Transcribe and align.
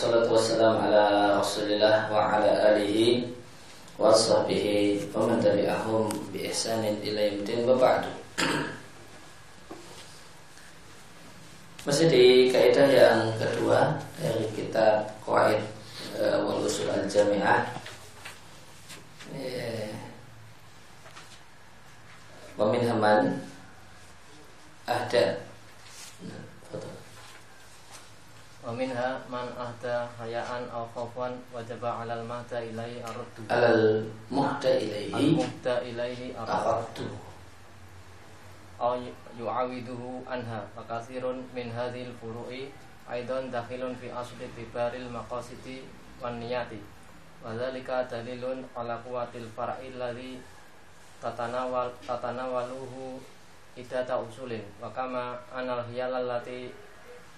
Wassalatu 0.00 0.32
wassalamu 0.32 0.80
ala 0.80 1.36
rasulillah 1.44 2.08
Wa 2.08 2.40
ala 2.40 2.72
alihi 2.72 3.20
Wa 4.00 4.16
sahbihi 4.16 5.12
Wa 5.12 5.28
man 5.28 5.44
tabi'ahum 5.44 6.08
Bi 6.32 6.48
ihsanin 6.48 6.96
ila 7.04 7.28
ba'du. 7.76 8.08
Masih 11.84 12.08
di 12.08 12.48
kaidah 12.48 12.88
yang 12.88 13.28
kedua 13.36 14.00
Dari 14.16 14.48
kitab 14.56 15.04
Qawaid 15.20 15.60
uh, 16.16 16.48
Wal 16.48 16.64
Usul 16.64 16.88
Al-Jami'ah 16.88 17.60
yeah. 19.36 19.92
Wa 22.56 22.72
min 22.72 22.88
haman 22.88 23.36
Ahda 24.88 25.50
Wa 28.60 28.76
minha 28.76 29.16
man 29.32 29.48
ahda 29.56 30.04
hayaan 30.20 30.68
aw 30.68 30.84
khawfan 30.92 31.32
wajaba 31.48 32.04
'alal 32.04 32.20
mahda 32.28 32.60
ilaihi 32.60 33.00
araddu. 33.00 33.48
Alal 33.48 34.04
muhda 34.28 34.76
ilaihi 34.76 35.16
Al 35.16 35.28
muhda 35.32 35.74
ilaihi 35.80 36.36
araddu. 36.36 37.08
Aw 38.76 39.00
yu'awiduhu 39.40 40.28
anha. 40.28 40.68
Fakasirun 40.76 41.48
min 41.56 41.72
hadhil 42.00 42.16
furu'i 42.16 42.72
aidan 43.04 43.52
dakhilun 43.52 43.92
fi 44.00 44.08
asli 44.08 44.48
tibaril 44.56 45.12
maqasidi 45.12 45.84
wan 46.16 46.40
niyati. 46.40 46.80
Wa 47.44 47.52
dzalika 47.52 48.08
dalilun 48.08 48.64
ala 48.76 48.96
quwwatil 49.04 49.48
far'i 49.52 49.92
alladhi 49.92 50.40
tatanawal 51.20 51.92
tatanawaluhu 52.00 53.20
idata 53.76 54.16
usulin. 54.16 54.64
Wa 54.80 54.88
kama 54.96 55.36
anal 55.52 55.84
hiyal 55.92 56.14
allati 56.24 56.72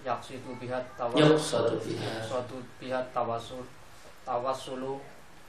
yaksidu 0.06 0.54
bihat 0.58 0.86
tawassul 0.94 1.34
Yuqsadu 1.34 2.58
biha. 2.78 3.02
tawasulu 4.22 5.02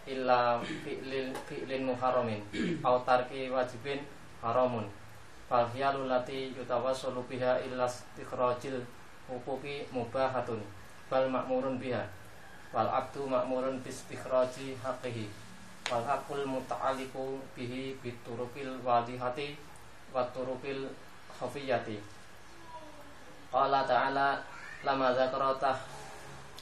illa 0.10 0.58
fi'lil 0.62 1.30
fi'lin 1.46 1.86
muharramin 1.86 2.42
au 2.82 2.98
tarki 3.06 3.50
wajibin 3.54 4.02
haramun. 4.42 4.90
Fal 5.50 5.70
hiyalu 5.70 6.10
lati 6.10 6.54
yutawassulu 6.58 7.22
biha 7.30 7.62
illa 7.62 7.86
istikhrajil 7.86 8.82
huquqi 9.30 9.88
mubahatun 9.92 10.62
bal 11.10 11.26
ma'murun 11.30 11.80
biha 11.80 12.04
wal 12.74 12.90
abdu 12.90 13.28
ma'murun 13.30 13.80
bi 13.84 13.90
istikhraji 13.90 14.76
haqqihi 14.84 15.30
wal 15.92 16.04
haqqul 16.04 16.44
muta'alliqu 16.48 17.40
bihi 17.56 17.96
biturukil 18.04 18.82
wadihati 18.84 19.56
wa 20.14 20.24
turukil 20.34 20.90
khafiyati 21.40 21.98
Qala 23.54 23.86
ta'ala 23.86 24.42
lama 24.82 25.14
zakara 25.14 25.54
tah 25.62 25.78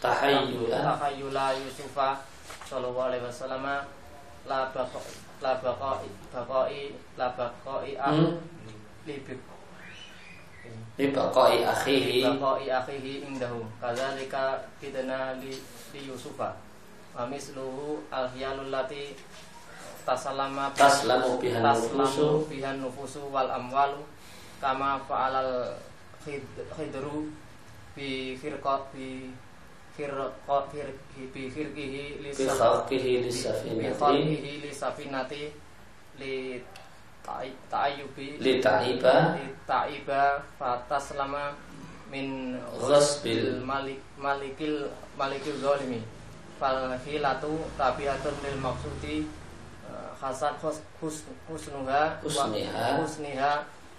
tahayyula 0.04 0.76
tahayyula 0.84 1.56
Yusufa 1.56 2.20
sallallahu 2.68 3.08
alaihi 3.08 3.24
wasallam 3.24 3.64
la 4.44 4.60
baqa 4.76 5.00
la 5.40 5.56
baqa 5.64 6.04
baqai 6.36 6.92
la 7.16 7.32
baqai 7.32 7.96
Hmm. 7.96 8.36
Li 11.02 11.08
li 11.10 11.16
baqai 11.18 11.66
akhihi. 11.66 12.22
Baqai 12.38 12.70
akhihi 12.70 13.26
indahu. 13.26 13.66
Kadzalika 13.82 14.62
kidna 14.78 15.34
li 15.42 15.52
li 15.94 16.00
Yusufa. 16.06 16.54
Wa 17.18 17.26
misluhu 17.26 18.00
al 18.14 18.30
hiyalul 18.38 18.70
lati 18.70 19.12
tasallama 20.06 20.72
taslamu 20.78 21.38
biha 21.42 21.60
taslamu 21.62 22.06
nufusu. 22.06 22.48
bihan 22.50 22.78
nufusu 22.82 23.22
wal 23.34 23.50
amwalu 23.52 24.02
kama 24.62 24.98
fa'alal 25.10 25.74
khid- 26.26 26.58
khidru 26.74 27.30
bi 27.94 28.34
firqat 28.40 28.82
bi 28.96 29.30
firqat 29.94 30.64
fir- 30.74 30.98
bi 31.34 31.44
firqihi 31.54 32.24
li 32.24 32.30
bi 32.34 32.46
saf- 32.50 32.58
khalqihi 32.88 33.12
bi 33.22 33.30
lisafinati 33.30 33.94
khalqihi 34.00 34.52
li 34.64 34.72
safinati 34.74 35.44
li 36.18 36.34
ta'i- 37.26 37.56
ta'ayyubi 37.70 38.38
li 38.42 38.54
ta'iba 38.62 39.38
li 39.38 39.46
ta'iba 39.68 40.42
fataslama 40.59 41.54
min 42.12 42.58
Ghasbil. 42.82 43.62
malik 43.64 44.02
malikil 44.20 44.90
malikil 45.16 45.56
zalimi 45.64 46.02
fal 46.59 46.92
hilatu 47.06 47.62
tabiatun 47.80 48.36
lil 48.44 48.58
maksudi 48.59 49.26
eh, 49.88 50.09
hasan 50.22 50.54
hus, 50.62 50.78
hus, 51.00 51.24
husnuha 51.48 52.20
Husniha. 52.22 53.00
husniha 53.02 53.53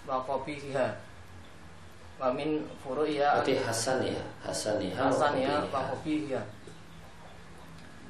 wa 0.06 0.18
qabihiha 0.28 0.88
wa 2.20 2.30
min 2.36 2.62
furu'iha 2.84 3.38
berarti 3.42 3.58
hasan 3.66 4.02
hasaniha 4.46 4.98
wa 5.02 5.10
hasaniha 5.10 5.54
wa 5.72 5.80
qabihiha. 5.94 6.42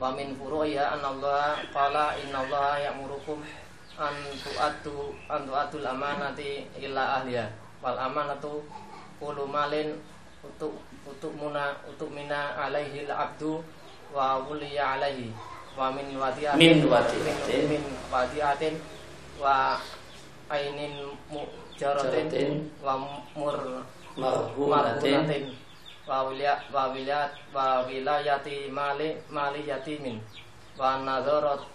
wa 0.00 0.10
min 0.16 0.34
furu'iha 0.36 0.98
anna 0.98 1.08
Allah 1.14 1.62
qala 1.72 2.16
inna 2.20 2.42
Allah 2.44 2.90
ya'murukum 2.90 3.38
an 3.98 4.14
tu'addu 4.40 5.12
an 5.28 5.44
tu'addul 5.48 5.84
amanati 5.86 6.64
ila 6.80 7.20
ahliha. 7.20 7.46
Wal 7.82 7.98
amanatu 7.98 8.62
kullu 9.20 9.44
malin 9.48 9.98
untuk 10.44 10.78
untuk 11.04 11.32
muna 11.34 11.76
untuk 11.88 12.08
mina 12.14 12.56
alaihi 12.56 13.04
al 13.10 13.28
abdu 13.28 13.60
wa 14.14 14.40
wuliya 14.46 14.96
alaihi. 15.00 15.32
Wa 15.76 15.88
min 15.92 16.12
wadi'atin. 16.16 16.60
Min 16.60 16.78
wadi'atin. 16.88 17.62
min 17.68 17.82
wadi'atin. 18.12 18.74
Wa 19.40 19.76
ainin 20.52 21.08
mujaratin 21.32 22.28
Jaratin. 22.28 22.68
wa 22.84 23.00
mur 23.32 23.56
marhumatin 24.20 25.48
wa 26.04 26.28
wilayat 26.28 26.60
wa 26.68 26.92
wilayat 26.92 27.32
wa 27.54 27.86
wilayati 27.88 28.68
mali 28.68 29.16
mali 29.32 29.64
yatimin 29.64 30.20
wa 30.76 31.00
nadharatin 31.00 31.71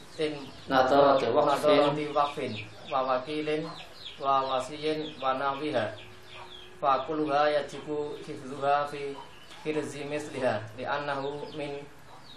Nadharati 0.67 1.29
waqfin. 1.29 2.53
wa 2.91 3.01
wakilin 3.03 3.67
wa 4.17 4.41
wasiyin 4.57 5.13
wa 5.21 5.37
nawiha. 5.37 5.93
Fa 6.81 7.05
kulluha 7.05 7.49
yajibu 7.49 8.17
hifdhuha 8.25 8.87
fi 8.89 9.13
hirzi 9.63 10.05
misliha. 10.09 10.61
Li'annahu 10.77 11.45
min 11.57 11.85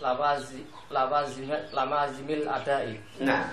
lawazi 0.00 0.64
lamazimil 1.72 2.48
adai. 2.48 3.00
Nah. 3.20 3.48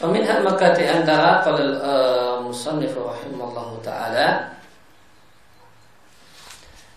Peminhat 0.00 0.40
maka 0.40 0.72
di 0.72 0.88
antara 0.88 1.44
kalau 1.44 1.76
uh, 1.76 2.36
musannif 2.40 2.96
rahimallahu 2.96 3.84
taala. 3.84 4.48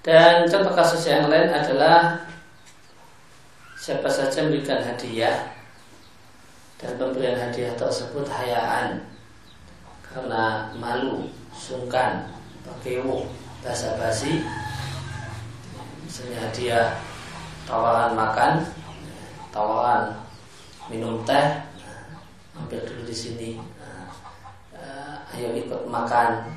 Dan 0.04 0.48
contoh 0.48 0.72
kasus 0.72 1.08
yang 1.08 1.28
lain 1.28 1.52
adalah 1.52 2.24
siapa 3.84 4.08
saja 4.08 4.48
memberikan 4.48 4.80
hadiah 4.80 5.52
dan 6.80 6.96
pemberian 6.96 7.36
hadiah 7.36 7.76
tersebut 7.76 8.24
hayaan 8.32 9.04
karena 10.00 10.72
malu, 10.80 11.28
sungkan, 11.52 12.32
pakewo, 12.64 13.28
basa-basi 13.60 14.40
misalnya 16.08 16.48
hadiah 16.48 16.96
tawaran 17.68 18.16
makan, 18.16 18.64
tawaran 19.52 20.16
minum 20.88 21.20
teh, 21.28 21.60
mampir 22.56 22.88
dulu 22.88 23.04
di 23.04 23.12
sini, 23.12 23.60
eh, 24.80 25.16
ayo 25.36 25.60
ikut 25.60 25.92
makan. 25.92 26.56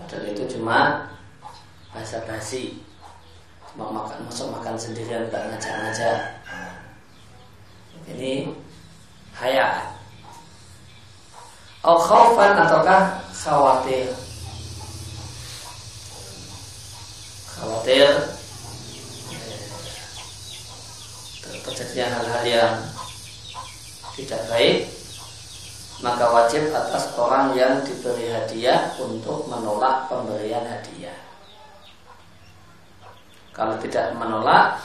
Padahal 0.00 0.32
itu 0.32 0.48
cuma 0.56 1.12
basa-basi, 1.92 2.80
cuma 3.72 3.88
makan, 3.88 4.28
masuk 4.28 4.52
makan 4.52 4.76
sendirian 4.76 5.32
nggak 5.32 5.48
ngajak-ngajak. 5.48 6.18
Ini 8.12 8.52
hayaan. 9.32 9.96
Oh 11.80 11.96
khaufan 11.96 12.52
ataukah 12.52 13.24
khawatir? 13.32 14.12
Khawatir 17.56 18.08
terjadinya 21.62 22.06
hal-hal 22.18 22.44
yang 22.44 22.74
tidak 24.18 24.42
baik 24.50 24.90
maka 26.02 26.26
wajib 26.34 26.66
atas 26.74 27.14
orang 27.14 27.54
yang 27.54 27.78
diberi 27.86 28.26
hadiah 28.34 28.90
untuk 28.98 29.46
menolak 29.46 30.10
pemberian 30.10 30.66
hadiah. 30.66 31.21
Kalau 33.52 33.76
tidak 33.80 34.16
menolak, 34.16 34.80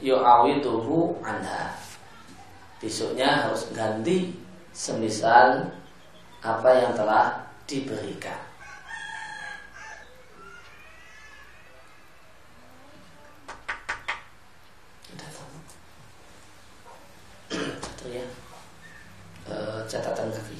yu'awiduhu 0.00 1.20
anha. 1.20 1.76
Besoknya 2.80 3.48
harus 3.48 3.72
ganti 3.72 4.36
semisal 4.72 5.68
apa 6.44 6.70
yang 6.76 6.92
telah 6.92 7.44
diberikan. 7.64 8.46
Ya. 18.06 18.22
Eh, 19.50 19.80
catatan 19.90 20.30
kaki. 20.30 20.55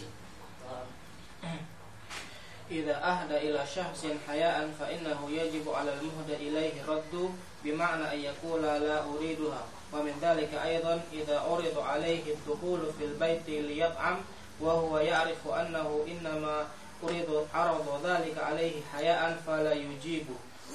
إذا 2.71 3.05
أهدى 3.05 3.37
إلى 3.37 3.67
شخص 3.75 4.07
حياء 4.29 4.71
فإنه 4.81 5.31
يجب 5.31 5.69
على 5.69 5.95
المهدى 5.95 6.49
إليه 6.49 6.73
رد 6.89 7.31
بمعنى 7.65 8.15
أن 8.15 8.21
يقول 8.21 8.63
لا 8.63 9.05
أريدها. 9.05 9.65
ومن 9.93 10.13
ذلك 10.23 10.55
أيضا 10.55 11.01
إذا 11.13 11.41
عرض 11.41 11.79
عليه 11.79 12.23
الدخول 12.35 12.81
في 12.99 13.05
البيت 13.05 13.49
ليطعم 13.49 14.17
وهو 14.61 14.99
يعرف 14.99 15.49
أنه 15.49 16.07
إنما 16.09 16.67
أريد 17.05 17.27
عرض 17.55 18.01
ذلك 18.05 18.39
عليه 18.39 18.83
حياء 18.93 19.43
فلا 19.47 19.73
يجيب 19.73 20.27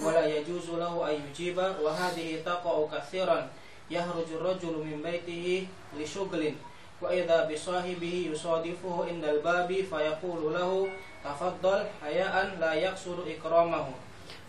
ولا 0.04 0.26
يجوز 0.26 0.70
له 0.70 1.10
أن 1.10 1.22
يجيب. 1.30 1.58
وهذه 1.58 2.42
تقع 2.46 2.88
كثيرا. 2.94 3.50
يخرج 3.92 4.26
الرجل 4.34 4.78
من 4.78 5.02
بيته 5.04 5.68
لشغل 6.00 6.54
وإذا 7.03 7.49
بصاحبه 7.53 8.15
يصادفه 8.33 8.95
عند 9.09 9.25
الباب 9.25 9.69
فيقول 9.69 10.55
له 10.55 10.89
تفضل 11.25 11.79
حياء 12.03 12.35
لا 12.61 12.73
يقصد 12.75 13.19
إكرامه 13.29 13.87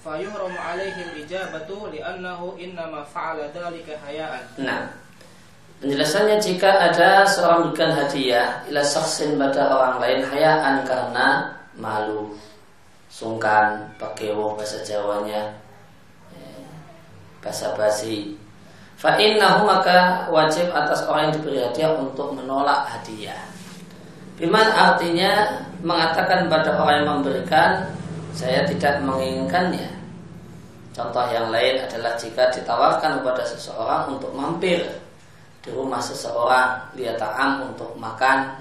فيهرم 0.04 0.56
عليه 0.57 0.95
الإجابة 1.12 1.69
لأنه 1.92 2.39
إنما 2.59 3.04
فعل 3.04 3.38
ذلك 3.51 3.88
حياء 4.07 4.33
Nah, 4.63 4.88
penjelasannya 5.83 6.39
jika 6.39 6.71
ada 6.71 7.27
seorang 7.27 7.69
memberikan 7.69 7.92
hadiah 7.92 8.63
ila 8.71 8.81
saksin 8.81 9.36
pada 9.36 9.68
orang 9.68 10.00
lain 10.00 10.21
hayaan 10.24 10.88
karena 10.88 11.51
malu, 11.75 12.33
sungkan, 13.12 13.92
pakewo 14.00 14.56
bahasa 14.56 14.80
Jawanya, 14.88 15.51
eh, 16.31 16.63
bahasa 17.44 17.75
basi. 17.75 18.40
Fa'innahu 19.02 19.66
maka 19.66 20.31
wajib 20.31 20.70
atas 20.70 21.02
orang 21.10 21.26
yang 21.26 21.34
diberi 21.43 21.58
hadiah 21.58 21.90
untuk 21.99 22.38
menolak 22.38 22.87
hadiah. 22.87 23.50
Biman 24.38 24.62
artinya 24.62 25.58
mengatakan 25.82 26.46
pada 26.46 26.78
orang 26.78 27.02
yang 27.02 27.08
memberikan 27.19 27.90
saya 28.31 28.62
tidak 28.62 29.02
menginginkannya. 29.02 29.90
Contoh 30.94 31.26
yang 31.34 31.50
lain 31.50 31.82
adalah 31.82 32.14
jika 32.14 32.46
ditawarkan 32.54 33.19
kepada 33.19 33.43
seseorang 33.43 34.14
untuk 34.14 34.31
mampir 34.38 34.87
di 35.66 35.70
rumah 35.75 35.98
seseorang, 35.98 36.94
dia 36.94 37.19
ta'am 37.19 37.75
untuk 37.75 37.98
makan 37.98 38.55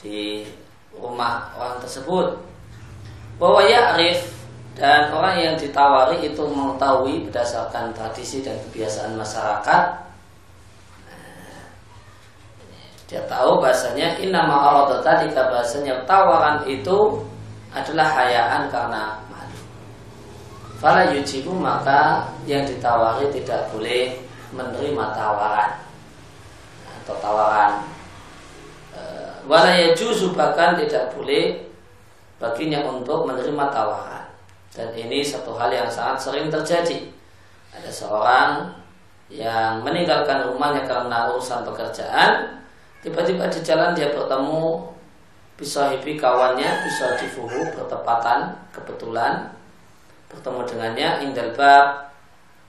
di 0.00 0.48
rumah 0.96 1.52
orang 1.60 1.76
tersebut. 1.84 2.40
Bahwa 3.36 3.60
ya'rif 3.68 4.37
dan 4.78 5.10
orang 5.10 5.34
yang 5.42 5.54
ditawari 5.58 6.22
itu 6.22 6.38
mengetahui 6.38 7.26
berdasarkan 7.26 7.90
tradisi 7.98 8.46
dan 8.46 8.54
kebiasaan 8.70 9.18
masyarakat. 9.18 9.82
Dia 13.10 13.26
tahu 13.26 13.58
bahasanya 13.58 14.22
inama 14.22 14.54
Allah 14.54 15.02
tadi 15.02 15.34
bahasanya 15.34 16.06
tawaran 16.06 16.62
itu 16.70 17.18
adalah 17.74 18.06
hayaan 18.22 18.70
karena 18.70 19.18
malu. 19.26 19.58
Fala 20.78 21.10
yujibu 21.10 21.50
maka 21.50 22.30
yang 22.46 22.62
ditawari 22.62 23.26
tidak 23.34 23.66
boleh 23.74 24.14
menerima 24.54 25.04
tawaran 25.10 25.74
atau 27.02 27.16
tawaran. 27.18 27.82
E, 28.94 29.00
wala 29.50 29.74
yajuzu 29.74 30.36
bahkan 30.38 30.78
tidak 30.78 31.10
boleh 31.16 31.66
baginya 32.38 32.86
untuk 32.86 33.26
menerima 33.26 33.64
tawaran 33.72 34.17
dan 34.72 34.92
ini 34.92 35.24
satu 35.24 35.56
hal 35.56 35.72
yang 35.72 35.88
sangat 35.88 36.18
sering 36.20 36.46
terjadi. 36.52 37.08
Ada 37.72 37.90
seorang 37.92 38.50
yang 39.28 39.84
meninggalkan 39.84 40.48
rumahnya 40.48 40.88
karena 40.88 41.28
urusan 41.32 41.64
pekerjaan, 41.64 42.60
tiba-tiba 43.04 43.48
di 43.52 43.60
jalan 43.60 43.92
dia 43.92 44.12
bertemu 44.12 44.96
hibi 45.58 46.14
kawannya, 46.14 46.70
bisa 46.86 47.18
difuhu 47.18 47.66
bertepatan 47.74 48.54
kebetulan 48.70 49.50
bertemu 50.30 50.60
dengannya 50.68 51.08
indal 51.24 51.50
bab 51.56 52.12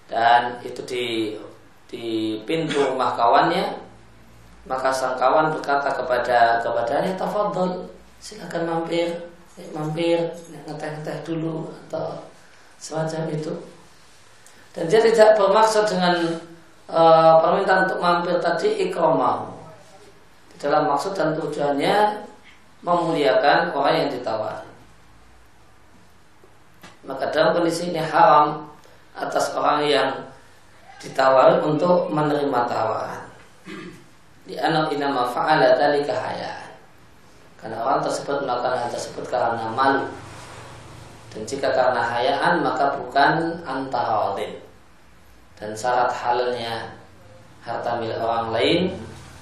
dan 0.10 0.58
itu 0.66 0.82
di 0.88 1.06
di 1.86 2.40
pintu 2.48 2.82
rumah 2.82 3.14
kawannya. 3.14 3.92
Maka 4.68 4.92
sang 4.94 5.18
kawan 5.18 5.50
berkata 5.56 5.90
kepada 5.90 6.62
kepadanya 6.62 7.16
tafadhol 7.18 7.90
silakan 8.22 8.68
mampir 8.68 9.29
mampir 9.76 10.20
ngeteh-ngeteh 10.66 11.18
dulu 11.26 11.70
atau 11.88 12.24
semacam 12.80 13.28
itu. 13.34 13.54
Dan 14.72 14.86
dia 14.88 15.02
tidak 15.02 15.36
bermaksud 15.36 15.90
dengan 15.90 16.40
e, 16.88 17.02
permintaan 17.42 17.90
untuk 17.90 18.00
mampir 18.00 18.36
tadi 18.40 18.90
ikromah. 18.90 19.50
Dalam 20.60 20.92
maksud 20.92 21.16
dan 21.16 21.36
tujuannya 21.36 22.28
memuliakan 22.84 23.76
orang 23.76 23.96
yang 24.06 24.10
ditawari. 24.12 24.70
Maka 27.08 27.32
dalam 27.32 27.56
kondisi 27.56 27.90
ini 27.90 28.04
haram 28.04 28.68
atas 29.16 29.56
orang 29.56 29.88
yang 29.88 30.10
ditawari 31.00 31.64
untuk 31.64 32.12
menerima 32.12 32.60
tawaran. 32.68 33.24
Di 34.44 34.60
anak 34.60 34.92
inama 34.92 35.32
fa'ala 35.32 35.80
dalika 35.80 36.12
hayat 36.12 36.69
karena 37.60 37.78
orang 37.84 38.00
tersebut 38.00 38.48
melakukan 38.48 38.80
hal 38.80 38.90
tersebut 38.92 39.26
karena 39.28 39.68
malu. 39.76 40.08
Dan 41.30 41.44
jika 41.46 41.70
karena 41.76 42.02
hayaan 42.02 42.64
maka 42.64 42.96
bukan 42.98 43.60
antarodin. 43.68 44.64
Dan 45.60 45.76
syarat 45.76 46.10
halalnya 46.16 46.96
harta 47.60 48.00
milik 48.00 48.16
orang 48.18 48.56
lain 48.56 48.80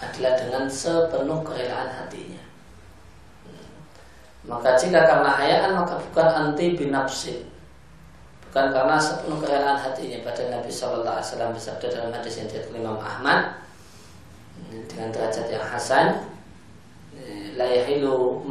adalah 0.01 0.33
dengan 0.33 0.65
sepenuh 0.65 1.45
kerelaan 1.45 1.93
hatinya. 1.93 2.41
Hmm. 3.45 3.69
Maka 4.49 4.73
jika 4.81 5.05
karena 5.05 5.29
hayaan 5.37 5.71
maka 5.77 6.01
bukan 6.09 6.27
anti 6.27 6.73
binafsin. 6.73 7.45
Bukan 8.49 8.73
karena 8.73 8.97
sepenuh 8.97 9.37
kerelaan 9.37 9.77
hatinya 9.77 10.25
pada 10.25 10.41
Nabi 10.49 10.73
Wasallam 10.73 11.53
bersabda 11.53 11.87
dalam 11.93 12.09
hadis 12.09 12.41
yang 12.41 12.49
Imam 12.73 12.97
Ahmad 12.97 13.61
hmm, 14.57 14.89
dengan 14.89 15.13
derajat 15.13 15.45
yang 15.53 15.65
hasan 15.69 16.36
la 17.57 17.65
yahilu 17.65 18.45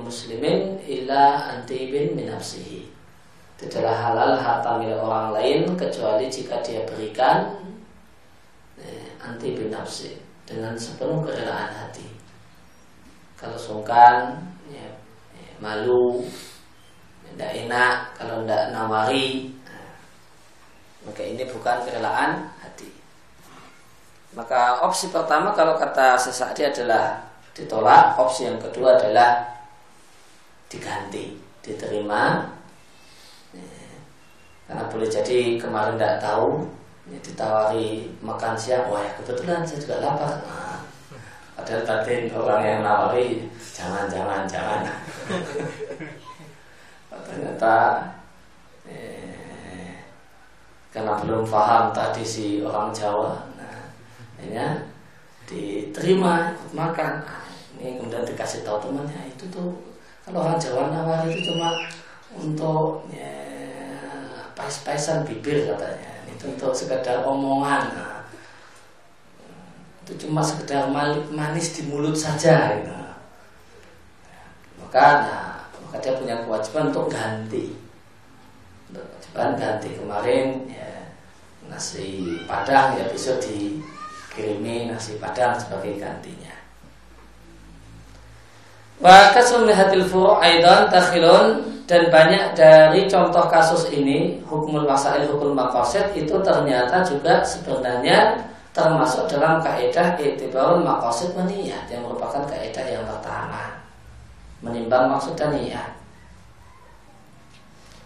muslimin 0.00 0.80
illa 0.88 1.52
antibin 1.52 2.16
min 2.16 2.32
nafsihi. 2.32 2.88
Tidaklah 3.60 3.92
halal 3.92 4.32
harta 4.40 4.80
milik 4.80 4.96
orang 4.96 5.36
lain 5.36 5.76
kecuali 5.76 6.32
jika 6.32 6.64
dia 6.64 6.80
berikan 6.88 7.60
eh, 8.80 9.12
anti 9.20 9.52
bin 9.52 9.68
nafsi 9.68 10.16
dengan 10.48 10.72
sepenuh 10.72 11.20
kerelaan 11.20 11.68
hati. 11.68 12.08
Kalau 13.36 13.60
sungkan, 13.60 14.40
ya, 14.72 14.88
ya, 15.36 15.50
malu, 15.60 16.24
tidak 17.32 17.52
enak, 17.68 17.96
kalau 18.16 18.44
tidak 18.44 18.72
nawari, 18.72 19.52
nah, 19.64 19.92
maka 21.04 21.22
ini 21.24 21.44
bukan 21.44 21.84
kerelaan 21.84 22.48
hati. 22.64 22.88
Maka 24.32 24.80
opsi 24.80 25.12
pertama 25.12 25.52
kalau 25.52 25.76
kata 25.76 26.16
sesakdi 26.16 26.64
adalah 26.64 27.29
ditolak 27.60 28.16
opsi 28.16 28.48
yang 28.48 28.56
kedua 28.56 28.96
adalah 28.96 29.44
diganti 30.72 31.36
diterima. 31.60 32.48
Ya. 33.52 33.92
karena 34.64 34.86
boleh 34.88 35.10
jadi 35.10 35.58
kemarin 35.58 35.98
tidak 35.98 36.22
tahu 36.22 36.62
ya, 37.10 37.18
ditawari 37.20 38.06
makan 38.22 38.54
siang 38.54 38.86
wah 38.88 39.02
ya 39.04 39.12
kebetulan 39.20 39.66
saya 39.66 39.82
juga 39.82 39.96
lapar. 40.00 40.34
Nah, 40.46 40.80
padahal 41.58 41.82
tadi 41.84 42.32
orang 42.32 42.62
yang 42.64 42.80
nawari 42.80 43.44
jangan 43.74 44.08
jangan 44.08 44.48
jangan. 44.48 44.80
Ternyata 47.26 47.76
eh, 48.88 50.00
karena 50.94 51.18
belum 51.20 51.44
paham 51.44 51.90
tadi 51.90 52.22
si 52.22 52.62
orang 52.62 52.94
Jawa 52.94 53.34
nah, 53.58 53.82
ya, 54.46 54.66
diterima 55.50 56.54
makan 56.70 57.39
ini 57.80 57.96
kemudian 57.96 58.28
dikasih 58.28 58.60
tahu 58.60 58.76
temannya 58.84 59.32
itu 59.32 59.48
tuh 59.48 59.90
kalau 60.30 60.44
orang 60.44 60.60
Jawa 60.60 60.92
nawar 60.92 61.24
itu 61.26 61.50
cuma 61.50 61.80
untuk 62.36 63.08
ya, 63.10 63.34
pais-paisan 64.54 65.26
bibir 65.26 65.66
katanya. 65.66 66.22
Itu 66.30 66.54
untuk 66.54 66.70
sekedar 66.76 67.26
omongan. 67.26 67.90
Nah, 67.96 68.22
itu 70.06 70.12
cuma 70.26 70.44
sekedar 70.44 70.86
manis 71.32 71.74
di 71.74 71.88
mulut 71.88 72.14
saja 72.14 72.78
gitu. 72.78 72.94
maka 74.78 75.06
nah, 75.22 75.54
maka 75.86 75.96
dia 75.98 76.14
punya 76.14 76.36
kewajiban 76.46 76.94
untuk 76.94 77.10
ganti. 77.10 77.74
Untuk 78.92 79.02
kewajiban 79.02 79.58
ganti. 79.58 79.88
Kemarin 79.96 80.46
ya 80.70 81.10
nasi 81.66 82.38
padang 82.46 82.94
ya 82.94 83.10
bisa 83.10 83.40
dikirimi 83.42 84.90
nasi 84.90 85.18
padang 85.18 85.58
sebagai 85.58 85.98
gantinya 85.98 86.59
Wa 89.00 89.32
kasrun 89.32 89.72
hatil 89.72 90.04
furu' 90.04 90.36
aidan 90.44 90.92
takhilun 90.92 91.64
dan 91.88 92.12
banyak 92.12 92.52
dari 92.52 93.08
contoh 93.08 93.48
kasus 93.48 93.88
ini 93.88 94.44
hukum 94.44 94.84
masail 94.84 95.24
hukum 95.24 95.56
makosid 95.56 96.12
itu 96.12 96.36
ternyata 96.44 97.00
juga 97.00 97.40
sebenarnya 97.40 98.36
termasuk 98.76 99.26
dalam 99.26 99.58
kaidah 99.64 100.14
itibarul 100.20 100.84
makosid 100.84 101.32
meniyat 101.32 101.88
yang 101.88 102.04
merupakan 102.04 102.44
kaidah 102.44 102.86
yang 102.86 103.02
pertama. 103.08 103.80
Menimbang 104.60 105.08
maksud 105.08 105.32
dan 105.40 105.56
niat 105.56 106.00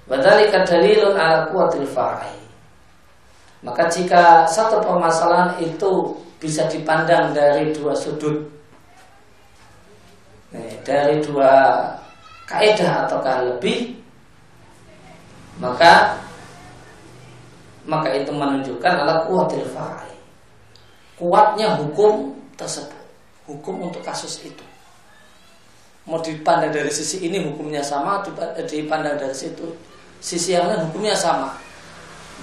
Wadhalika 0.05 0.69
dalilun 0.69 1.17
ala 1.17 1.49
kuatil 1.49 1.89
farai. 1.89 2.37
Maka 3.65 3.89
jika 3.89 4.45
satu 4.45 4.85
permasalahan 4.85 5.57
itu 5.65 6.13
bisa 6.37 6.69
dipandang 6.69 7.33
dari 7.33 7.73
dua 7.73 7.97
sudut, 7.97 8.53
dari 10.87 11.19
dua 11.25 11.83
kaidah 12.47 13.09
ataukah 13.09 13.43
lebih, 13.55 13.99
maka 15.59 16.19
maka 17.85 18.09
itu 18.17 18.33
menunjukkan 18.33 18.93
ala 19.05 19.27
kuatil 19.29 19.67
farai. 19.75 20.15
Kuatnya 21.15 21.79
hukum 21.79 22.35
tersebut, 22.59 23.05
hukum 23.47 23.91
untuk 23.91 24.03
kasus 24.03 24.41
itu 24.43 24.65
mau 26.05 26.21
dipandang 26.21 26.69
dari 26.69 26.93
sisi 26.93 27.25
ini 27.25 27.41
hukumnya 27.41 27.81
sama 27.81 28.21
dipandang 28.69 29.17
dari 29.17 29.33
situ 29.33 29.65
sisi 30.21 30.53
yang 30.53 30.69
lain 30.69 30.85
hukumnya 30.89 31.17
sama 31.17 31.57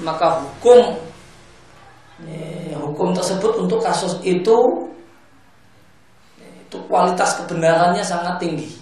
maka 0.01 0.41
hukum 0.41 0.97
eh, 2.25 2.73
hukum 2.73 3.13
tersebut 3.13 3.61
untuk 3.61 3.77
kasus 3.85 4.17
itu 4.25 4.57
itu 6.71 6.79
kualitas 6.87 7.35
kebenarannya 7.43 7.99
sangat 7.99 8.39
tinggi. 8.39 8.79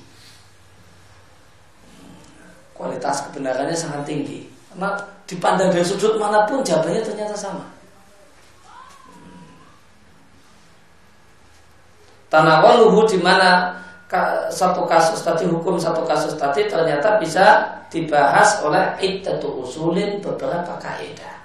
Kualitas 2.78 3.26
kebenarannya 3.26 3.74
sangat 3.74 4.06
tinggi. 4.06 4.46
Karena 4.70 4.94
dipandang 5.26 5.74
dari 5.74 5.82
sudut 5.82 6.22
mana 6.22 6.46
pun 6.46 6.62
jawabannya 6.62 7.02
ternyata 7.02 7.34
sama. 7.34 7.66
Tanawaluhu 12.30 13.10
di 13.10 13.18
mana 13.18 13.74
satu 14.54 14.86
kasus 14.86 15.26
tadi 15.26 15.50
hukum 15.50 15.82
satu 15.82 16.06
kasus 16.06 16.38
tadi 16.38 16.70
ternyata 16.70 17.18
bisa 17.18 17.66
dibahas 17.90 18.62
oleh 18.62 18.86
iddatu 19.02 19.66
usulin 19.66 20.22
beberapa 20.22 20.78
kaidah. 20.78 21.39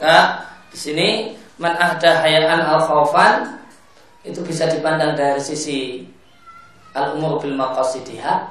Maka 0.00 0.48
di 0.72 0.80
sini 0.80 1.08
man 1.60 1.76
ahda 1.76 2.24
hayaan 2.24 2.64
al 2.64 2.80
khaufan 2.88 3.60
itu 4.24 4.40
bisa 4.40 4.64
dipandang 4.64 5.12
dari 5.12 5.36
sisi 5.36 6.08
al 6.96 7.20
umur 7.20 7.36
bil 7.36 7.52
maqasidiha. 7.52 8.48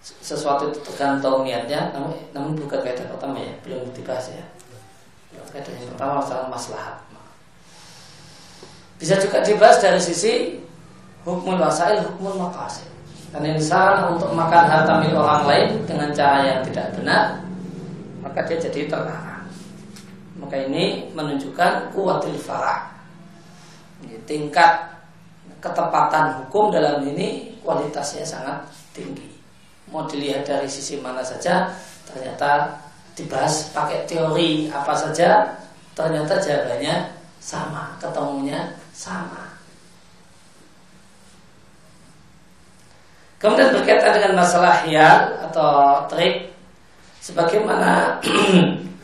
Sesuatu 0.00 0.72
itu 0.72 0.80
tergantung 0.88 1.44
niatnya 1.44 1.92
namun, 1.92 2.16
namun 2.32 2.56
bukan 2.56 2.80
kaidah 2.80 3.04
pertama 3.12 3.36
ya 3.36 3.52
belum 3.60 3.92
dibahas 3.92 4.32
ya. 4.32 4.44
Kaidah 5.52 5.68
yang 5.68 5.92
pertama 5.92 6.24
masalah 6.24 6.48
maslahat. 6.48 6.96
Bisa 8.96 9.20
juga 9.20 9.44
dibahas 9.44 9.84
dari 9.84 10.00
sisi 10.00 10.64
hukum 11.28 11.60
wasail 11.60 12.00
hukum 12.08 12.40
maqasid 12.40 12.97
dan 13.28 13.42
insan 13.44 14.14
untuk 14.16 14.32
makan 14.32 14.64
harta 14.64 15.04
milik 15.04 15.18
orang 15.20 15.44
lain 15.44 15.68
dengan 15.84 16.08
cara 16.16 16.38
yang 16.44 16.60
tidak 16.64 16.92
benar 16.96 17.24
maka 18.24 18.40
dia 18.48 18.58
jadi 18.60 18.88
terlarang 18.88 19.44
maka 20.38 20.56
ini 20.56 21.08
menunjukkan 21.12 21.92
kuatil 21.92 22.38
farah 22.40 22.98
tingkat 24.28 24.98
ketepatan 25.58 26.44
hukum 26.44 26.70
dalam 26.70 27.02
ini 27.02 27.58
kualitasnya 27.64 28.22
sangat 28.22 28.62
tinggi. 28.94 29.26
Mau 29.88 30.04
dilihat 30.04 30.44
dari 30.44 30.68
sisi 30.68 31.00
mana 31.00 31.24
saja, 31.24 31.72
ternyata 32.04 32.76
dibahas 33.16 33.72
pakai 33.72 34.04
teori 34.04 34.68
apa 34.68 34.92
saja, 34.92 35.56
ternyata 35.96 36.38
jawabannya 36.38 37.08
sama, 37.40 37.96
ketemunya 37.96 38.68
sama. 38.92 39.47
Kemudian 43.38 43.70
berkaitan 43.70 44.18
dengan 44.18 44.42
masalah 44.42 44.82
hial 44.82 45.38
atau 45.46 46.02
trik, 46.10 46.50
sebagaimana 47.22 48.18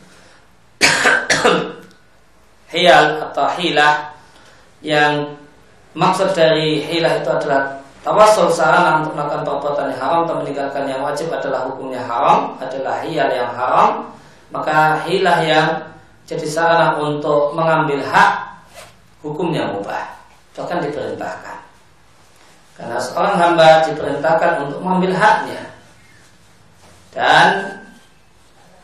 hial 2.75 3.05
atau 3.31 3.47
hilah 3.55 4.11
yang 4.83 5.39
maksud 5.95 6.35
dari 6.35 6.83
hilah 6.83 7.23
itu 7.23 7.29
adalah 7.31 7.79
tawasul 8.03 8.51
sarana 8.51 9.01
untuk 9.01 9.17
melakukan 9.17 9.41
perbuatan 9.47 9.85
yang 9.89 9.99
haram 10.03 10.19
atau 10.27 10.35
meninggalkan 10.43 10.83
yang 10.85 11.01
wajib 11.01 11.27
adalah 11.33 11.65
hukumnya 11.71 12.03
haram 12.05 12.53
adalah 12.61 13.01
hiyal 13.01 13.29
yang 13.33 13.49
haram 13.55 14.13
maka 14.53 15.01
hilah 15.09 15.39
yang 15.41 15.69
jadi 16.29 16.45
sarana 16.45 17.01
untuk 17.01 17.57
mengambil 17.57 18.03
hak 18.05 18.61
hukumnya 19.25 19.65
mubah 19.73 20.05
bahkan 20.53 20.85
diperintahkan 20.85 21.64
karena 22.75 22.97
seorang 22.99 23.35
hamba 23.39 23.87
diperintahkan 23.87 24.67
untuk 24.67 24.79
mengambil 24.83 25.15
haknya 25.15 25.63
dan 27.15 27.79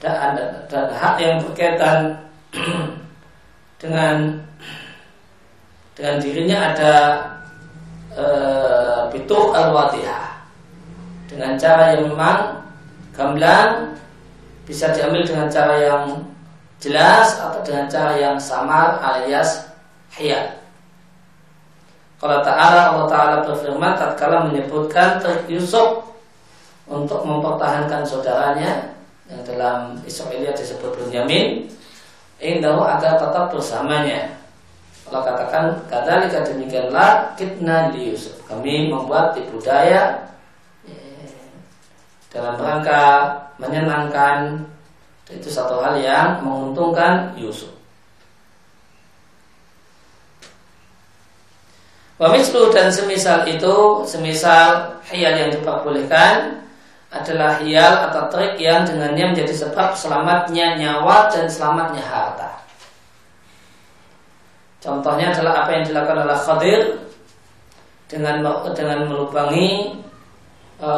dan, 0.02 0.88
hak 0.96 1.16
yang 1.22 1.38
berkaitan 1.44 2.18
dengan 3.82 4.42
dengan 5.94 6.16
dirinya 6.18 6.58
ada 6.74 6.96
e, 8.16 8.26
al-wadihah 9.30 10.42
dengan 11.30 11.60
cara 11.60 11.94
yang 11.94 12.10
memang 12.10 12.66
gamblang 13.14 13.94
bisa 14.66 14.90
diambil 14.96 15.28
dengan 15.28 15.48
cara 15.52 15.76
yang 15.84 16.04
jelas 16.82 17.38
atau 17.38 17.62
dengan 17.62 17.86
cara 17.92 18.18
yang 18.18 18.36
samar 18.42 18.98
alias 19.04 19.70
hiyal. 20.18 20.61
Kalau 22.22 22.38
Ta'ala 22.46 22.94
Allah 22.94 23.08
Ta'ala 23.10 23.36
berfirman 23.42 23.98
tatkala 23.98 24.46
menyebutkan 24.46 25.18
Yusuf 25.50 26.06
untuk 26.86 27.26
mempertahankan 27.26 28.06
saudaranya 28.06 28.94
yang 29.26 29.42
dalam 29.42 29.98
Israelia 30.06 30.54
disebut 30.54 30.94
Bunyamin 31.02 31.66
indahu 32.38 32.86
agar 32.86 33.18
tetap 33.18 33.50
bersamanya 33.50 34.38
Allah 35.12 35.28
katakan 35.28 35.66
kadalika 35.92 36.40
demikianlah 36.46 37.36
kitna 37.36 37.92
di 37.92 38.16
Yusuf. 38.16 38.38
Kami 38.48 38.88
membuat 38.88 39.36
tipu 39.36 39.60
daya 39.60 40.30
eh, 40.88 41.28
dalam 42.32 42.56
rangka 42.56 43.36
menyenangkan 43.60 44.64
itu 45.28 45.52
satu 45.52 45.84
hal 45.84 46.00
yang 46.00 46.40
menguntungkan 46.40 47.36
Yusuf. 47.36 47.81
Wamislu 52.22 52.70
dan 52.70 52.94
semisal 52.94 53.50
itu, 53.50 54.06
semisal 54.06 55.02
hial 55.10 55.34
yang 55.34 55.50
diperbolehkan 55.50 56.62
adalah 57.10 57.58
hial 57.58 57.98
atau 58.08 58.30
trik 58.30 58.62
yang 58.62 58.86
dengannya 58.86 59.34
menjadi 59.34 59.66
sebab 59.66 59.98
selamatnya 59.98 60.78
nyawa 60.78 61.34
dan 61.34 61.50
selamatnya 61.50 62.06
harta. 62.06 62.62
Contohnya 64.78 65.34
adalah 65.34 65.66
apa 65.66 65.70
yang 65.74 65.84
dilakukan 65.90 66.22
oleh 66.22 66.38
Khadir 66.38 66.82
dengan 68.06 68.46
dengan 68.78 69.00
melubangi 69.10 69.98
e, 70.78 70.92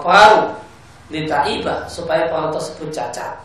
perahu 0.00 0.56
litaiba 1.12 1.84
supaya 1.92 2.32
perahu 2.32 2.56
tersebut 2.56 2.88
cacat. 2.88 3.36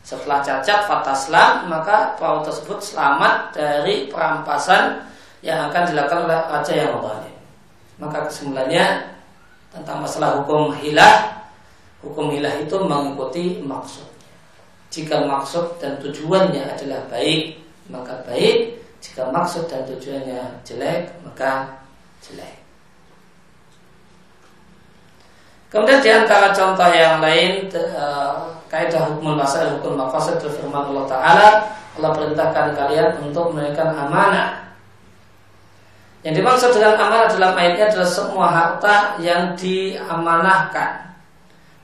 Setelah 0.00 0.40
cacat 0.40 0.88
fataslam 0.88 1.68
maka 1.68 2.16
perahu 2.16 2.48
tersebut 2.48 2.80
selamat 2.80 3.52
dari 3.52 4.08
perampasan 4.08 5.09
yang 5.40 5.68
akan 5.68 5.82
dilakukan 5.88 6.28
oleh 6.28 6.38
raja 6.48 6.72
yang 6.72 7.00
zalim. 7.00 7.36
Maka 8.00 8.18
kesimpulannya 8.28 8.84
tentang 9.72 9.98
masalah 10.04 10.40
hukum 10.40 10.72
hilah, 10.76 11.46
hukum 12.04 12.32
hilah 12.32 12.54
itu 12.60 12.76
mengikuti 12.80 13.60
maksud. 13.60 14.08
Jika 14.90 15.22
maksud 15.24 15.78
dan 15.78 16.00
tujuannya 16.02 16.76
adalah 16.76 17.06
baik, 17.06 17.60
maka 17.88 18.20
baik. 18.26 18.80
Jika 19.00 19.32
maksud 19.32 19.70
dan 19.70 19.86
tujuannya 19.88 20.60
jelek, 20.66 21.08
maka 21.24 21.80
jelek. 22.20 22.60
Kemudian 25.70 26.02
di 26.02 26.10
antara 26.10 26.50
contoh 26.50 26.90
yang 26.90 27.22
lain 27.22 27.70
uh, 27.70 28.50
kaidah 28.66 29.06
hukum 29.06 29.38
masalah 29.38 29.78
hukum 29.78 29.94
mafasid 29.94 30.42
firman 30.42 30.82
Allah 30.90 31.06
Taala 31.06 31.48
Allah 31.94 32.10
perintahkan 32.10 32.74
kalian 32.74 33.08
untuk 33.22 33.54
menunaikan 33.54 33.94
amanah. 33.94 34.69
Yang 36.20 36.34
dimaksud 36.44 36.70
dengan 36.76 37.00
amanah 37.00 37.32
dalam 37.32 37.56
ayatnya 37.56 37.88
adalah 37.88 38.10
semua 38.12 38.46
harta 38.52 39.16
yang 39.24 39.56
diamanahkan 39.56 41.16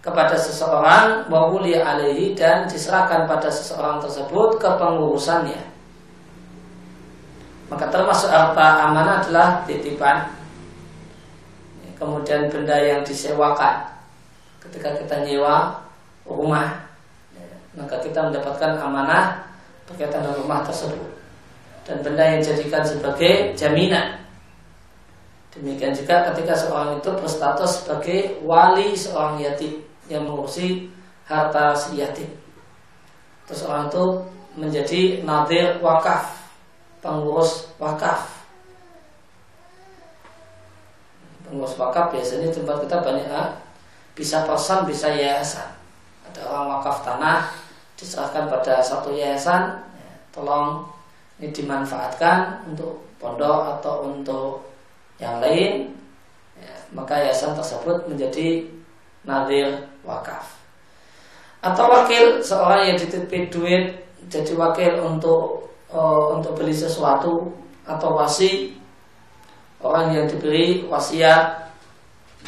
kepada 0.04 0.36
seseorang 0.36 1.24
wahuli 1.32 1.80
alaihi 1.80 2.36
dan 2.36 2.68
diserahkan 2.68 3.24
pada 3.24 3.48
seseorang 3.48 3.96
tersebut 4.04 4.60
ke 4.60 4.68
pengurusannya. 4.76 5.62
Maka 7.72 7.88
termasuk 7.88 8.28
harta 8.28 8.86
amanah 8.86 9.24
adalah 9.24 9.64
titipan. 9.64 10.28
Kemudian 11.96 12.52
benda 12.52 12.76
yang 12.76 13.00
disewakan. 13.08 13.88
Ketika 14.60 15.00
kita 15.00 15.24
nyewa 15.24 15.80
rumah 16.28 16.86
maka 17.76 18.00
kita 18.04 18.20
mendapatkan 18.20 18.76
amanah 18.80 19.48
berkaitan 19.88 20.24
dengan 20.24 20.36
rumah 20.44 20.60
tersebut. 20.64 21.08
Dan 21.86 22.02
benda 22.02 22.24
yang 22.24 22.40
dijadikan 22.42 22.82
sebagai 22.82 23.54
jaminan 23.54 24.25
demikian 25.60 25.96
juga 25.96 26.28
ketika 26.32 26.54
seorang 26.54 27.00
itu 27.00 27.10
berstatus 27.16 27.82
sebagai 27.82 28.40
wali 28.44 28.92
seorang 28.92 29.40
yatim 29.40 29.80
yang 30.06 30.24
mengurusi 30.28 30.88
harta 31.26 31.74
si 31.74 31.98
yatim. 31.98 32.30
Terus 33.46 33.66
orang 33.66 33.90
itu 33.90 34.04
menjadi 34.56 35.00
nadir 35.22 35.78
wakaf 35.82 36.36
pengurus 37.04 37.70
wakaf. 37.78 38.26
Pengurus 41.46 41.78
wakaf 41.78 42.10
biasanya 42.10 42.50
tempat 42.50 42.82
kita 42.82 42.96
banyak 43.02 43.30
ah, 43.30 43.54
bisa 44.18 44.42
persen 44.42 44.82
bisa 44.88 45.06
yayasan. 45.12 45.70
Ada 46.26 46.42
orang 46.50 46.66
wakaf 46.78 47.06
tanah 47.06 47.46
diserahkan 47.94 48.50
pada 48.50 48.82
satu 48.82 49.14
yayasan 49.14 49.78
ya, 49.78 50.12
tolong 50.34 50.84
ini 51.38 51.54
dimanfaatkan 51.54 52.66
untuk 52.68 53.06
pondok 53.16 53.78
atau 53.78 54.10
untuk 54.10 54.75
yang 55.16 55.40
lain 55.40 55.96
ya, 56.60 56.74
maka 56.92 57.16
yayasan 57.16 57.56
tersebut 57.56 58.04
menjadi 58.08 58.68
nadir 59.24 59.88
wakaf. 60.04 60.56
Atau 61.64 61.88
wakil 61.88 62.44
seorang 62.44 62.92
yang 62.92 62.96
dititip 63.00 63.50
duit 63.50 63.84
jadi 64.28 64.52
wakil 64.54 65.02
untuk 65.02 65.70
uh, 65.90 66.36
untuk 66.36 66.58
beli 66.58 66.74
sesuatu 66.74 67.52
atau 67.86 68.10
wasi. 68.16 68.74
Orang 69.76 70.16
yang 70.16 70.24
diberi 70.24 70.88
wasiat 70.88 71.68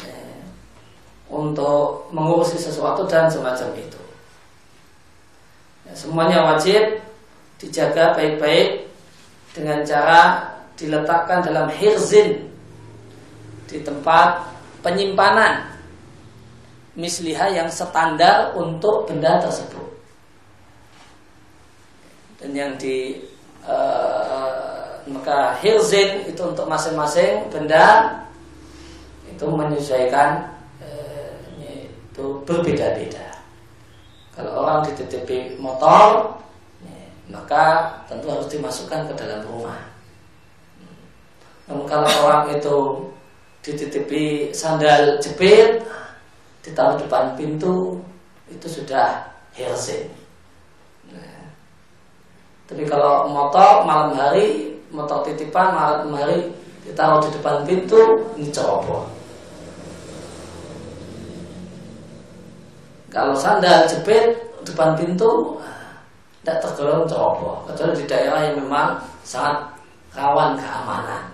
ya, 0.01 0.17
untuk 1.29 2.09
mengurusi 2.09 2.57
sesuatu 2.57 3.05
dan 3.05 3.29
semacam 3.29 3.69
itu. 3.77 4.01
Ya, 5.85 5.93
semuanya 5.93 6.41
wajib 6.41 7.05
dijaga 7.61 8.17
baik-baik 8.17 8.89
dengan 9.53 9.85
cara 9.85 10.41
diletakkan 10.73 11.45
dalam 11.45 11.69
hirzin 11.69 12.48
di 13.69 13.85
tempat 13.85 14.49
penyimpanan 14.81 15.69
misliha 16.97 17.53
yang 17.53 17.69
standar 17.69 18.57
untuk 18.57 19.05
benda 19.05 19.37
tersebut 19.37 19.87
dan 22.41 22.51
yang 22.57 22.71
di 22.81 23.21
uh, 23.63 24.97
maka 25.09 25.57
hirzin 25.61 26.25
itu 26.25 26.41
untuk 26.41 26.65
masing-masing 26.65 27.45
benda 27.53 28.17
itu 29.25 29.45
menyesuaikan 29.47 30.51
eh, 30.83 31.87
itu 31.87 32.25
berbeda-beda. 32.43 33.25
Kalau 34.35 34.63
orang 34.63 34.85
dititipi 34.85 35.57
motor, 35.57 36.37
maka 37.29 37.97
tentu 38.09 38.27
harus 38.31 38.47
dimasukkan 38.49 39.09
ke 39.09 39.13
dalam 39.15 39.45
rumah. 39.47 39.79
Namun 41.69 41.85
kalau 41.85 42.09
orang 42.25 42.49
itu 42.51 42.77
dititipi 43.69 44.49
sandal 44.49 45.21
jepit, 45.21 45.85
ditaruh 46.65 46.97
depan 46.97 47.37
pintu, 47.37 48.01
itu 48.49 48.65
sudah 48.65 49.29
hirzin. 49.53 50.09
Nah, 51.13 51.53
tapi 52.65 52.85
kalau 52.89 53.29
motor 53.29 53.85
malam 53.85 54.17
hari 54.17 54.69
motor 54.89 55.21
titipan 55.25 55.73
malam 55.73 56.09
kemari 56.09 56.49
ditaruh 56.85 57.21
di 57.21 57.29
depan 57.37 57.61
pintu 57.65 58.01
ini 58.37 58.49
ceroboh 58.49 59.05
kalau 63.13 63.37
sandal 63.37 63.85
jepit 63.85 64.37
depan 64.65 64.97
pintu 64.97 65.61
tidak 66.41 66.57
tergolong 66.65 67.05
ceroboh 67.05 67.61
kecuali 67.69 67.93
di 68.01 68.05
daerah 68.09 68.41
yang 68.49 68.65
memang 68.65 68.97
sangat 69.21 69.69
rawan 70.17 70.57
keamanan 70.57 71.29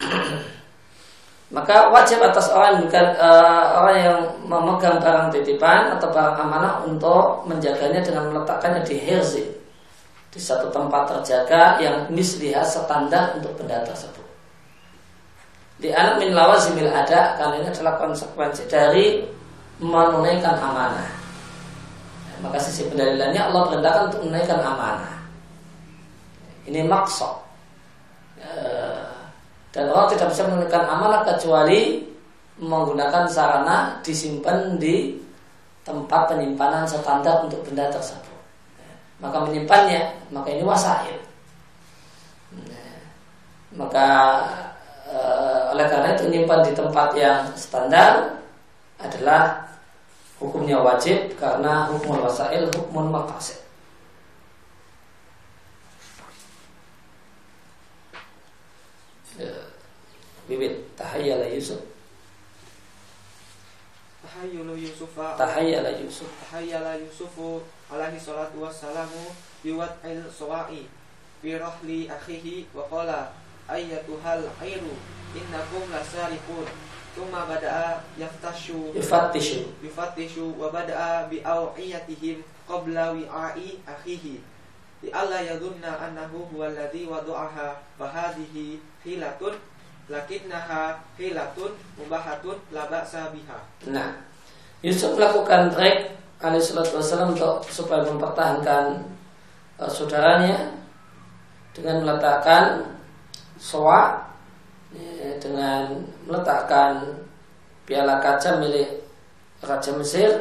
maka 1.56 1.90
wajib 1.90 2.22
atas 2.22 2.48
orang 2.54 2.86
bukan 2.86 3.06
uh, 3.18 3.82
orang 3.82 3.98
yang 3.98 4.18
memegang 4.46 5.02
barang 5.02 5.28
titipan 5.34 5.92
atau 5.98 6.08
barang 6.08 6.36
amanah 6.38 6.86
untuk 6.86 7.44
menjaganya 7.44 8.00
dengan 8.00 8.30
meletakkannya 8.30 8.86
di 8.86 8.96
hirzi 8.96 9.44
di 10.30 10.38
satu 10.38 10.70
tempat 10.70 11.10
terjaga 11.10 11.82
yang 11.82 12.06
misliha 12.06 12.62
standar 12.62 13.34
untuk 13.34 13.50
benda 13.58 13.82
tersebut. 13.82 14.22
Di 15.80 15.90
anak 15.90 16.22
min 16.22 16.36
lawazimil 16.36 16.86
ada 16.86 17.34
karena 17.34 17.54
ini 17.58 17.68
adalah 17.72 17.98
konsekuensi 17.98 18.68
dari 18.70 19.26
menunaikan 19.82 20.54
amanah. 20.54 21.08
Maka 22.40 22.56
sisi 22.62 22.86
pendalilannya 22.88 23.40
Allah 23.40 23.62
perintahkan 23.68 24.02
untuk 24.12 24.20
menunaikan 24.28 24.60
amanah. 24.60 25.14
Ini 26.68 26.84
maksud. 26.86 27.34
Dan 29.70 29.86
orang 29.90 30.10
tidak 30.10 30.34
bisa 30.34 30.42
menunaikan 30.50 30.82
amanah 30.82 31.22
kecuali 31.22 32.02
menggunakan 32.58 33.24
sarana 33.30 34.02
disimpan 34.02 34.76
di 34.76 35.16
tempat 35.86 36.34
penyimpanan 36.34 36.84
standar 36.84 37.46
untuk 37.46 37.62
benda 37.64 37.86
tersebut. 37.88 38.34
Maka 39.22 39.46
menyimpannya 39.46 40.30
maka 40.34 40.48
ini 40.50 40.66
wasail. 40.66 41.16
Maka 43.78 44.08
e, 45.06 45.18
oleh 45.70 45.86
karena 45.86 46.18
itu 46.18 46.22
menyimpan 46.26 46.60
di 46.66 46.72
tempat 46.74 47.08
yang 47.14 47.46
standar 47.54 48.42
adalah 48.98 49.70
hukumnya 50.42 50.82
wajib 50.82 51.38
karena 51.38 51.86
hukum 51.88 52.18
wasail 52.20 52.66
hukum 52.74 53.12
maqasid 53.12 53.60
ya, 59.40 59.52
bibit. 60.50 60.74
Tahayyala 60.98 61.46
Yusuf. 61.46 61.78
Tahayyulu 64.20 64.74
Yusufa 64.74 65.38
tahayyala 65.38 65.94
Yusuf. 66.02 66.28
Tahayyala 66.42 66.98
Yusufu 66.98 67.62
alaihi 67.86 68.18
salatu 68.18 68.62
wassalamu 68.62 69.30
il 69.64 70.22
sawa'i 70.30 70.90
rahli 71.44 72.10
akhihi 72.10 72.66
wa 72.74 72.84
qala 72.90 73.32
ayyatuhal 73.68 74.44
airu 74.60 74.92
innakum 75.32 75.88
lasariqun 75.88 76.68
thumma 77.16 77.48
bada'a 77.48 78.00
yaftashu 78.18 78.92
yufattishu. 78.92 79.72
yufattishu 79.82 80.52
wa 80.58 80.68
bada'a 80.68 81.28
bi 81.32 81.40
aw'iyatihim 81.40 82.44
qabla 82.68 83.16
wi'a'i 83.16 83.80
akhihi. 83.88 84.40
Di 85.00 85.08
alla 85.12 85.40
yadhunna 85.40 85.96
annahu 85.96 86.44
huwa 86.52 86.68
alladhi 86.68 87.08
wadu'aha 87.08 87.80
fa 87.96 88.04
hadhihi 88.04 88.80
hilatun 89.00 89.56
lakinnaha 90.10 90.98
hilatun 91.14 91.70
mubahatun 91.94 92.58
la 92.74 92.90
ba'sa 92.90 93.30
biha. 93.30 93.58
Nah 93.94 94.10
Yusuf 94.82 95.14
melakukan 95.14 95.70
trik 95.70 96.10
alaihissalatu 96.42 96.98
wassalam 96.98 97.36
untuk 97.36 97.62
supaya 97.70 98.02
mempertahankan 98.10 99.06
uh, 99.78 99.86
saudaranya 99.86 100.74
dengan 101.70 102.02
meletakkan 102.02 102.82
soa 103.60 104.18
ya, 104.90 105.38
dengan 105.38 106.02
meletakkan 106.26 107.22
piala 107.86 108.18
kaca 108.18 108.58
milik 108.58 108.98
Raja 109.62 109.92
Mesir 109.94 110.32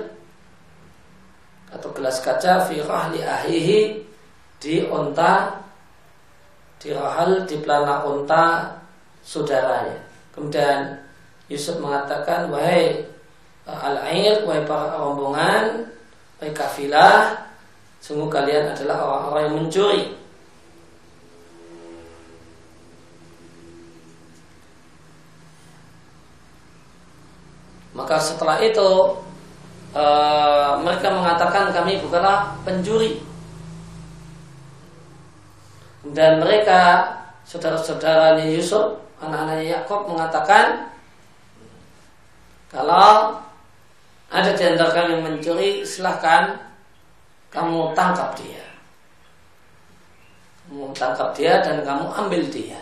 atau 1.70 1.94
gelas 1.94 2.18
kaca 2.26 2.66
fi 2.66 2.82
rahli 2.82 3.22
ahihi 3.22 4.02
di 4.58 4.88
onta 4.88 5.62
di 6.80 6.96
rahal 6.96 7.44
di 7.44 7.60
pelana 7.60 8.08
onta 8.08 8.79
saudaranya. 9.30 10.02
Kemudian 10.34 10.98
Yusuf 11.46 11.78
mengatakan, 11.78 12.50
wahai 12.50 13.06
al-air 13.78 14.42
wahai 14.46 14.65
para 14.65 14.98
rombongan 14.98 15.86
wahai 16.42 16.52
kafilah 16.56 17.38
sungguh 18.02 18.32
kalian 18.32 18.74
adalah 18.74 18.98
orang-orang 19.06 19.44
yang 19.46 19.56
mencuri 19.62 20.04
maka 27.94 28.15
setelah 28.18 28.58
itu 28.63 28.89
e, 29.92 30.06
mereka 30.82 31.08
mengatakan 31.12 31.76
kami 31.76 32.00
bukanlah 32.00 32.56
pencuri 32.63 33.20
dan 36.15 36.39
mereka 36.39 37.12
saudara-saudaranya 37.44 38.48
Yusuf 38.48 38.96
anak-anaknya 39.20 39.66
Yakob 39.80 40.08
mengatakan 40.08 40.88
kalau 42.70 43.36
ada 44.30 44.54
di 44.54 44.64
antara 44.64 44.94
kami 44.94 45.18
yang 45.18 45.24
mencuri, 45.26 45.82
silahkan 45.82 46.54
kamu 47.50 47.98
tangkap 47.98 48.30
dia. 48.38 48.62
Kamu 50.70 50.94
tangkap 50.94 51.34
dia 51.34 51.58
dan 51.66 51.82
kamu 51.82 52.06
ambil 52.14 52.44
dia. 52.54 52.78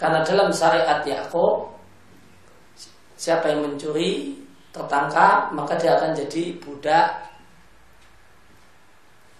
Karena 0.00 0.24
dalam 0.24 0.48
syariat 0.48 1.04
Yakub 1.04 1.68
siapa 3.18 3.50
yang 3.50 3.66
mencuri 3.66 4.40
tertangkap 4.70 5.50
maka 5.52 5.74
dia 5.74 5.98
akan 5.98 6.14
jadi 6.14 6.54
budak 6.62 7.08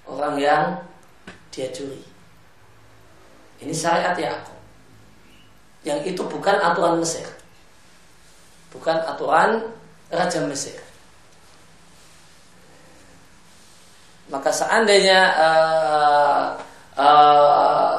orang 0.05 0.37
yang 0.37 0.65
dia 1.49 1.73
curi. 1.73 2.03
Ini 3.65 3.73
syariat 3.73 4.13
Yakub. 4.19 4.58
Yang 5.87 6.15
itu 6.15 6.23
bukan 6.27 6.57
aturan 6.59 6.99
Mesir. 6.99 7.27
Bukan 8.75 8.97
aturan 9.07 9.65
Raja 10.11 10.41
Mesir. 10.49 10.79
Maka 14.29 14.53
seandainya 14.53 15.21
uh, 15.41 16.47
uh, 17.01 17.97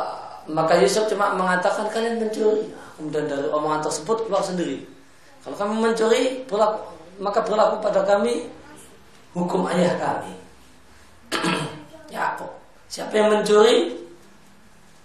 maka 0.50 0.78
Yusuf 0.78 1.10
cuma 1.10 1.34
mengatakan 1.34 1.90
kalian 1.90 2.22
mencuri. 2.22 2.70
Kemudian 2.98 3.26
dari 3.26 3.48
omongan 3.50 3.82
tersebut 3.86 4.28
keluar 4.28 4.44
sendiri. 4.44 4.84
Kalau 5.40 5.56
kami 5.56 5.74
mencuri, 5.80 6.44
berlaku, 6.46 6.84
maka 7.18 7.40
berlaku 7.42 7.80
pada 7.80 8.04
kami 8.04 8.52
hukum 9.32 9.66
ayah 9.72 9.96
kami. 9.96 10.34
Yakub. 12.14 12.52
Siapa 12.92 13.14
yang 13.16 13.30
mencuri 13.32 13.96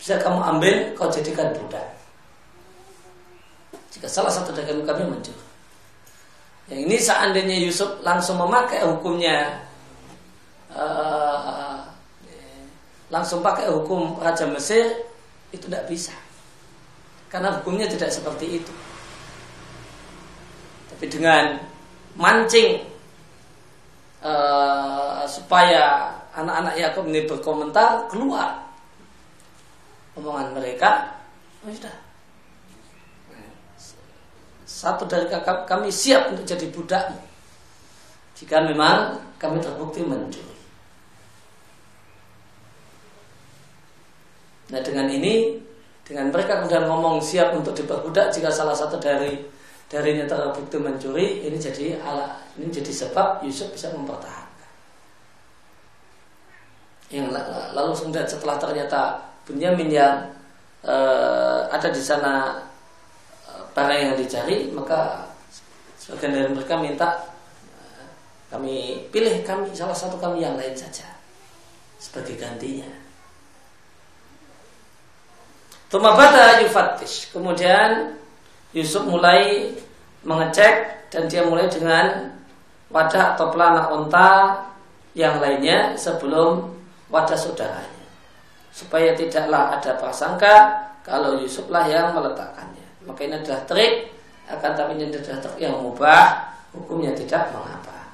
bisa 0.00 0.18
kamu 0.20 0.40
ambil, 0.42 0.74
kau 0.98 1.08
jadikan 1.08 1.54
budak. 1.54 1.86
Jika 3.94 4.10
salah 4.10 4.32
satu 4.34 4.50
dari 4.50 4.66
kami, 4.66 4.82
kami 4.82 5.02
mencuri. 5.06 5.42
Yang 6.66 6.80
ini 6.90 6.96
seandainya 6.98 7.56
Yusuf 7.62 8.00
langsung 8.02 8.40
memakai 8.40 8.82
hukumnya 8.82 9.62
uh, 10.72 11.84
langsung 13.12 13.44
pakai 13.44 13.68
hukum 13.68 14.18
Raja 14.18 14.48
Mesir 14.50 15.06
itu 15.54 15.70
tidak 15.70 15.86
bisa. 15.86 16.16
Karena 17.30 17.54
hukumnya 17.60 17.86
tidak 17.86 18.10
seperti 18.10 18.58
itu. 18.58 18.72
Tapi 20.90 21.04
dengan 21.06 21.62
mancing 22.18 22.82
uh, 24.24 25.22
supaya 25.28 26.16
anak-anak 26.34 26.74
Yakub 26.80 27.04
ini 27.06 27.28
berkomentar 27.30 28.10
keluar 28.10 28.66
omongan 30.14 30.54
mereka 30.54 31.14
oh 31.62 31.70
sudah 31.70 31.94
satu 34.74 35.06
dari 35.06 35.30
kakak 35.30 35.70
kami 35.70 35.86
siap 35.94 36.34
untuk 36.34 36.42
jadi 36.42 36.66
budakmu. 36.74 37.22
Jika 38.34 38.66
memang 38.66 39.22
kami 39.38 39.62
terbukti 39.62 40.02
mencuri. 40.02 40.58
Nah 44.74 44.82
dengan 44.82 45.06
ini 45.06 45.62
dengan 46.02 46.34
mereka 46.34 46.58
kemudian 46.58 46.90
ngomong 46.90 47.22
siap 47.22 47.54
untuk 47.54 47.78
diperbudak 47.78 48.34
jika 48.34 48.50
salah 48.50 48.74
satu 48.74 48.98
dari 48.98 49.38
darinya 49.86 50.26
terbukti 50.26 50.74
mencuri 50.82 51.46
ini 51.46 51.54
jadi 51.54 52.02
ala 52.02 52.34
ini 52.58 52.66
jadi 52.74 52.90
sebab 52.90 53.46
Yusuf 53.46 53.70
bisa 53.70 53.94
mempertahankan. 53.94 54.72
Yang 57.14 57.30
lalu 57.78 57.92
kemudian 57.94 58.26
setelah 58.26 58.58
ternyata 58.58 59.22
Bunyamin 59.46 59.92
yang 59.92 60.34
uh, 60.82 61.70
ada 61.70 61.94
di 61.94 62.02
sana 62.02 62.58
barang 63.74 64.00
yang 64.00 64.14
dicari 64.14 64.70
maka 64.70 65.28
sebagian 65.98 66.32
dari 66.32 66.48
mereka 66.54 66.74
minta 66.78 67.08
uh, 67.74 68.06
kami 68.54 69.06
pilih 69.10 69.42
kami 69.42 69.68
salah 69.74 69.96
satu 69.96 70.16
kami 70.16 70.46
yang 70.46 70.54
lain 70.54 70.72
saja 70.78 71.14
sebagai 71.98 72.36
gantinya. 72.36 72.90
Tumabata 75.88 76.60
yufatish. 76.66 77.30
Kemudian 77.30 78.18
Yusuf 78.74 79.06
mulai 79.06 79.70
mengecek 80.26 81.06
dan 81.14 81.30
dia 81.30 81.46
mulai 81.46 81.70
dengan 81.70 82.34
wadah 82.90 83.38
atau 83.38 83.54
pelana 83.54 83.86
unta 83.94 84.58
yang 85.14 85.38
lainnya 85.38 85.94
sebelum 85.94 86.74
pada 87.06 87.38
saudaranya 87.38 88.02
supaya 88.74 89.14
tidaklah 89.14 89.78
ada 89.78 89.94
prasangka 89.94 90.54
kalau 91.06 91.38
Yusuflah 91.38 91.86
yang 91.86 92.10
meletakkannya 92.10 92.73
maka 93.03 93.19
ini 93.25 93.35
adalah 93.39 93.61
trik 93.65 94.11
akan 94.49 94.71
tapi 94.75 94.91
ini 94.97 95.13
adalah 95.13 95.39
trik 95.41 95.57
yang 95.61 95.77
mubah 95.79 96.53
hukumnya 96.75 97.15
tidak 97.15 97.51
mengapa 97.53 98.13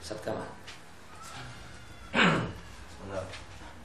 Ustaz 0.00 0.20
Kamal 0.22 0.56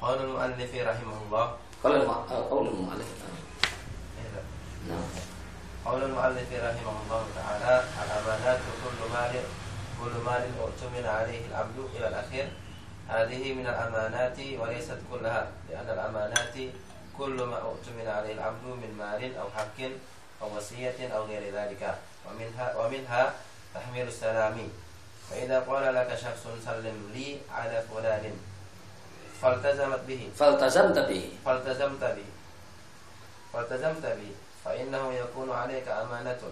قال 0.02 0.18
المؤلف 0.18 0.72
رحمه 0.74 1.18
الله 1.30 1.46
قال 1.86 1.94
قول 2.50 2.66
المؤلف 2.74 3.10
قول 5.86 6.02
المؤلف 6.04 6.50
رحمه 6.54 6.96
الله 7.06 7.24
تعالى 7.38 7.74
الأمانات 8.06 8.60
كل 8.82 9.00
مال 9.14 9.34
كل 10.02 10.14
مال 10.26 10.44
اؤتمن 10.62 11.06
عليه 11.06 11.42
العبد 11.54 11.78
إلى 11.96 12.08
الأخير 12.08 12.48
هذه 13.08 13.54
من 13.54 13.66
الأمانات 13.68 14.38
وليست 14.60 15.00
كلها 15.12 15.52
لأن 15.70 15.90
الأمانات 15.90 16.56
كل 17.19 17.43
ما 17.43 17.59
أؤتمن 17.63 18.09
عليه 18.09 18.33
العبد 18.33 18.65
من 18.65 18.95
مال 18.99 19.37
أو 19.37 19.49
حق 19.57 19.79
أو 20.43 20.57
وصية 20.57 21.09
أو 21.17 21.25
غير 21.25 21.55
ذلك. 21.55 21.99
ومنها 22.27 22.77
ومنها 22.77 23.35
تحميل 23.75 24.09
السلام. 24.09 24.69
فإذا 25.31 25.61
قال 25.61 25.95
لك 25.95 26.15
شخص 26.15 26.45
سلم 26.65 27.11
لي 27.15 27.39
على 27.51 27.83
فلان 27.91 28.25
فالتزمت 29.43 30.01
به. 30.09 30.31
فالتزمت 30.37 30.99
به. 30.99 31.25
فالتزمت 31.45 32.05
به. 32.05 32.29
فالتزمت 33.53 34.07
به. 34.07 34.31
فإنه 34.65 35.13
يكون 35.13 35.53
عليك 35.53 35.89
أمانة. 35.89 36.43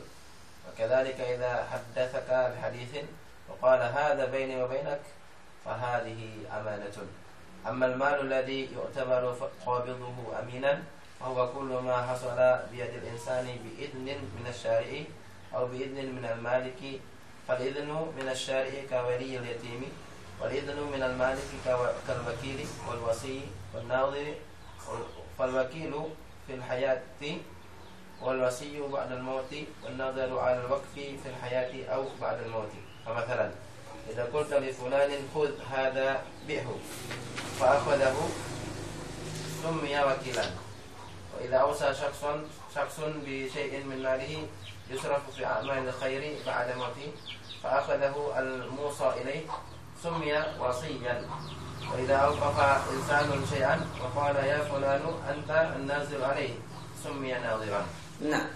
وكذلك 0.68 1.20
إذا 1.20 1.68
حدثك 1.72 2.28
بحديث 2.30 3.04
وقال 3.48 3.80
هذا 3.82 4.24
بيني 4.24 4.62
وبينك 4.62 5.00
فهذه 5.64 6.20
أمانة. 6.60 6.96
أما 7.68 7.86
المال 7.86 8.20
الذي 8.20 8.68
يعتبر 8.76 9.36
قابضه 9.66 10.16
أمينا 10.42 10.82
فهو 11.20 11.52
كل 11.52 11.70
ما 11.84 11.96
حصل 12.06 12.36
بيد 12.72 12.92
الإنسان 13.02 13.46
بإذن 13.64 14.06
من 14.36 14.46
الشارع 14.48 14.90
أو 15.54 15.66
بإذن 15.66 16.14
من 16.16 16.24
المالك. 16.24 17.00
فالإذن 17.48 17.88
من 18.18 18.28
الشارع 18.28 18.72
كولي 18.90 19.38
اليتيم 19.38 19.82
والإذن 20.40 20.76
من 20.92 21.02
المالك 21.02 21.50
كالوكيل 22.06 22.66
والوصي 22.88 23.40
والناظر. 23.74 24.34
فالوكيل 25.38 25.94
في 26.46 26.54
الحياة 26.54 27.02
والوصي 28.22 28.80
بعد 28.92 29.12
الموت 29.12 29.52
والناظر 29.84 30.38
على 30.38 30.60
الوقف 30.60 30.94
في 30.94 31.26
الحياة 31.26 31.94
أو 31.94 32.04
بعد 32.20 32.42
الموت. 32.42 32.72
فمثلا 33.06 33.50
إذا 34.10 34.24
قلت 34.34 34.52
لفلان 34.52 35.10
خذ 35.34 35.50
هذا 35.72 36.22
بئه 36.48 36.76
فأخذه 37.60 38.28
سمي 39.62 40.04
وكيلا 40.04 40.44
وإذا 41.34 41.56
أوصى 41.56 41.94
شخص 41.94 42.24
شخص 42.74 43.00
بشيء 43.26 43.84
من 43.84 44.02
ماله 44.02 44.46
يصرف 44.90 45.30
في 45.36 45.46
أعمال 45.46 45.88
الخير 45.88 46.36
بعد 46.46 46.76
موته 46.76 47.12
فأخذه 47.62 48.34
الموصى 48.38 49.12
إليه 49.22 49.42
سمي 50.02 50.44
وصيا. 50.60 51.28
وإذا 51.92 52.16
أوقف 52.16 52.58
إنسان 52.92 53.46
شيئا 53.50 53.86
وقال 54.02 54.36
يا 54.36 54.58
فلان 54.58 55.02
أنت 55.28 55.72
النازل 55.76 56.24
عليه 56.24 56.54
سمي 57.04 57.32
ناظرا. 57.32 57.86
نعم. 58.20 58.46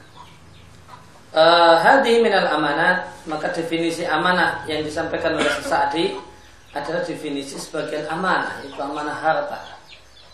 Uh, 1.35 1.75
hadi 1.81 2.21
minal 2.21 2.47
amanat 2.49 3.09
maka 3.29 3.51
definisi 3.53 4.05
amanah 4.05 4.65
yang 4.71 4.85
disampaikan 4.85 5.37
oleh 5.37 5.51
Sa'di 5.65 6.15
adalah 6.77 7.03
definisi 7.05 7.57
sebagian 7.57 8.07
amanah 8.09 8.61
itu 8.65 8.79
amanah 8.79 9.17
harta 9.17 9.61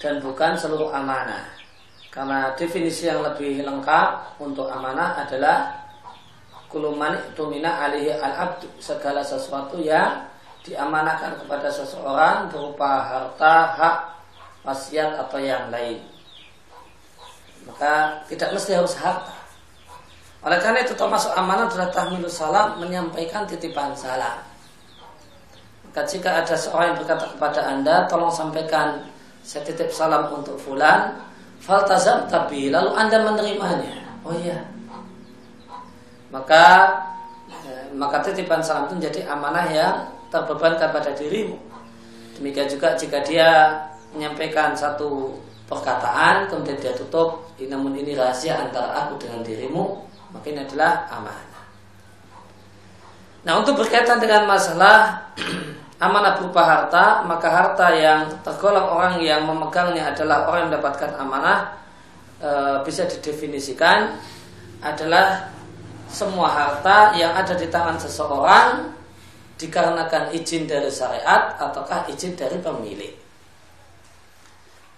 dan 0.03 0.21
bukan 0.21 0.59
seluruh 0.59 0.91
amanah 0.91 1.47
karena 2.15 2.55
definisi 2.55 3.11
yang 3.11 3.27
lebih 3.27 3.67
lengkap 3.67 4.39
untuk 4.39 4.71
amanah 4.71 5.19
adalah 5.27 5.85
kuluman 6.71 7.15
itu 7.31 7.43
mina 7.47 7.87
alihi 7.87 8.19
al 8.19 8.35
abdu 8.51 8.67
segala 8.83 9.23
sesuatu 9.23 9.79
yang 9.79 10.27
diamanahkan 10.65 11.39
kepada 11.45 11.69
seseorang 11.69 12.49
berupa 12.49 13.05
harta, 13.05 13.57
hak, 13.77 13.97
wasiat 14.65 15.21
atau 15.21 15.39
yang 15.39 15.69
lain. 15.69 16.01
Maka 17.69 18.25
tidak 18.27 18.57
mesti 18.57 18.73
harus 18.73 18.97
harta. 18.97 19.44
Oleh 20.45 20.61
karena 20.61 20.85
itu 20.85 20.93
termasuk 20.93 21.33
amanah 21.33 21.73
adalah 21.73 21.89
tahmilus 21.89 22.37
salam 22.37 22.77
menyampaikan 22.77 23.49
titipan 23.49 23.97
salam. 23.97 24.45
Maka 25.89 26.05
jika 26.05 26.45
ada 26.45 26.53
seorang 26.53 26.93
yang 26.93 26.99
berkata 27.01 27.25
kepada 27.33 27.61
anda, 27.65 28.05
tolong 28.13 28.29
sampaikan 28.29 29.09
saya 29.41 29.65
titip 29.65 29.89
salam 29.89 30.29
untuk 30.37 30.61
fulan, 30.61 31.17
faltazam 31.65 32.29
tapi 32.29 32.69
lalu 32.69 32.93
anda 32.93 33.25
menerimanya. 33.25 34.05
Oh 34.21 34.37
iya. 34.37 34.61
Maka 36.29 36.93
eh, 37.65 37.89
maka 37.97 38.21
titipan 38.21 38.61
salam 38.61 38.85
itu 38.93 39.01
menjadi 39.01 39.21
amanah 39.33 39.65
yang 39.73 39.97
terbebankan 40.29 40.93
pada 40.93 41.17
dirimu. 41.17 41.57
Demikian 42.37 42.69
juga 42.69 42.93
jika 43.01 43.23
dia 43.25 43.81
menyampaikan 44.13 44.77
satu 44.77 45.41
perkataan 45.65 46.53
kemudian 46.53 46.77
dia 46.77 46.93
tutup, 46.93 47.49
namun 47.57 47.97
ini 47.97 48.13
rahasia 48.13 48.59
antara 48.61 48.93
aku 49.07 49.17
dengan 49.23 49.41
dirimu, 49.47 50.05
maka 50.35 50.47
ini 50.51 50.61
adalah 50.67 51.07
amanah. 51.15 51.65
Nah 53.45 53.53
untuk 53.61 53.79
berkaitan 53.79 54.19
dengan 54.19 54.51
masalah 54.51 55.31
amanah 56.05 56.41
berupa 56.41 56.67
harta, 56.67 57.23
maka 57.23 57.49
harta 57.49 57.87
yang 57.95 58.27
tergolong 58.43 58.89
orang 58.91 59.23
yang 59.23 59.47
memegangnya 59.47 60.11
adalah 60.11 60.51
orang 60.51 60.67
yang 60.67 60.71
mendapatkan 60.75 61.11
amanah 61.17 61.59
e, 62.43 62.51
bisa 62.83 63.07
didefinisikan 63.07 64.19
adalah 64.83 65.55
semua 66.11 66.51
harta 66.51 67.15
yang 67.17 67.33
ada 67.33 67.55
di 67.57 67.71
tangan 67.71 67.97
seseorang 67.97 68.91
dikarenakan 69.55 70.35
izin 70.35 70.67
dari 70.67 70.91
syariat 70.91 71.55
ataukah 71.61 72.11
izin 72.11 72.35
dari 72.35 72.59
pemilik. 72.59 73.15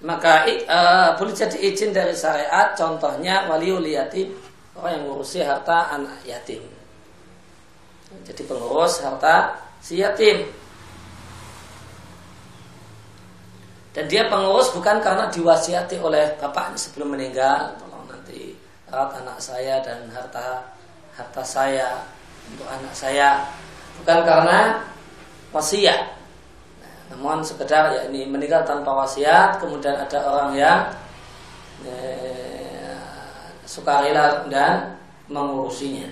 Maka 0.06 0.46
e, 0.48 0.78
boleh 1.18 1.34
jadi 1.34 1.56
izin 1.56 1.90
dari 1.90 2.14
syariat, 2.14 2.78
contohnya 2.78 3.50
waliul 3.50 3.84
yatim, 3.84 4.45
orang 4.76 5.00
yang 5.00 5.04
ngurusi 5.08 5.40
harta 5.42 5.92
anak 5.92 6.20
yatim 6.24 6.64
jadi 8.22 8.42
pengurus 8.46 9.02
harta 9.02 9.58
si 9.82 9.98
yatim. 9.98 10.46
Dan 13.90 14.04
dia 14.12 14.28
pengurus 14.28 14.70
bukan 14.76 15.00
karena 15.00 15.32
diwasiati 15.32 15.96
oleh 15.96 16.36
bapaknya 16.36 16.76
sebelum 16.76 17.16
meninggal, 17.16 17.80
tolong 17.80 18.04
nanti 18.12 18.52
rawat 18.92 19.24
anak 19.24 19.40
saya 19.40 19.80
dan 19.80 20.04
harta 20.12 20.68
harta 21.16 21.42
saya 21.42 22.04
untuk 22.52 22.68
anak 22.68 22.92
saya, 22.92 23.48
bukan 23.98 24.20
karena 24.20 24.84
wasiat. 25.48 26.12
Nah, 26.84 26.94
namun 27.16 27.40
sekedar 27.40 27.88
ya 27.88 28.00
ini 28.12 28.28
meninggal 28.28 28.68
tanpa 28.68 28.92
wasiat, 28.92 29.56
kemudian 29.64 29.96
ada 29.96 30.18
orang 30.28 30.52
yang 30.52 30.78
sukarela 33.76 34.48
dan 34.48 34.96
mengurusinya. 35.28 36.08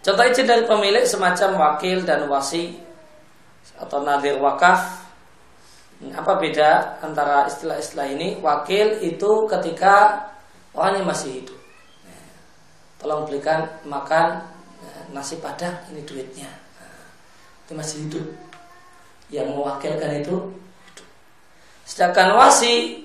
Contoh 0.00 0.24
izin 0.24 0.46
dari 0.46 0.64
pemilik 0.64 1.02
semacam 1.02 1.50
wakil 1.58 2.06
dan 2.06 2.30
wasi 2.30 2.78
atau 3.76 4.06
nadir 4.06 4.38
wakaf. 4.38 5.10
Apa 6.00 6.40
beda 6.40 7.02
antara 7.04 7.44
istilah-istilah 7.50 8.08
ini? 8.08 8.40
Wakil 8.40 9.04
itu 9.04 9.44
ketika 9.50 10.24
orang 10.72 11.04
masih 11.04 11.44
hidup. 11.44 11.58
Tolong 12.96 13.28
belikan 13.28 13.68
makan 13.84 14.40
nasi 15.12 15.36
padang 15.36 15.76
ini 15.92 16.00
duitnya. 16.06 16.48
Itu 17.66 17.76
masih 17.76 18.08
hidup. 18.08 18.26
Yang 19.28 19.52
mewakilkan 19.52 20.24
itu. 20.24 20.36
Sedangkan 21.84 22.32
wasi 22.38 23.04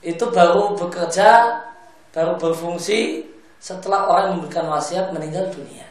itu 0.00 0.24
baru 0.32 0.76
bekerja, 0.76 1.60
baru 2.12 2.40
berfungsi 2.40 3.28
setelah 3.60 4.08
orang 4.08 4.26
memberikan 4.40 4.68
wasiat 4.72 5.12
meninggal 5.12 5.52
dunia. 5.52 5.90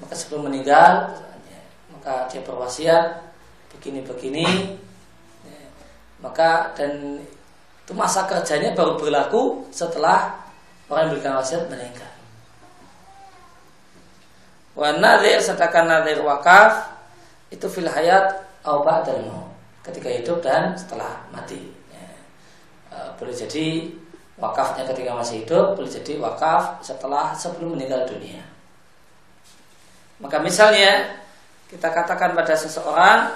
maka 0.00 0.14
sebelum 0.16 0.48
meninggal 0.48 1.12
maka 1.92 2.26
dia 2.32 2.40
berwasiat 2.40 3.20
begini-begini 3.76 4.74
maka 6.24 6.72
dan 6.76 7.20
itu 7.84 7.92
masa 7.92 8.24
kerjanya 8.24 8.72
baru 8.72 8.96
berlaku 8.96 9.68
setelah 9.72 10.40
orang 10.88 11.08
yang 11.08 11.12
berikan 11.16 11.34
wasiat 11.40 11.64
meninggal. 11.66 12.12
Wa 14.76 14.94
nadir 14.94 15.40
sedangkan 15.40 15.88
nadir 15.88 16.20
wakaf 16.22 16.92
itu 17.50 17.66
fil 17.66 17.88
hayat 17.88 18.46
au 18.62 18.84
ketika 19.86 20.08
hidup 20.08 20.38
dan 20.44 20.76
setelah 20.76 21.24
mati. 21.32 21.72
Ya. 21.92 22.10
E, 22.92 22.96
boleh 23.16 23.34
jadi 23.34 23.88
wakafnya 24.36 24.84
ketika 24.88 25.16
masih 25.16 25.44
hidup, 25.44 25.76
boleh 25.76 25.90
jadi 25.90 26.20
wakaf 26.20 26.84
setelah 26.84 27.32
sebelum 27.36 27.76
meninggal 27.76 28.04
dunia. 28.08 28.44
Maka 30.20 30.36
misalnya 30.40 31.20
kita 31.72 31.88
katakan 31.88 32.36
pada 32.36 32.52
seseorang 32.52 33.30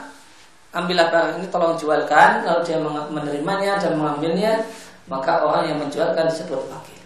ambillah 0.75 1.07
barang 1.09 1.33
ini 1.39 1.47
tolong 1.49 1.79
jualkan 1.79 2.43
lalu 2.43 2.61
dia 2.67 2.83
menerimanya 3.09 3.79
dan 3.79 3.95
mengambilnya 3.95 4.67
maka 5.07 5.45
orang 5.45 5.71
yang 5.71 5.79
menjualkan 5.79 6.27
disebut 6.29 6.61
wakil. 6.67 7.03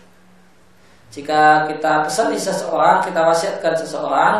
Jika 1.08 1.66
kita 1.66 2.04
pesan 2.04 2.30
di 2.30 2.38
seseorang, 2.38 3.00
kita 3.02 3.20
wasiatkan 3.26 3.74
seseorang 3.74 4.34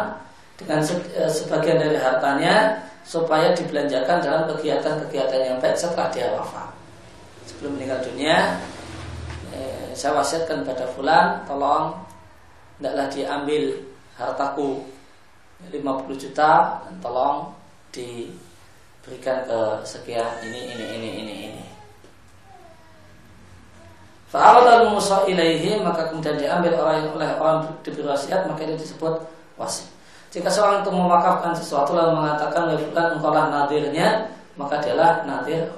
dengan 0.60 0.78
e, 0.84 1.22
sebagian 1.26 1.80
dari 1.80 1.96
hartanya 1.96 2.86
supaya 3.08 3.56
dibelanjakan 3.56 4.20
dalam 4.20 4.44
kegiatan-kegiatan 4.52 5.40
yang 5.40 5.56
baik 5.64 5.80
setelah 5.80 6.12
dia 6.12 6.28
wafat. 6.36 6.68
Sebelum 7.48 7.80
meninggal 7.80 8.04
dunia, 8.04 8.60
eh, 9.56 9.88
saya 9.96 10.12
wasiatkan 10.20 10.60
pada 10.68 10.84
fulan, 10.92 11.40
tolong 11.48 11.96
tidaklah 12.76 13.08
diambil 13.08 13.80
hartaku 14.20 14.84
50 15.72 16.20
juta 16.20 16.84
dan 16.84 16.94
tolong 17.00 17.48
diberikan 17.96 19.42
ke 19.48 19.60
sekian 19.88 20.28
ini 20.44 20.76
ini 20.76 20.84
ini 21.00 21.08
ini 21.24 21.34
ini. 21.48 21.64
Fa'aradal 24.28 24.92
musa 24.92 25.24
ilaihi 25.24 25.80
maka 25.80 26.12
kemudian 26.12 26.36
diambil 26.36 26.76
orang 26.76 27.08
oleh 27.16 27.30
orang 27.40 27.58
diberi 27.80 28.04
wasiat 28.04 28.44
maka 28.44 28.68
itu 28.68 28.84
disebut 28.84 29.16
wasiat. 29.56 29.97
Jika 30.28 30.48
seorang 30.52 30.84
itu 30.84 30.90
mewakafkan 30.92 31.56
sesuatu 31.56 31.96
lalu 31.96 32.20
mengatakan 32.20 32.68
bukan 32.76 33.06
engkaulah 33.16 33.48
nadirnya 33.48 34.28
maka 34.58 34.82
dialah 34.82 35.24
nadir 35.24 35.70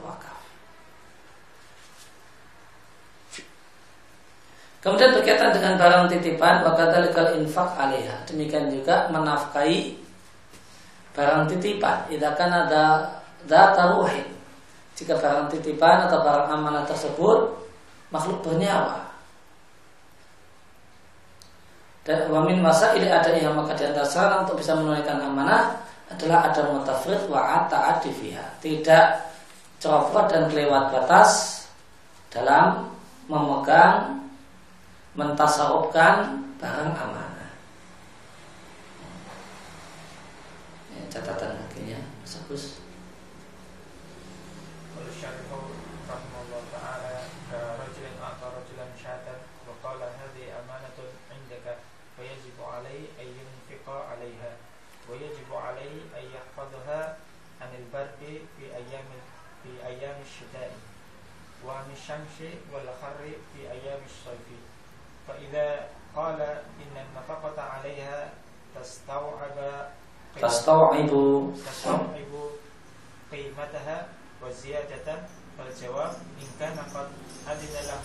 Kemudian 4.80 5.12
berkaitan 5.12 5.52
dengan 5.52 5.76
barang 5.76 6.08
titipan 6.08 6.64
wakadalikal 6.64 7.36
infak 7.36 7.76
alaiha. 7.76 8.24
Demikian 8.24 8.72
juga 8.72 9.12
menafkahi 9.12 9.92
barang 11.12 11.52
titipan. 11.52 12.08
Idakan 12.08 12.50
ada 12.64 12.84
data 13.44 13.92
ruhin. 13.92 14.24
Jika 14.96 15.20
barang 15.20 15.52
titipan 15.52 16.08
atau 16.08 16.24
barang 16.24 16.48
amanah 16.48 16.88
tersebut 16.88 17.60
makhluk 18.08 18.40
bernyawa. 18.40 19.09
Dan 22.10 22.26
wamin 22.26 22.58
masa 22.58 22.90
ini 22.98 23.06
ada 23.06 23.30
yang 23.38 23.54
maka 23.54 23.70
di 23.78 23.86
antara 23.86 24.42
untuk 24.42 24.58
bisa 24.58 24.74
menunaikan 24.74 25.22
amanah 25.22 25.78
adalah 26.10 26.50
ada 26.50 26.66
mutafrid 26.66 27.22
wa 27.30 27.70
ta'at 27.70 28.02
Tidak 28.58 29.04
ceroboh 29.78 30.26
dan 30.26 30.50
kelewat 30.50 30.90
batas 30.90 31.62
dalam 32.34 32.90
memegang 33.30 34.26
mentasawufkan 35.14 36.34
barang 36.58 36.92
amanah. 36.98 37.50
Ya, 40.90 41.02
catatan 41.14 41.62
akhirnya, 41.62 42.02
bagus. 42.26 42.79
الشمس 62.40 62.72
والحر 62.72 63.20
في 63.52 63.60
أيام 63.70 64.00
الصيف. 64.06 64.48
فإذا 65.28 65.88
قال 66.16 66.40
إن 66.80 66.94
النفقة 66.96 67.62
عليها 67.62 68.32
تستوعب 68.74 69.88
تستوعب 70.42 71.10
تستوعب 71.66 72.16
قيمتها 73.32 74.08
وزيادة 74.42 75.22
فالجواب 75.58 76.12
إن 76.40 76.48
كان 76.60 76.78
قد 76.94 77.08
أذن 77.48 77.74
له 77.86 78.04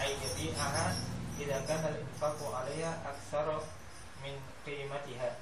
أن 0.00 0.10
يبيعها 0.24 0.94
إذا 1.40 1.58
كان 1.68 1.84
الإنفاق 1.94 2.54
عليها 2.54 3.02
أكثر 3.06 3.60
من 4.24 4.34
قيمتها. 4.66 5.36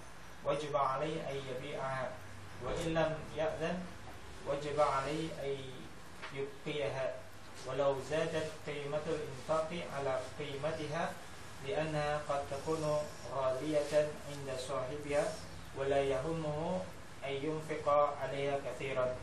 وجب 0.44 0.76
عليه 0.76 1.30
أن 1.30 1.36
يبيعها. 1.36 2.08
وإن 2.64 2.94
لم 2.94 3.18
يأذن 3.36 3.78
وجب 4.48 4.80
عليه 4.80 5.28
أن 5.44 5.56
يبقيها. 6.34 7.14
ولو 7.66 7.96
زادت 8.10 8.50
قيمة 8.66 9.04
الإنفاق 9.06 9.70
على 9.96 10.20
قيمتها 10.38 11.12
لأنها 11.68 12.20
قد 12.28 12.40
تكون 12.50 12.98
غالية 13.34 14.08
عند 14.30 14.48
صاحبها 14.68 15.32
ولا 15.78 16.00
يهمه 16.02 16.80
أن 17.24 17.32
ينفق 17.32 17.88
عليها 18.22 18.58
كثيرا. 18.66 19.16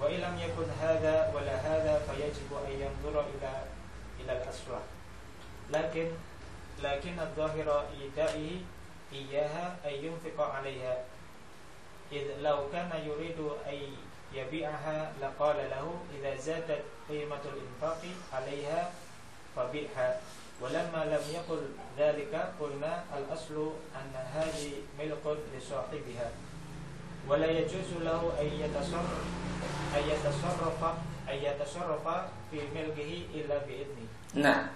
وإن 0.00 0.20
لم 0.20 0.38
يكن 0.38 0.68
هذا 0.80 1.32
ولا 1.34 1.56
هذا 1.56 1.94
فيجب 2.06 2.50
أن 2.66 2.72
ينظر 2.72 3.20
إلى 3.20 3.52
إلى 4.20 4.32
الأسوأ 4.32 4.80
لكن 5.70 6.08
لكن 6.82 7.20
الظاهر 7.20 7.84
إيتائه 8.00 8.60
إياها 9.12 9.76
أن 9.84 9.94
ينفق 10.04 10.44
عليها. 10.44 11.04
إذ 12.12 12.24
لو 12.40 12.58
كان 12.72 12.90
يريد 13.06 13.38
أن 13.66 13.96
yabi'aha 14.34 15.18
laqala 15.20 15.70
lahu 15.70 16.02
idza 16.14 16.34
zadat 16.38 16.82
قيمة 17.06 17.44
infaqi 17.54 18.10
'alayha 18.34 18.90
fabi'ha. 19.54 20.18
ولما 20.56 21.12
lam 21.12 21.24
yaqul 21.30 21.62
dhalika 21.94 22.56
qulna 22.58 23.06
al-aslu 23.12 23.78
anna 23.94 24.24
hadhi 24.34 24.82
milkun 24.98 25.38
li 25.52 25.60
sahibiha. 25.60 26.32
Wa 27.28 27.38
la 27.38 27.46
yajuzu 27.46 28.02
lahu 28.02 28.34
an 28.34 28.48
yatasarraf 28.48 29.22
ay 29.94 30.02
yatasarrafa 30.10 30.90
ay 31.28 31.44
yatasarrafa 31.46 32.32
fi 32.50 32.64
milkihi 32.74 33.34
illa 33.34 33.60
bi 33.66 33.84
nah, 34.38 34.70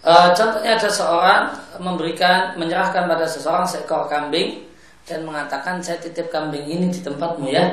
e, 0.00 0.12
contohnya 0.32 0.80
ada 0.80 0.90
seorang 0.90 1.44
memberikan 1.78 2.56
menyerahkan 2.56 3.04
pada 3.04 3.26
seseorang 3.28 3.68
seekor 3.68 4.08
kambing 4.08 4.64
dan 5.04 5.24
mengatakan 5.24 5.80
saya 5.80 6.00
titip 6.00 6.28
kambing 6.28 6.64
ini 6.68 6.92
di 6.92 7.00
tempatmu 7.00 7.48
ya. 7.48 7.64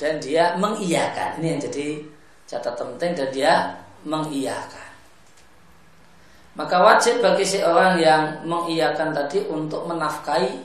Dan 0.00 0.16
dia 0.16 0.56
mengiyakan. 0.56 1.36
Ini 1.36 1.46
yang 1.52 1.60
jadi 1.60 1.88
catatan 2.48 2.96
penting 2.96 3.12
dan 3.20 3.28
dia 3.36 3.54
mengiyakan. 4.08 4.88
Maka 6.56 6.76
wajib 6.80 7.20
bagi 7.20 7.44
seorang 7.44 8.00
yang 8.00 8.42
mengiyakan 8.48 9.12
tadi 9.12 9.44
untuk 9.46 9.84
menafkahi 9.84 10.56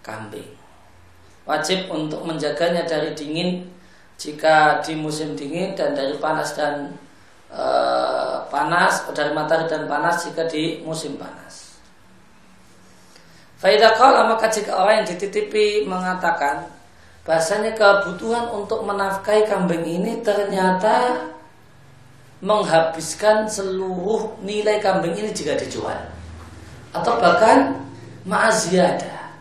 kambing. 0.00 0.56
Wajib 1.44 1.92
untuk 1.92 2.24
menjaganya 2.24 2.88
dari 2.88 3.12
dingin 3.12 3.68
jika 4.20 4.82
di 4.84 4.96
musim 4.98 5.38
dingin 5.38 5.72
dan 5.72 5.96
dari 5.96 6.16
panas 6.20 6.52
dan 6.52 6.92
e, 7.48 7.64
panas 8.52 9.08
dari 9.16 9.32
matahari 9.32 9.64
dan 9.70 9.88
panas 9.88 10.26
jika 10.26 10.44
di 10.50 10.84
musim 10.84 11.16
panas. 11.16 11.80
Faidah 13.60 13.96
maka 14.24 14.48
jika 14.48 14.72
orang 14.76 15.04
yang 15.04 15.08
dititipi 15.16 15.84
mengatakan 15.84 16.79
bahasanya 17.24 17.76
kebutuhan 17.76 18.48
untuk 18.50 18.82
menafkahi 18.88 19.44
kambing 19.44 19.84
ini 19.84 20.24
ternyata 20.24 21.28
menghabiskan 22.40 23.44
seluruh 23.44 24.40
nilai 24.40 24.80
kambing 24.80 25.12
ini 25.12 25.30
jika 25.30 25.56
dijual. 25.60 26.00
Atau 26.90 27.20
bahkan 27.20 27.76
ma'aziyada 28.24 29.36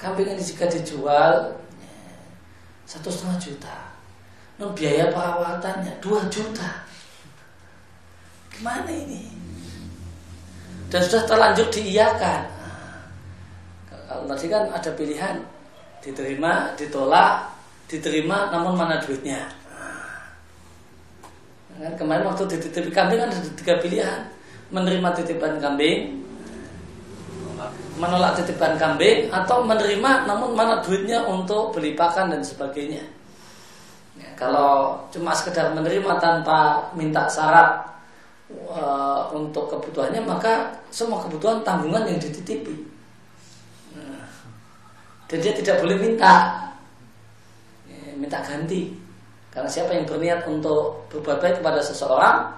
kambing 0.00 0.32
ini 0.32 0.42
jika 0.42 0.68
dijual 0.68 1.52
satu 2.88 3.08
setengah 3.12 3.38
juta. 3.40 3.76
Non 4.60 4.72
biaya 4.72 5.12
perawatannya 5.12 5.98
dua 6.00 6.24
juta. 6.30 6.86
Gimana 8.54 8.86
ini? 8.86 9.34
Dan 10.86 11.02
sudah 11.02 11.26
terlanjur 11.26 11.66
diiyakan. 11.74 12.46
Kalau 13.90 14.30
tadi 14.30 14.46
kan 14.46 14.70
ada 14.70 14.90
pilihan 14.94 15.42
diterima 16.04 16.76
ditolak 16.76 17.48
diterima 17.88 18.52
namun 18.52 18.76
mana 18.76 19.00
duitnya 19.00 19.64
Kan 21.74 21.94
kemarin 21.98 22.22
waktu 22.30 22.46
dititipi 22.54 22.94
kambing 22.94 23.18
kan 23.18 23.34
ada 23.34 23.50
tiga 23.58 23.74
pilihan 23.82 24.30
menerima 24.70 25.08
titipan 25.18 25.58
kambing, 25.58 26.22
menolak 27.98 28.38
titipan 28.38 28.78
kambing 28.78 29.26
atau 29.34 29.66
menerima 29.66 30.26
namun 30.26 30.54
mana 30.54 30.78
duitnya 30.82 31.26
untuk 31.26 31.74
beli 31.74 31.98
pakan 31.98 32.30
dan 32.30 32.42
sebagainya. 32.46 33.02
Ya, 34.14 34.30
kalau 34.38 35.02
cuma 35.10 35.34
sekedar 35.34 35.74
menerima 35.74 36.22
tanpa 36.22 36.90
minta 36.94 37.26
syarat 37.26 37.82
uh, 38.70 39.26
untuk 39.34 39.66
kebutuhannya 39.66 40.22
maka 40.22 40.70
semua 40.94 41.18
kebutuhan 41.26 41.66
tanggungan 41.66 42.06
yang 42.06 42.22
dititipi. 42.22 42.93
Dan 45.34 45.42
dia 45.42 45.50
tidak 45.50 45.82
boleh 45.82 45.98
minta 45.98 46.62
ya, 47.90 48.14
minta 48.14 48.38
ganti. 48.38 48.94
Karena 49.50 49.66
siapa 49.66 49.90
yang 49.90 50.06
berniat 50.06 50.46
untuk 50.46 51.10
berbuat 51.10 51.42
baik 51.42 51.58
kepada 51.58 51.82
seseorang, 51.82 52.54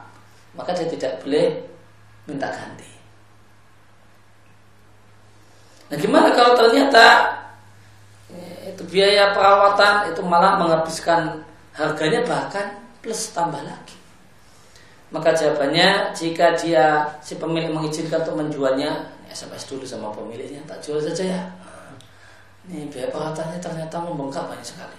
maka 0.53 0.77
dia 0.77 0.85
tidak 0.85 1.25
boleh 1.25 1.57
minta 2.29 2.53
ganti. 2.53 2.93
Nah, 5.89 5.97
gimana 5.97 6.29
kalau 6.37 6.53
ternyata 6.53 7.33
ya, 8.29 8.69
itu 8.69 8.85
biaya 8.93 9.33
perawatan 9.33 10.13
itu 10.13 10.21
malah 10.21 10.61
menghabiskan 10.61 11.49
harganya 11.73 12.29
bahkan 12.29 12.77
plus 13.01 13.33
tambah 13.33 13.65
lagi. 13.65 13.97
Maka 15.17 15.33
jawabannya 15.33 16.13
jika 16.13 16.53
dia 16.61 17.09
si 17.25 17.41
pemilik 17.41 17.73
mengizinkan 17.73 18.21
untuk 18.21 18.37
menjualnya, 18.37 19.09
ya 19.25 19.33
SMS 19.33 19.65
dulu 19.65 19.89
sama 19.89 20.13
pemiliknya, 20.13 20.61
tak 20.69 20.85
jual 20.85 21.01
saja 21.01 21.41
ya. 21.41 21.43
Ini 22.67 22.91
biaya 22.91 23.09
perawatannya 23.15 23.59
ternyata 23.63 23.97
membengkak 24.03 24.51
banyak 24.51 24.67
sekali. 24.67 24.99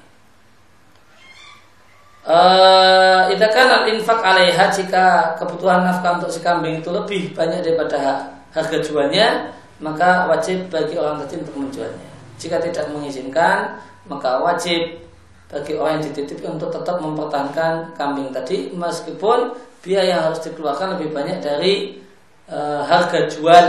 Uh, 2.28 3.32
kan 3.40 3.68
al-infak 3.72 4.20
alaiha 4.20 4.68
jika 4.68 5.32
kebutuhan 5.40 5.88
nafkah 5.88 6.20
untuk 6.20 6.28
si 6.28 6.44
kambing 6.44 6.84
itu 6.84 6.92
lebih 6.92 7.32
banyak 7.32 7.64
daripada 7.64 8.28
harga 8.52 8.78
jualnya, 8.84 9.52
maka 9.80 10.28
wajib 10.28 10.68
bagi 10.68 11.00
orang 11.00 11.24
tadi 11.24 11.40
untuk 11.40 11.56
menjualnya. 11.56 12.08
Jika 12.36 12.60
tidak 12.60 12.92
mengizinkan, 12.92 13.80
maka 14.12 14.44
wajib 14.44 15.00
bagi 15.48 15.80
orang 15.80 16.00
yang 16.00 16.12
dititipi 16.12 16.44
untuk 16.52 16.68
tetap 16.72 17.00
mempertahankan 17.00 17.96
kambing 17.96 18.36
tadi 18.36 18.76
meskipun 18.76 19.56
biaya 19.80 20.20
yang 20.20 20.22
harus 20.28 20.44
dikeluarkan 20.44 21.00
lebih 21.00 21.16
banyak 21.16 21.40
dari 21.40 22.04
uh, 22.52 22.84
harga 22.84 23.32
jual. 23.32 23.66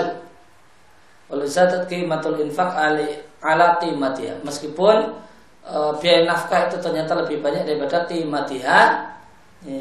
Oleh 1.30 1.46
zatat 1.46 1.86
qimatul 1.86 2.40
infak 2.42 2.74
ala 3.42 3.78
qimatiha. 3.78 4.42
Meskipun 4.42 4.96
e, 5.62 5.76
biaya 6.02 6.26
nafkah 6.26 6.70
itu 6.70 6.76
ternyata 6.82 7.18
lebih 7.24 7.38
banyak 7.42 7.62
daripada 7.66 8.06
qimatiha 8.06 8.80
e, 9.66 9.74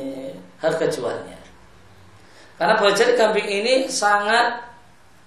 harga 0.62 0.86
jualnya. 0.90 1.38
Karena 2.58 2.74
boleh 2.74 2.94
jadi 2.98 3.14
kambing 3.14 3.46
ini 3.46 3.74
sangat 3.86 4.66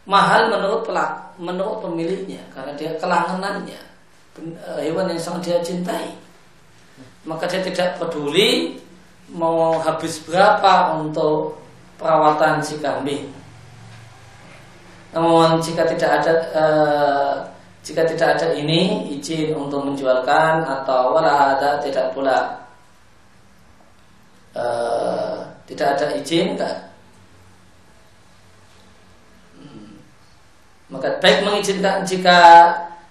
mahal 0.07 0.51
menurut 0.51 0.83
pelak, 0.83 1.39
menurut 1.39 1.79
pemiliknya 1.87 2.43
karena 2.51 2.75
dia 2.75 2.91
kelangenannya 2.99 3.81
e, 4.39 4.71
hewan 4.83 5.11
yang 5.11 5.21
sangat 5.21 5.51
dia 5.51 5.59
cintai. 5.63 6.15
Maka 7.29 7.45
dia 7.47 7.61
tidak 7.61 8.01
peduli 8.01 8.81
mau 9.31 9.79
habis 9.79 10.19
berapa 10.25 10.99
untuk 10.99 11.61
perawatan 12.01 12.65
si 12.65 12.81
kambing. 12.81 13.29
Namun 15.11 15.59
jika 15.61 15.85
tidak 15.91 16.23
ada 16.23 16.35
e, 16.55 16.65
jika 17.81 18.05
tidak 18.05 18.37
ada 18.37 18.53
ini 18.53 19.09
izin 19.17 19.57
untuk 19.57 19.89
menjualkan 19.89 20.65
atau 20.65 21.17
wala 21.17 21.57
ada 21.57 21.81
tidak 21.81 22.13
pula. 22.13 22.69
Uh, 24.51 25.47
tidak 25.71 25.95
ada 25.95 26.07
izin 26.19 26.59
enggak? 26.59 26.91
Hmm. 29.55 30.03
maka 30.91 31.23
baik 31.23 31.47
mengizinkan 31.47 32.03
jika 32.03 32.39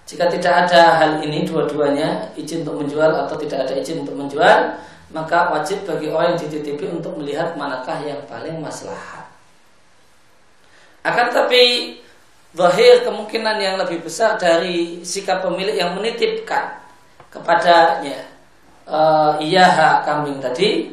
jika 0.04 0.28
tidak 0.28 0.68
ada 0.68 1.00
hal 1.00 1.12
ini 1.24 1.48
dua-duanya 1.48 2.36
izin 2.36 2.60
untuk 2.68 2.84
menjual 2.84 3.08
atau 3.24 3.40
tidak 3.40 3.64
ada 3.64 3.74
izin 3.80 4.04
untuk 4.04 4.20
menjual 4.20 4.76
maka 5.10 5.50
wajib 5.50 5.82
bagi 5.88 6.06
orang 6.12 6.34
yang 6.34 6.40
dititipi 6.46 6.86
untuk 6.86 7.18
melihat 7.18 7.58
manakah 7.58 7.98
yang 8.06 8.22
paling 8.30 8.62
maslahat. 8.62 9.26
Akan 11.02 11.34
tapi 11.34 11.96
Zahir 12.50 13.06
kemungkinan 13.06 13.62
yang 13.62 13.78
lebih 13.78 14.02
besar 14.02 14.34
dari 14.34 15.06
sikap 15.06 15.46
pemilik 15.46 15.78
yang 15.78 15.94
menitipkan 15.94 16.82
kepadanya 17.30 18.26
uh, 18.90 19.38
iya 19.38 19.70
hak 19.70 19.96
kambing 20.02 20.42
tadi 20.42 20.90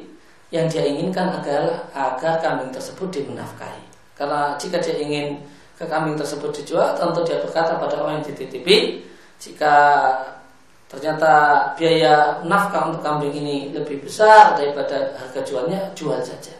yang 0.53 0.69
dia 0.69 0.85
inginkan 0.85 1.33
agar 1.33 1.89
agar 1.91 2.39
kambing 2.39 2.69
tersebut 2.69 3.09
dimenafkahi. 3.09 3.83
Karena 4.13 4.53
jika 4.55 4.77
dia 4.77 5.01
ingin 5.01 5.41
ke 5.77 5.85
kambing 5.85 6.13
tersebut 6.13 6.53
dijual, 6.61 6.93
tentu 6.93 7.25
dia 7.25 7.41
berkata 7.41 7.77
pada 7.77 8.01
orang 8.01 8.21
yang 8.21 8.25
dititipi, 8.33 9.05
jika 9.37 9.75
ternyata 10.87 11.65
biaya 11.75 12.41
nafkah 12.47 12.89
untuk 12.89 13.03
kambing 13.03 13.33
ini 13.33 13.75
lebih 13.75 14.01
besar 14.01 14.55
daripada 14.55 15.13
harga 15.19 15.41
jualnya, 15.43 15.91
jual 15.93 16.17
saja. 16.23 16.55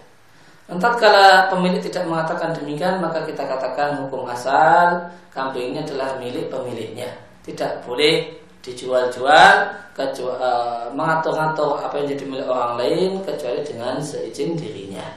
Entah 0.68 1.00
kala 1.00 1.48
pemilik 1.48 1.80
tidak 1.80 2.04
mengatakan 2.04 2.52
demikian 2.52 3.00
maka 3.00 3.24
kita 3.24 3.40
katakan 3.40 4.04
hukum 4.04 4.28
asal 4.28 5.00
kambing 5.32 5.72
ini 5.72 5.80
adalah 5.80 6.20
milik 6.20 6.52
pemiliknya. 6.52 7.08
Tidak 7.48 7.88
boleh 7.88 8.36
dijual-jual 8.60 9.56
uh, 9.96 10.92
mengatur-ngatur 10.92 11.80
apa 11.80 12.04
yang 12.04 12.08
jadi 12.12 12.26
milik 12.28 12.48
orang 12.52 12.76
lain 12.76 13.24
kecuali 13.24 13.64
dengan 13.64 13.96
seizin 14.04 14.60
dirinya. 14.60 15.08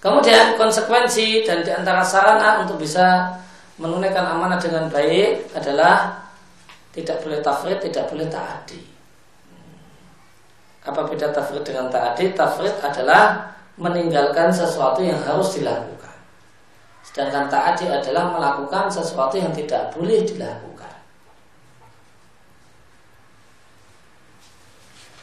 Kemudian 0.00 0.56
konsekuensi 0.56 1.46
dan 1.46 1.62
di 1.62 1.70
antara 1.70 2.02
sarana 2.02 2.64
untuk 2.64 2.80
bisa 2.80 3.36
menunaikan 3.78 4.34
amanah 4.34 4.58
dengan 4.58 4.88
baik 4.88 5.52
adalah 5.54 6.24
tidak 6.90 7.20
boleh 7.20 7.38
tafrid, 7.38 7.78
tidak 7.84 8.10
boleh 8.10 8.26
taati. 8.26 8.91
Apa 10.82 11.06
beda 11.06 11.30
tafrid 11.30 11.62
dengan 11.62 11.86
ta'adid? 11.86 12.34
Tafrid 12.34 12.74
adalah 12.82 13.54
meninggalkan 13.78 14.50
sesuatu 14.50 14.98
yang 14.98 15.18
harus 15.22 15.54
dilakukan. 15.54 16.16
Sedangkan 17.06 17.46
ta'adid 17.46 17.86
adalah 17.86 18.34
melakukan 18.34 18.90
sesuatu 18.90 19.38
yang 19.38 19.54
tidak 19.54 19.94
boleh 19.94 20.26
dilakukan. 20.26 20.90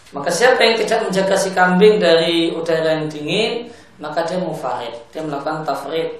Maka 0.10 0.30
siapa 0.34 0.57
yang 0.64 0.76
tidak 0.80 1.05
menjaga 1.05 1.36
si 1.38 1.49
kambing 1.53 2.01
dari 2.01 2.49
udara 2.49 2.97
yang 2.97 3.05
dingin, 3.12 3.70
maka 4.01 4.26
dia 4.26 4.41
mufarid, 4.41 4.95
dia 5.14 5.22
melakukan 5.22 5.62
tafrid. 5.62 6.18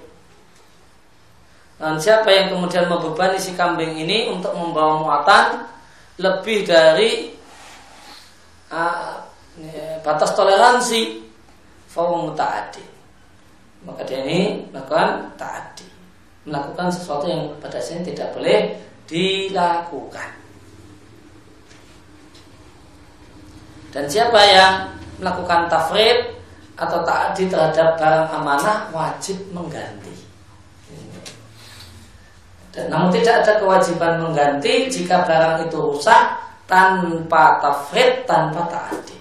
Dan 1.80 1.96
siapa 1.96 2.28
yang 2.28 2.52
kemudian 2.52 2.86
membebani 2.86 3.40
si 3.40 3.56
kambing 3.56 3.96
ini 3.96 4.28
untuk 4.28 4.52
membawa 4.52 5.00
muatan 5.00 5.64
lebih 6.20 6.68
dari 6.68 7.32
uh, 8.68 9.29
batas 10.00 10.32
toleransi, 10.36 11.20
fawung 11.90 12.32
mutaadi. 12.32 12.84
Maka 13.84 14.04
dia 14.04 14.20
ini 14.24 14.68
melakukan 14.68 15.32
taati, 15.40 15.88
melakukan 16.44 16.92
sesuatu 16.92 17.24
yang 17.24 17.48
pada 17.64 17.80
sini 17.80 18.12
tidak 18.12 18.36
boleh 18.36 18.76
dilakukan. 19.08 20.30
Dan 23.90 24.04
siapa 24.06 24.40
yang 24.46 24.74
melakukan 25.18 25.66
tafrid 25.66 26.38
atau 26.80 27.04
taati 27.04 27.44
terhadap 27.50 27.98
barang 28.00 28.28
amanah 28.32 28.88
wajib 28.94 29.36
mengganti. 29.52 30.14
Dan 32.70 32.86
namun 32.86 33.10
tidak 33.10 33.42
ada 33.42 33.58
kewajiban 33.58 34.22
mengganti 34.22 34.86
jika 34.86 35.26
barang 35.26 35.66
itu 35.66 35.76
rusak 35.76 36.38
tanpa 36.70 37.58
tafrid, 37.58 38.24
tanpa 38.30 38.62
taati. 38.70 39.19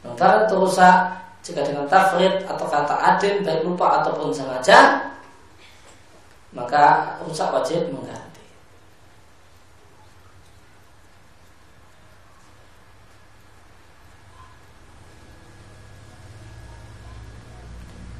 Sementara 0.00 0.48
itu 0.48 0.56
rusak 0.56 0.96
jika 1.44 1.60
dengan 1.64 1.84
tafrid 1.84 2.44
atau 2.48 2.66
kata 2.68 2.96
adin 2.96 3.44
baik 3.44 3.64
lupa 3.64 4.00
ataupun 4.00 4.32
sengaja 4.32 5.10
maka 6.50 7.16
rusak 7.22 7.52
wajib 7.54 7.94
mengganti. 7.94 8.42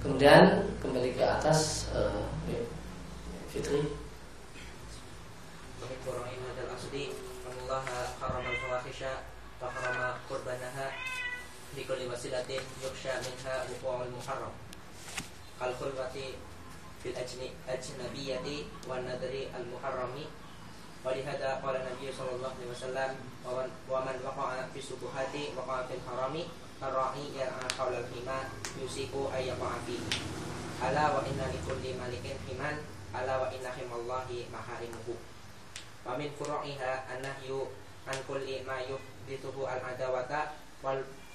Kemudian 0.01 0.65
kembali 0.81 1.13
ke 1.13 1.25
atas 1.25 1.91
eh, 1.93 2.25
Fitri 2.47 2.57
uh, 2.57 2.67
Fitri. 3.51 3.81
Bismillahirrahmanirrahim. 5.81 7.13
Allah 7.69 7.83
haram 8.21 8.45
al-fawahisha 8.47 9.13
wa 9.61 9.69
haram 9.69 10.17
qurbanaha 10.29 10.89
الفواحش 11.70 11.86
وحرم 11.86 12.06
قربانها 12.06 12.06
لكل 12.06 12.12
وسيلة 12.14 12.62
يخشى 12.84 13.14
منها 13.26 13.66
وقوع 13.70 14.04
المحرم 14.04 14.52
كالخلوة 15.60 16.10
في 17.04 17.10
الأجنبية 17.10 18.64
والنذر 18.88 19.48
المحرم 19.60 20.16
ولهذا 21.06 21.50
قال 21.66 21.76
النبي 21.76 22.08
صلى 22.18 22.32
الله 22.36 22.52
عليه 22.60 22.72
وسلم 22.72 23.16
ومن 23.90 24.16
وقع 24.26 24.68
في 24.74 24.80
الشبهات 24.80 25.36
وقع 25.58 25.88
في 25.88 25.94
الحرام 25.94 26.36
الراعي 26.84 27.26
يرعى 27.36 27.68
حول 27.78 27.94
الحمى 27.94 28.40
يوشك 28.82 29.14
أن 29.38 29.42
يقع 29.42 29.72
فيه 29.88 30.04
ألا 30.90 31.06
وإن 31.16 31.40
لكل 31.54 31.86
ملك 31.94 32.26
حما 32.50 32.78
ألا 33.24 33.38
وإن 33.38 33.64
حمى 33.68 33.96
الله 34.02 34.46
محارمه 34.54 35.08
ومن 36.06 36.32
فروعها 36.40 37.18
النهي 37.18 37.66
عن 38.08 38.18
كل 38.28 38.66
ما 38.68 38.78
يحدثه 38.80 39.78
العداوة 39.78 40.50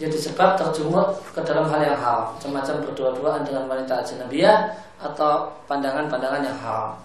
jadi 0.00 0.16
sebab 0.16 0.56
terjumut 0.56 1.12
ke 1.36 1.44
dalam 1.44 1.68
hal 1.68 1.76
yang 1.84 2.00
haram, 2.00 2.32
semacam 2.40 2.80
berdua-duaan 2.88 3.44
dengan 3.44 3.68
wanita 3.68 4.00
ajnabiyah 4.00 4.72
atau 4.96 5.52
pandangan-pandangan 5.68 6.40
yang 6.40 6.56
haram. 6.56 6.96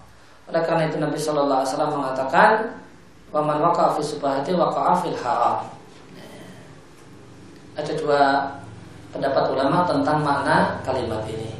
Oleh 0.47 0.63
karena 0.63 0.87
itu 0.87 1.03
Nabi 1.03 1.19
Shallallahu 1.19 1.59
Alaihi 1.59 1.71
Wasallam 1.75 1.91
mengatakan, 1.91 2.49
"Waman 3.35 3.59
waqa'a 3.59 3.99
subahati 3.99 4.55
waqa'a 4.55 4.93
fil 5.03 5.19
haram." 5.19 5.67
Ada 7.75 7.91
dua 7.99 8.47
pendapat 9.11 9.43
ulama 9.51 9.83
tentang 9.83 10.23
makna 10.23 10.79
kalimat 10.87 11.27
ini. 11.27 11.51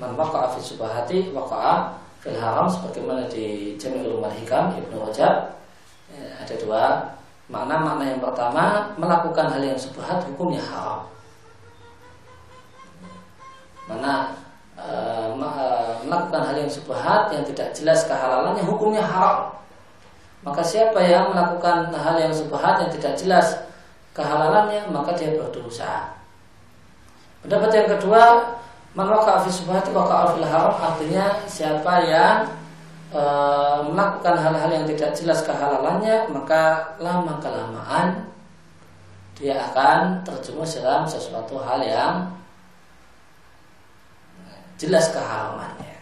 Man 0.00 0.16
waqa'a 0.16 0.56
subahati 0.56 1.36
waqa'a 1.36 2.00
fil 2.24 2.40
haram 2.40 2.64
sebagaimana 2.64 3.28
di 3.28 3.76
Jami'ul 3.76 4.24
Hikam 4.24 4.72
Ibnu 4.72 5.04
Rajab 5.04 5.52
ada 6.16 6.54
dua 6.56 6.82
makna-makna 7.46 8.04
yang 8.10 8.20
pertama 8.22 8.90
melakukan 8.98 9.46
hal 9.54 9.62
yang 9.62 9.78
subhat 9.78 10.18
hukumnya 10.26 10.58
haram. 10.58 11.06
Mana 13.86 14.34
e, 14.74 14.86
melakukan 16.02 16.42
hal 16.42 16.56
yang 16.58 16.70
subhat 16.70 17.30
yang 17.30 17.46
tidak 17.46 17.70
jelas 17.70 18.02
kehalalannya 18.10 18.66
hukumnya 18.66 19.02
haram. 19.06 19.54
Maka 20.42 20.62
siapa 20.62 20.98
yang 21.02 21.30
melakukan 21.30 21.94
hal 21.94 22.18
yang 22.18 22.34
subhat 22.34 22.82
yang 22.82 22.90
tidak 22.90 23.14
jelas 23.14 23.66
kehalalannya 24.10 24.90
maka 24.90 25.14
dia 25.14 25.38
berdosa. 25.38 26.16
Pendapat 27.46 27.70
yang 27.78 27.88
kedua, 27.94 28.22
man 28.98 29.06
waqa'a 29.06 29.46
fi 29.46 29.50
subhati 29.54 29.94
waqa'a 29.94 30.34
fil 30.34 30.48
haram 30.50 30.74
artinya 30.82 31.46
siapa 31.46 31.94
yang 32.10 32.50
e, 33.16 33.24
melakukan 33.88 34.36
hal-hal 34.36 34.70
yang 34.70 34.84
tidak 34.84 35.16
jelas 35.16 35.40
kehalalannya 35.48 36.28
maka 36.28 36.92
lama 37.00 37.40
kelamaan 37.40 38.28
dia 39.36 39.56
akan 39.72 40.24
terjerumus 40.24 40.80
dalam 40.80 41.08
sesuatu 41.08 41.60
hal 41.60 41.80
yang 41.84 42.14
jelas 44.80 45.12
keharamannya. 45.12 45.96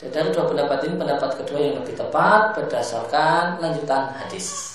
Dan 0.00 0.08
dari 0.12 0.28
dua 0.32 0.44
pendapat 0.48 0.78
ini 0.84 0.94
pendapat 1.00 1.30
kedua 1.40 1.58
yang 1.60 1.76
lebih 1.80 1.96
tepat 1.96 2.56
berdasarkan 2.56 3.60
lanjutan 3.60 4.12
hadis. 4.20 4.73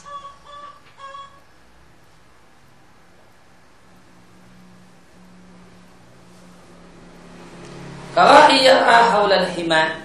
Kara'iyah 8.49 9.13
haulal 9.13 9.45
himan 9.53 10.01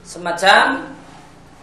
Semacam 0.00 0.88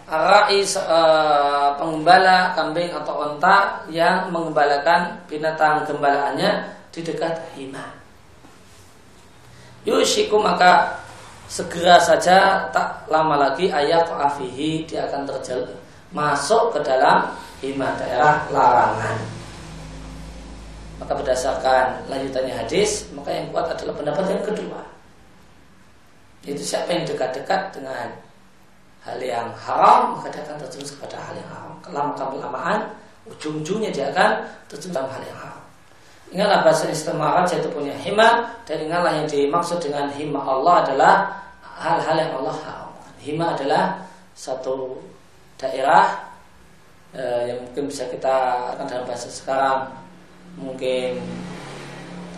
Ra'i 0.06 0.62
uh, 0.62 1.74
pengembala 1.74 2.54
kambing 2.54 2.94
atau 2.94 3.26
onta 3.26 3.82
yang 3.90 4.30
mengembalakan 4.30 5.18
binatang 5.26 5.82
gembalaannya 5.82 6.62
di 6.94 7.02
dekat 7.02 7.42
hima. 7.58 7.82
Yushiku 9.82 10.38
maka 10.38 10.94
segera 11.50 11.98
saja 11.98 12.70
tak 12.70 13.10
lama 13.10 13.50
lagi 13.50 13.66
ayat 13.66 14.06
afihi 14.06 14.86
dia 14.86 15.10
akan 15.10 15.26
terjal 15.26 15.74
masuk 16.14 16.70
ke 16.78 16.86
dalam 16.86 17.34
hima 17.58 17.98
daerah 17.98 18.46
larangan. 18.54 19.18
Maka 21.02 21.12
berdasarkan 21.18 22.06
lanjutannya 22.06 22.54
hadis, 22.54 23.10
maka 23.10 23.34
yang 23.34 23.50
kuat 23.50 23.74
adalah 23.74 23.98
pendapat 23.98 24.38
yang 24.38 24.42
kedua. 24.46 24.95
Itu 26.46 26.62
siapa 26.62 26.94
yang 26.94 27.02
dekat-dekat 27.02 27.74
dengan 27.74 28.14
hal 29.02 29.18
yang 29.18 29.50
haram 29.58 30.14
maka 30.14 30.30
dia 30.30 30.42
akan 30.46 30.62
terjerumus 30.62 30.94
kepada 30.94 31.18
hal 31.18 31.34
yang 31.34 31.50
haram. 31.50 31.74
Lama 31.90 32.12
kelamaan 32.14 32.80
ujung-ujungnya 33.26 33.90
dia 33.90 34.14
akan 34.14 34.46
terjerumus 34.70 34.94
dalam 34.94 35.10
hal 35.10 35.22
yang 35.26 35.38
haram. 35.42 35.62
Ingatlah 36.26 36.58
bahasa 36.66 36.90
istimewa 36.90 37.46
yaitu 37.46 37.70
punya 37.70 37.94
hima 38.02 38.50
dan 38.66 38.82
ingatlah 38.82 39.14
yang 39.14 39.26
dimaksud 39.30 39.78
dengan 39.78 40.10
hima 40.14 40.42
Allah 40.42 40.74
adalah 40.82 41.14
hal-hal 41.62 42.16
yang 42.18 42.32
Allah 42.42 42.56
haramkan. 42.62 43.14
Hima 43.22 43.46
adalah 43.54 44.02
satu 44.34 44.98
daerah 45.54 46.18
eh, 47.14 47.54
yang 47.54 47.58
mungkin 47.62 47.86
bisa 47.86 48.10
kita 48.10 48.70
akan 48.74 48.84
dalam 48.90 49.06
bahasa 49.06 49.30
sekarang 49.30 49.86
mungkin 50.58 51.22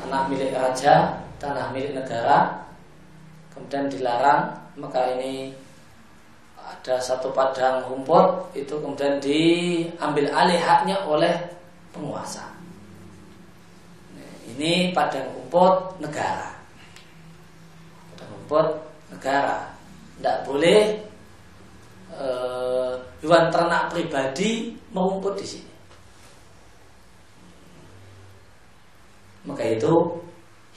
tanah 0.04 0.28
milik 0.28 0.52
raja, 0.52 1.24
tanah 1.40 1.72
milik 1.72 1.96
negara 1.96 2.67
kemudian 3.58 3.90
dilarang 3.90 4.54
maka 4.78 5.18
ini 5.18 5.50
ada 6.62 7.02
satu 7.02 7.34
padang 7.34 7.82
rumput 7.90 8.54
itu 8.54 8.78
kemudian 8.78 9.18
diambil 9.18 10.30
alih 10.30 10.60
haknya 10.62 11.02
oleh 11.02 11.34
penguasa. 11.90 12.44
Ini 14.54 14.94
padang 14.94 15.26
rumput 15.34 15.98
negara. 15.98 16.54
Padang 18.14 18.30
rumput 18.36 18.66
negara. 19.10 19.58
Tidak 20.18 20.38
boleh 20.46 20.80
eh, 22.14 22.92
hewan 23.24 23.44
ternak 23.50 23.90
pribadi 23.90 24.76
merumput 24.92 25.34
di 25.40 25.46
sini. 25.46 25.68
maka 29.48 29.64
itu 29.64 29.92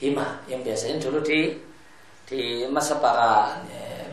hima 0.00 0.40
yang 0.48 0.64
biasanya 0.64 0.96
dulu 0.96 1.20
di 1.20 1.52
di 2.32 2.64
masa 2.72 2.96
para 2.96 3.60
ya, 3.68 4.08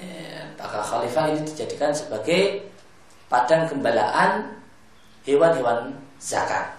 ya, 0.00 0.40
para 0.56 0.80
khalifah 0.80 1.36
ini 1.36 1.44
dijadikan 1.44 1.92
sebagai 1.92 2.64
padang 3.28 3.68
gembalaan 3.68 4.56
hewan-hewan 5.28 5.92
zakat. 6.16 6.72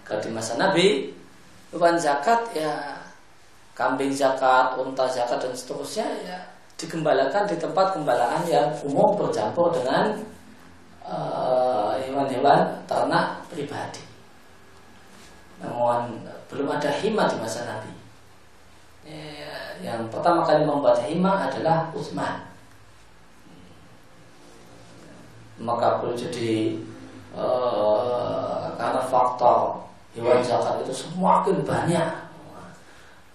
Kalau 0.00 0.24
di 0.24 0.32
masa 0.32 0.56
Nabi 0.56 1.12
hewan 1.76 2.00
zakat 2.00 2.40
ya 2.56 3.04
kambing 3.76 4.16
zakat, 4.16 4.80
unta 4.80 5.04
zakat 5.12 5.44
dan 5.44 5.52
seterusnya 5.52 6.08
ya 6.24 6.40
digembalakan 6.80 7.44
di 7.44 7.60
tempat 7.60 7.92
gembalaan 7.92 8.40
yang 8.48 8.72
umum 8.80 9.12
bercampur 9.16 9.76
dengan 9.76 10.16
eh, 11.04 11.92
hewan-hewan 12.08 12.60
uh, 12.64 12.80
ternak 12.88 13.44
pribadi. 13.52 14.04
Namun 15.60 16.24
belum 16.48 16.68
ada 16.72 16.88
hima 16.96 17.28
di 17.28 17.36
masa 17.40 17.64
Nabi. 17.68 17.92
Ya, 19.08 19.35
yang 19.84 20.08
pertama 20.08 20.44
kali 20.44 20.64
membuat 20.64 21.00
hima 21.04 21.48
adalah 21.48 21.90
Utsman. 21.92 22.44
Maka 25.56 26.00
perlu 26.00 26.12
jadi 26.12 26.76
uh, 27.32 28.76
karena 28.76 29.02
faktor 29.08 29.80
hewan 30.12 30.44
zakat 30.44 30.84
itu 30.84 31.04
semakin 31.04 31.64
banyak. 31.64 32.08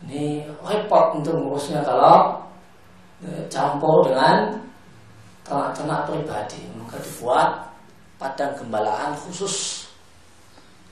Ini 0.06 0.46
repot 0.66 1.18
untuk 1.18 1.38
ngurusnya 1.38 1.82
kalau 1.86 2.42
uh, 3.26 3.44
campur 3.50 4.06
dengan 4.06 4.54
ternak-ternak 5.46 6.10
pribadi. 6.10 6.62
Maka 6.78 7.02
dibuat 7.02 7.50
padang 8.22 8.54
gembalaan 8.54 9.18
khusus 9.18 9.90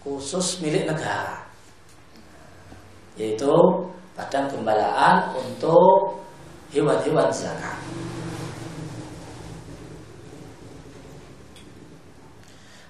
khusus 0.02 0.64
milik 0.64 0.89
negara 0.89 1.50
yaitu 3.20 3.52
padang 4.20 4.51
gembalaan 4.51 5.32
untuk 5.32 6.20
hewan-hewan 6.76 7.32
zakat. 7.32 7.80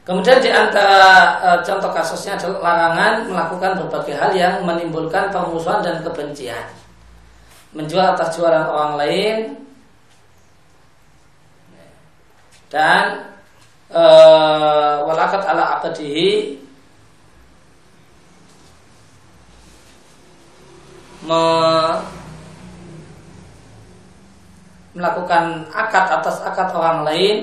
Kemudian 0.10 0.42
di 0.42 0.50
antara 0.50 1.38
e, 1.38 1.50
contoh 1.62 1.94
kasusnya 1.94 2.34
adalah 2.34 2.66
larangan 2.66 3.30
melakukan 3.30 3.78
berbagai 3.78 4.18
hal 4.18 4.34
yang 4.34 4.66
menimbulkan 4.66 5.30
permusuhan 5.30 5.86
dan 5.86 6.02
kebencian. 6.02 6.66
Menjual 7.78 8.18
atas 8.18 8.34
jualan 8.34 8.66
orang 8.66 8.98
lain 8.98 9.38
dan 12.74 13.30
e, 13.94 14.04
walakat 15.06 15.46
ala 15.46 15.78
akadihi 15.78 16.58
me 21.26 21.44
melakukan 24.96 25.70
akad 25.72 26.06
atas 26.20 26.44
akad 26.44 26.72
orang 26.76 27.08
lain 27.08 27.38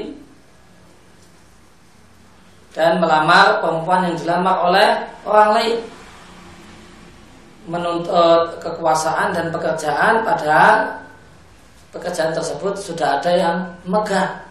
dan 2.77 3.01
melamar 3.01 3.65
perempuan 3.65 4.05
yang 4.13 4.17
dilamar 4.21 4.57
oleh 4.69 4.89
orang 5.25 5.51
lain. 5.57 5.77
Menuntut 7.67 8.63
kekuasaan 8.63 9.35
dan 9.35 9.51
pekerjaan 9.51 10.23
padahal 10.23 11.03
pekerjaan 11.91 12.31
tersebut 12.31 12.79
sudah 12.79 13.19
ada 13.19 13.33
yang 13.33 13.59
megah. 13.89 14.45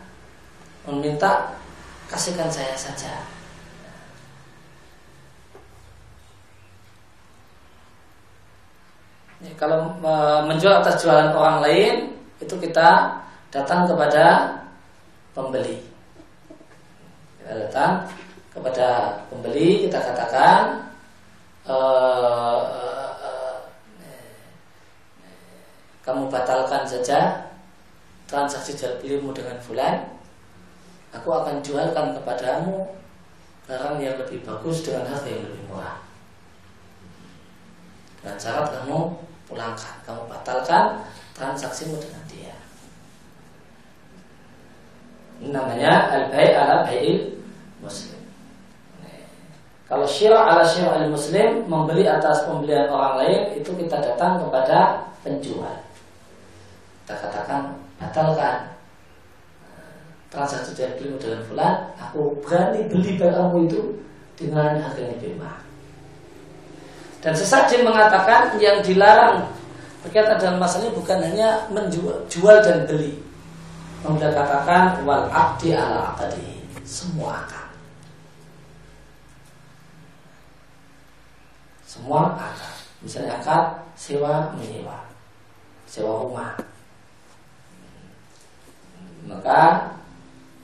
Meminta 0.89 1.53
kasihkan 2.09 2.49
saya 2.49 2.73
saja 2.77 3.34
kalau 9.53 9.93
menjual 10.49 10.81
atas 10.81 11.05
jualan 11.05 11.29
orang 11.31 11.61
lain 11.61 11.93
itu 12.41 12.55
kita 12.57 13.21
datang 13.53 13.85
kepada 13.85 14.57
pembeli. 15.37 15.79
Kita 17.39 17.53
datang 17.69 18.09
kepada 18.55 19.19
pembeli 19.27 19.83
kita 19.83 19.99
katakan 19.99 20.87
uh, 21.67 22.63
uh, 22.63 23.11
uh, 23.19 23.57
kamu 26.07 26.31
batalkan 26.31 26.87
saja 26.87 27.51
transaksi 28.31 28.79
jual 28.79 28.95
belimu 29.03 29.35
dengan 29.35 29.59
fulan 29.59 30.07
aku 31.11 31.35
akan 31.35 31.59
jualkan 31.59 32.15
kepadamu 32.15 32.95
barang 33.67 33.99
yang 33.99 34.15
lebih 34.23 34.39
bagus 34.47 34.87
dengan 34.87 35.03
harga 35.03 35.27
yang 35.27 35.43
lebih 35.43 35.63
murah 35.67 35.99
dengan 38.23 38.37
syarat 38.39 38.71
kamu 38.71 39.19
pulangkan, 39.45 39.95
kamu 40.05 40.23
batalkan 40.29 41.05
transaksimu 41.37 41.97
dengan 42.01 42.23
dia. 42.29 42.55
Ini 45.41 45.51
namanya 45.51 45.91
al-bai' 46.15 46.55
ala 46.55 46.87
bai'il 46.87 47.35
muslim. 47.83 48.15
Kalau 49.85 50.07
syirah 50.09 50.49
ala 50.49 50.65
syirah 50.65 50.97
al 50.97 51.13
muslim 51.13 51.69
membeli 51.69 52.09
atas 52.09 52.49
pembelian 52.49 52.89
orang 52.89 53.21
lain 53.21 53.41
itu 53.61 53.69
kita 53.77 54.01
datang 54.01 54.41
kepada 54.41 55.05
penjual. 55.21 55.77
Kita 57.05 57.13
katakan 57.21 57.77
batalkan 58.01 58.73
transaksi 60.33 60.73
jual 60.73 60.89
belimu 60.97 61.17
dengan 61.21 61.41
fulan, 61.45 61.73
aku 62.01 62.41
berani 62.41 62.89
beli 62.89 63.13
barangmu 63.13 63.69
itu 63.69 63.81
dengan 64.33 64.81
harga 64.81 64.99
yang 65.05 65.13
lebih 65.21 65.37
mahal. 65.37 65.64
Dan 67.25 67.33
sesaji 67.33 67.81
mengatakan 67.81 68.53
yang 68.61 68.85
dilarang 68.85 69.49
berkaitan 70.05 70.37
dalam 70.37 70.61
masalah 70.61 70.85
ini 70.85 70.93
bukan 70.93 71.17
hanya 71.25 71.65
menjual 71.73 72.21
jual 72.29 72.61
dan 72.61 72.85
beli. 72.85 73.17
Namun 74.05 74.21
katakan 74.21 75.01
wal 75.01 75.25
abdi 75.33 75.73
ala 75.73 76.13
akadi 76.13 76.61
semua 76.85 77.41
akad. 77.41 77.69
Semua 81.89 82.37
akad. 82.37 82.53
Misalnya 83.01 83.41
akad 83.41 83.73
sewa 83.97 84.53
menyewa, 84.53 85.01
sewa 85.89 86.21
rumah. 86.21 86.53
Maka 89.25 89.89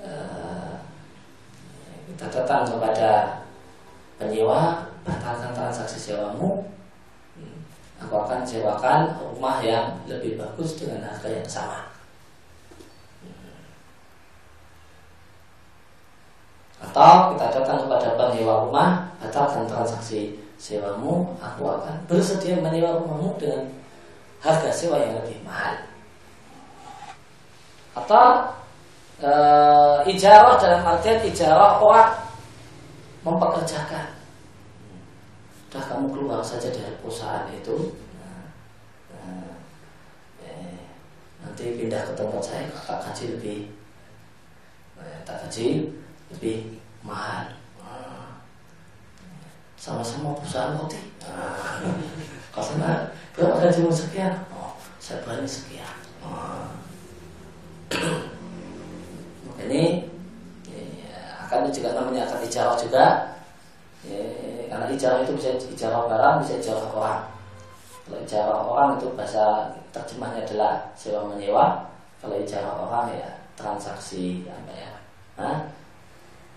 eh, 0.05 0.77
kita 2.13 2.29
datang 2.29 2.69
kepada 2.69 3.41
penyewa 4.21 4.90
batalkan 5.05 5.51
transaksi 5.53 5.97
sewamu 5.97 6.65
aku 8.01 8.15
akan 8.17 8.41
sewakan 8.41 9.13
rumah 9.21 9.61
yang 9.61 9.93
lebih 10.09 10.41
bagus 10.41 10.73
dengan 10.77 11.05
harga 11.05 11.29
yang 11.29 11.45
sama. 11.45 11.85
Atau 16.81 17.37
kita 17.37 17.45
datang 17.61 17.85
kepada 17.85 18.17
penyewa 18.17 18.65
rumah 18.65 19.13
batalkan 19.21 19.69
transaksi 19.69 20.33
sewamu 20.57 21.37
aku 21.37 21.61
akan 21.65 21.95
bersedia 22.09 22.57
menyewa 22.57 22.97
rumahmu 22.97 23.37
dengan 23.37 23.69
harga 24.41 24.73
sewa 24.73 24.97
yang 24.97 25.13
lebih 25.21 25.37
mahal. 25.45 25.77
Atau 27.93 28.27
e, 29.21 29.31
ijarah 30.09 30.57
dalam 30.57 30.81
artian 30.81 31.21
ijarah 31.21 31.77
orang 31.77 32.17
mempekerjakan 33.21 34.20
Udah 35.71 35.83
kamu 35.87 36.11
keluar 36.11 36.43
saja 36.43 36.67
dari 36.67 36.99
perusahaan 36.99 37.47
itu. 37.47 37.95
Nah, 38.19 38.51
nah, 39.15 39.55
eh, 40.43 40.83
Nanti 41.39 41.79
pindah 41.79 42.03
ke 42.03 42.11
tempat 42.11 42.43
saya 42.43 42.67
Tak 42.83 42.99
gaji 43.07 43.39
lebih 43.39 43.59
eh, 44.99 45.19
Tak 45.23 45.47
gaji 45.47 45.95
lebih 46.35 46.75
mahal. 47.07 47.55
Nah, 47.79 48.43
Sama-sama 49.79 50.35
perusahaan 50.35 50.75
roti 50.75 50.99
nah, 51.23 51.79
Karena 52.51 53.07
berapa 53.31 53.63
gajimu 53.63 53.95
sekian? 53.95 54.35
Oh 54.51 54.75
saya 55.01 55.17
berani 55.25 55.49
sekian. 55.49 55.97
Nah, 56.21 56.69
ini 59.65 60.05
akan 61.41 61.73
juga 61.73 61.97
namanya 61.97 62.29
akan 62.29 62.45
dijawab 62.45 62.77
juga. 62.77 63.33
Ya, 64.05 64.21
karena 64.71 64.87
ijarah 64.87 65.19
itu 65.27 65.35
bisa 65.35 65.51
ijarah 65.59 66.07
barang, 66.07 66.35
bisa 66.39 66.63
ijarah 66.63 66.87
orang. 66.95 67.21
Kalau 68.07 68.17
ijarah 68.23 68.59
orang 68.63 68.89
itu 68.95 69.11
bahasa 69.19 69.67
terjemahnya 69.91 70.47
adalah 70.47 70.87
sewa 70.95 71.27
menyewa. 71.27 71.91
Kalau 72.23 72.39
ijarah 72.39 72.79
orang 72.79 73.11
ya 73.11 73.27
transaksi 73.59 74.47
apa 74.47 74.71
ya, 74.71 74.93
nah, 75.35 75.57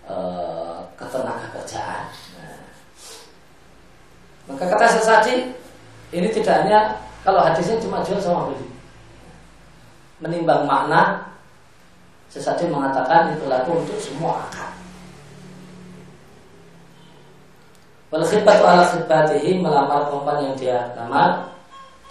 e, 0.07 0.15
ketenaga 0.95 1.59
kerjaan. 1.59 2.07
Nah. 2.39 2.63
Maka 4.47 4.63
kata 4.63 4.87
sesadi 4.95 5.51
ini 6.15 6.31
tidak 6.31 6.63
hanya 6.63 6.95
kalau 7.27 7.43
hadisnya 7.43 7.83
cuma 7.83 7.99
jual 7.99 8.21
sama 8.23 8.47
beli. 8.47 8.71
Menimbang 10.23 10.63
makna 10.63 11.35
sesadi 12.31 12.71
mengatakan 12.71 13.35
itu 13.35 13.51
laku 13.51 13.83
untuk 13.83 13.99
semua 13.99 14.47
akad. 14.47 14.74
Wal 18.13 18.25
khidbatu 18.25 18.63
ala 18.63 18.85
khidbatihi 18.85 19.59
melamar 19.59 20.07
perempuan 20.09 20.45
yang 20.45 20.55
dia 20.55 20.79
lamar 20.93 21.49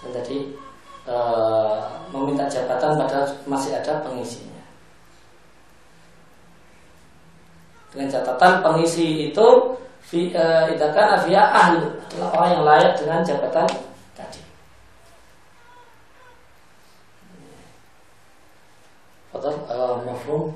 dan 0.03 0.11
tadi 0.21 0.53
e, 1.07 1.15
meminta 2.11 2.45
jabatan 2.51 2.99
padahal 2.99 3.25
masih 3.47 3.71
ada 3.79 4.03
pengisinya. 4.03 4.55
Dengan 7.95 8.11
catatan 8.11 8.59
pengisi 8.59 9.31
itu 9.31 9.47
fi 10.05 10.29
uh, 10.37 10.69
idakan 10.69 11.17
afia 11.17 11.41
ahli 11.49 11.81
adalah 12.11 12.29
orang 12.37 12.49
yang 12.53 12.63
layak 12.67 12.93
dengan 12.99 13.19
jabatan 13.25 13.67
tadi. 14.13 14.41
Atau 19.33 19.53
uh, 19.71 19.95
mafhum 20.05 20.53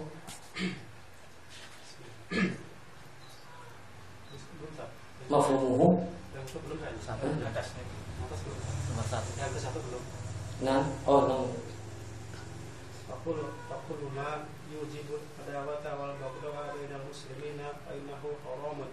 mafhumuhu 5.30 6.10
yang 6.34 6.42
itu 6.42 6.58
belum 6.66 6.78
kan 6.82 6.94
satu 6.98 7.30
atasnya. 7.30 7.84
Atas 8.26 8.40
belum. 8.42 8.60
Nomor 8.60 9.06
satu. 9.06 9.30
Yang 9.38 9.50
ke 9.54 9.60
satu 9.62 9.80
belum. 9.86 10.04
Nah 10.66 10.82
oh 11.06 11.22
no 11.30 11.38
Fakul 13.10 13.42
fakul 13.66 14.10
ma 14.14 14.46
yujibul 14.70 15.26
adawata 15.42 15.98
wal 15.98 16.14
baghdha 16.18 16.50
bainal 16.74 17.06
muslimina 17.06 17.78
fa 17.86 17.94
innahu 17.94 18.38
haramun. 18.42 18.92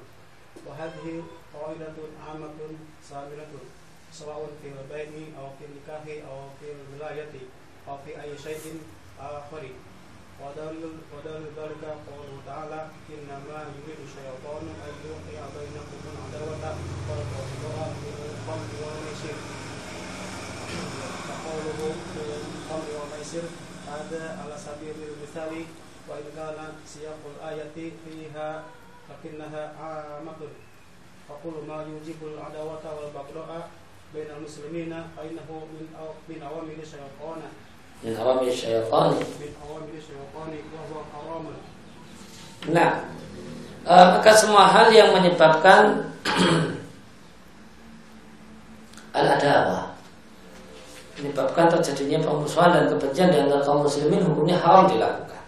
Wa 0.65 0.73
hadhihi 0.73 1.25
qaidatun 1.53 2.11
amatun 2.17 2.73
sabiratun. 3.01 3.65
Sawa'un 4.09 4.57
fil 4.61 4.77
baini 4.89 5.37
aw 5.37 5.53
fil 5.61 5.73
nikahi 5.77 6.25
aw 6.25 6.49
fil 6.57 6.81
wilayati 6.93 7.53
aw 7.85 8.01
fi 8.01 8.17
ayyi 8.17 8.37
shay'in 8.37 8.81
akhari 9.21 9.77
ودل 10.43 10.83
ودل 11.13 11.43
ذلك 11.59 11.83
قوله 12.09 12.35
تعالى 12.47 12.81
إنما 13.15 13.59
يريد 13.77 14.01
الشيطان 14.09 14.65
أن 14.87 14.95
يوقع 15.09 15.41
بينكم 15.57 16.01
العداوة 16.13 16.65
والبغضاء 17.09 17.91
الخمر 18.31 18.71
والميسر 18.83 19.37
وقوله 21.29 21.81
في 22.13 22.21
الخمر 22.57 22.89
والميسر 22.99 23.47
هذا 23.93 24.23
على 24.43 24.57
سبيل 24.67 24.97
المثال 25.09 25.53
وإن 26.09 26.27
كان 26.37 26.59
سياق 26.87 27.23
الآية 27.37 27.93
فيها 28.05 28.65
لكنها 29.11 29.63
عامة. 29.81 30.41
فكل 31.29 31.57
ما 31.69 31.79
يوجب 31.83 32.19
العداوة 32.23 32.85
والبغضاء 32.97 33.71
بين 34.15 34.31
المسلمين 34.31 34.93
فإنه 35.17 35.49
من 36.29 36.43
أوامر 36.43 36.77
الشيطان. 36.83 37.43
min 38.02 38.14
awamil 38.18 38.50
syaitani 38.50 39.22
من 39.22 39.52
أوامر 39.62 39.94
الشيطان 39.98 40.52
وهو 40.74 40.98
حرام 41.12 41.46
Nah, 42.70 43.02
e, 43.90 43.94
maka 43.94 44.38
semua 44.38 44.70
hal 44.70 44.94
yang 44.94 45.10
menyebabkan 45.18 45.98
al-adawah 49.18 49.90
menyebabkan 51.18 51.74
terjadinya 51.74 52.22
permusuhan 52.22 52.70
dan 52.70 52.86
kebencian 52.94 53.34
di 53.34 53.38
antara 53.42 53.66
kaum 53.66 53.82
muslimin 53.82 54.22
hukumnya 54.26 54.62
haram 54.62 54.86
dilakukan. 54.90 55.42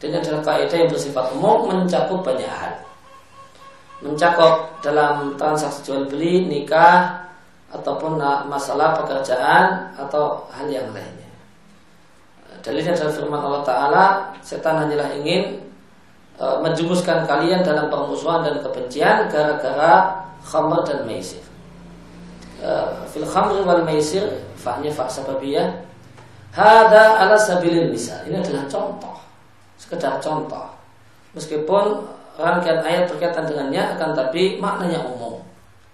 Dan 0.00 0.12
ini 0.12 0.16
adalah 0.20 0.40
kaidah 0.44 0.76
yang 0.84 0.90
bersifat 0.92 1.24
umum 1.36 1.68
mencakup 1.68 2.20
banyak 2.24 2.48
hal. 2.48 2.72
Mencakup 4.00 4.80
dalam 4.80 5.36
transaksi 5.36 5.84
jual 5.84 6.08
beli, 6.08 6.48
nikah, 6.48 7.24
ataupun 7.72 8.16
masalah 8.48 8.96
pekerjaan 9.00 9.92
atau 9.96 10.44
hal 10.52 10.68
yang 10.72 10.88
lainnya. 10.92 11.23
Dalilnya 12.65 12.97
adalah 12.97 13.13
firman 13.13 13.41
Allah 13.45 13.61
Ta'ala 13.61 14.05
Setan 14.41 14.81
hanyalah 14.81 15.13
ingin 15.21 15.61
e, 16.33 16.45
Menjumuskan 16.65 17.29
kalian 17.29 17.61
dalam 17.61 17.93
permusuhan 17.93 18.41
dan 18.41 18.57
kebencian 18.65 19.29
Gara-gara 19.29 20.25
khamr 20.41 20.81
dan 20.81 21.05
maisir. 21.05 21.45
E, 22.57 22.69
Fil 23.13 23.29
khamr 23.29 23.61
wal 23.61 23.85
maisir 23.85 24.25
Fa'nya 24.57 24.89
fa' 24.89 25.05
sababiyah. 25.05 25.85
Hada 26.57 27.21
ala 27.21 27.37
sabilin 27.37 27.93
misal. 27.93 28.25
Ini 28.25 28.41
adalah 28.41 28.65
contoh 28.65 29.21
Sekedar 29.77 30.17
contoh. 30.17 30.73
Meskipun 31.37 32.01
rangkaian 32.41 32.81
ayat 32.81 33.05
berkaitan 33.05 33.45
dengannya 33.45 33.93
Akan 33.93 34.17
tapi 34.17 34.57
maknanya 34.57 35.05
umum. 35.05 35.37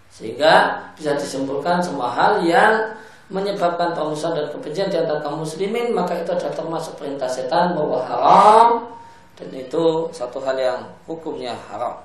Sehingga 0.07 0.79
bisa 0.95 1.19
disimpulkan 1.19 1.83
semua 1.83 2.07
hal 2.15 2.39
yang 2.47 2.95
menyebabkan 3.31 3.95
permusuhan 3.95 4.35
dan 4.35 4.51
kebencian 4.51 4.91
di 4.91 4.99
antara 4.99 5.23
kaum 5.23 5.39
muslimin 5.39 5.95
maka 5.95 6.19
itu 6.19 6.35
adalah 6.35 6.51
termasuk 6.51 6.99
perintah 6.99 7.31
setan 7.31 7.79
bahwa 7.79 8.03
haram 8.03 8.91
dan 9.39 9.47
itu 9.55 10.11
satu 10.11 10.43
hal 10.43 10.59
yang 10.59 10.83
hukumnya 11.07 11.55
haram. 11.71 11.95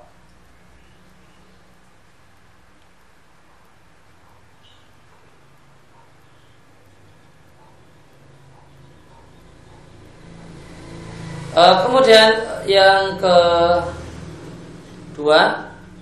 Uh, 11.57 11.73
kemudian 11.89 12.37
yang 12.69 13.17
kedua 13.17 13.57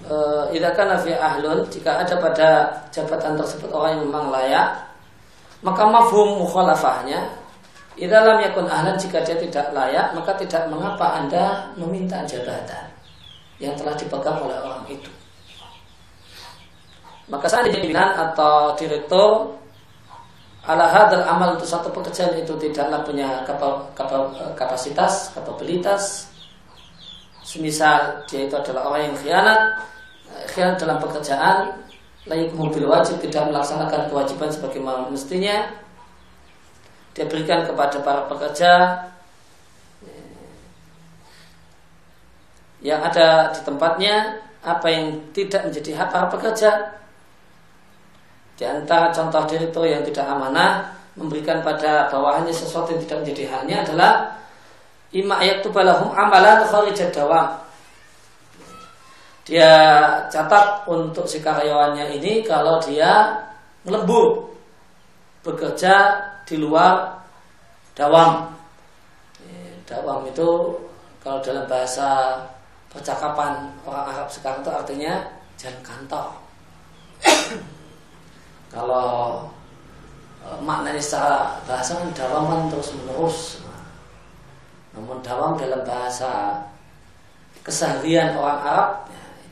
uh, 0.04 0.52
idakan 0.52 0.92
nafi 0.92 1.16
ahlun 1.16 1.64
jika 1.72 2.04
ada 2.04 2.20
pada 2.20 2.68
jabatan 2.92 3.40
tersebut 3.40 3.72
orang 3.72 3.96
yang 3.96 4.12
memang 4.12 4.36
layak 4.36 4.95
maka 5.66 5.82
mafhum 5.90 6.46
mukhalafahnya 6.46 7.26
di 7.98 8.06
dalam 8.06 8.38
yakun 8.38 8.70
ahlan 8.70 8.94
jika 9.02 9.26
dia 9.26 9.34
tidak 9.34 9.74
layak 9.74 10.14
maka 10.14 10.38
tidak 10.38 10.70
mengapa 10.70 11.18
anda 11.18 11.74
meminta 11.74 12.22
jabatan 12.22 12.86
yang 13.58 13.74
telah 13.74 13.98
dipegang 13.98 14.38
oleh 14.46 14.62
orang 14.62 14.86
itu. 14.92 15.10
Maka 17.26 17.50
saat 17.50 17.66
pimpinan 17.74 18.14
atau 18.14 18.78
direktur 18.78 19.58
ala 20.70 20.86
hadal 20.86 21.26
amal 21.26 21.58
untuk 21.58 21.66
satu 21.66 21.90
pekerjaan 21.90 22.38
itu 22.38 22.54
tidaklah 22.62 23.02
punya 23.02 23.42
kapasitas, 24.54 25.34
kapabilitas. 25.34 26.30
Semisal 27.46 28.26
dia 28.26 28.50
itu 28.50 28.54
adalah 28.58 28.90
orang 28.90 29.10
yang 29.10 29.16
khianat 29.22 29.62
khianat 30.50 30.82
dalam 30.82 30.98
pekerjaan 30.98 31.85
layak 32.26 32.52
mobil 32.58 32.90
wajib 32.90 33.22
tidak 33.22 33.54
melaksanakan 33.54 34.10
kewajiban 34.10 34.50
sebagaimana 34.50 35.10
mestinya 35.14 35.86
dia 37.16 37.26
berikan 37.32 37.64
kepada 37.64 38.04
para 38.04 38.28
pekerja. 38.28 38.72
Yang 42.84 43.02
ada 43.08 43.28
di 43.56 43.60
tempatnya 43.64 44.16
apa 44.62 44.88
yang 44.92 45.32
tidak 45.32 45.72
menjadi 45.72 45.96
hak 45.96 46.10
para 46.12 46.28
pekerja. 46.28 47.00
Di 48.60 48.68
antara 48.68 49.16
contoh 49.16 49.48
direktur 49.48 49.88
yang 49.88 50.04
tidak 50.04 50.28
amanah 50.28 50.92
memberikan 51.16 51.64
pada 51.64 52.12
bawahannya 52.12 52.52
sesuatu 52.52 52.92
yang 52.92 53.02
tidak 53.08 53.24
menjadi 53.24 53.44
haknya 53.48 53.78
adalah 53.88 54.14
ima 55.16 55.40
ayat 55.40 55.64
balahum 55.72 56.12
amalan 56.12 56.68
kharijat 56.68 57.16
dawam 57.16 57.65
dia 59.46 59.72
catat 60.34 60.90
untuk 60.90 61.30
si 61.30 61.38
karyawannya 61.38 62.18
ini 62.18 62.42
kalau 62.42 62.82
dia 62.82 63.38
lembur 63.86 64.50
bekerja 65.46 66.18
di 66.50 66.58
luar 66.58 67.22
dawam. 67.94 68.50
Dawam 69.86 70.26
itu 70.26 70.50
kalau 71.22 71.38
dalam 71.46 71.70
bahasa 71.70 72.42
percakapan 72.90 73.70
orang 73.86 74.10
Arab 74.10 74.28
sekarang 74.34 74.66
itu 74.66 74.72
artinya 74.74 75.14
jalan 75.62 75.82
kantor. 75.86 76.28
kalau 78.74 79.46
e, 80.42 80.48
maknanya 80.66 80.98
secara 80.98 81.62
bahasa 81.70 82.02
kan 82.02 82.10
dawam 82.18 82.44
kan 82.50 82.62
terus 82.74 82.90
menerus. 82.98 83.40
Namun 84.98 85.22
dawam 85.22 85.54
dalam 85.54 85.86
bahasa 85.86 86.66
keseharian 87.62 88.34
orang 88.42 88.60
Arab 88.66 88.90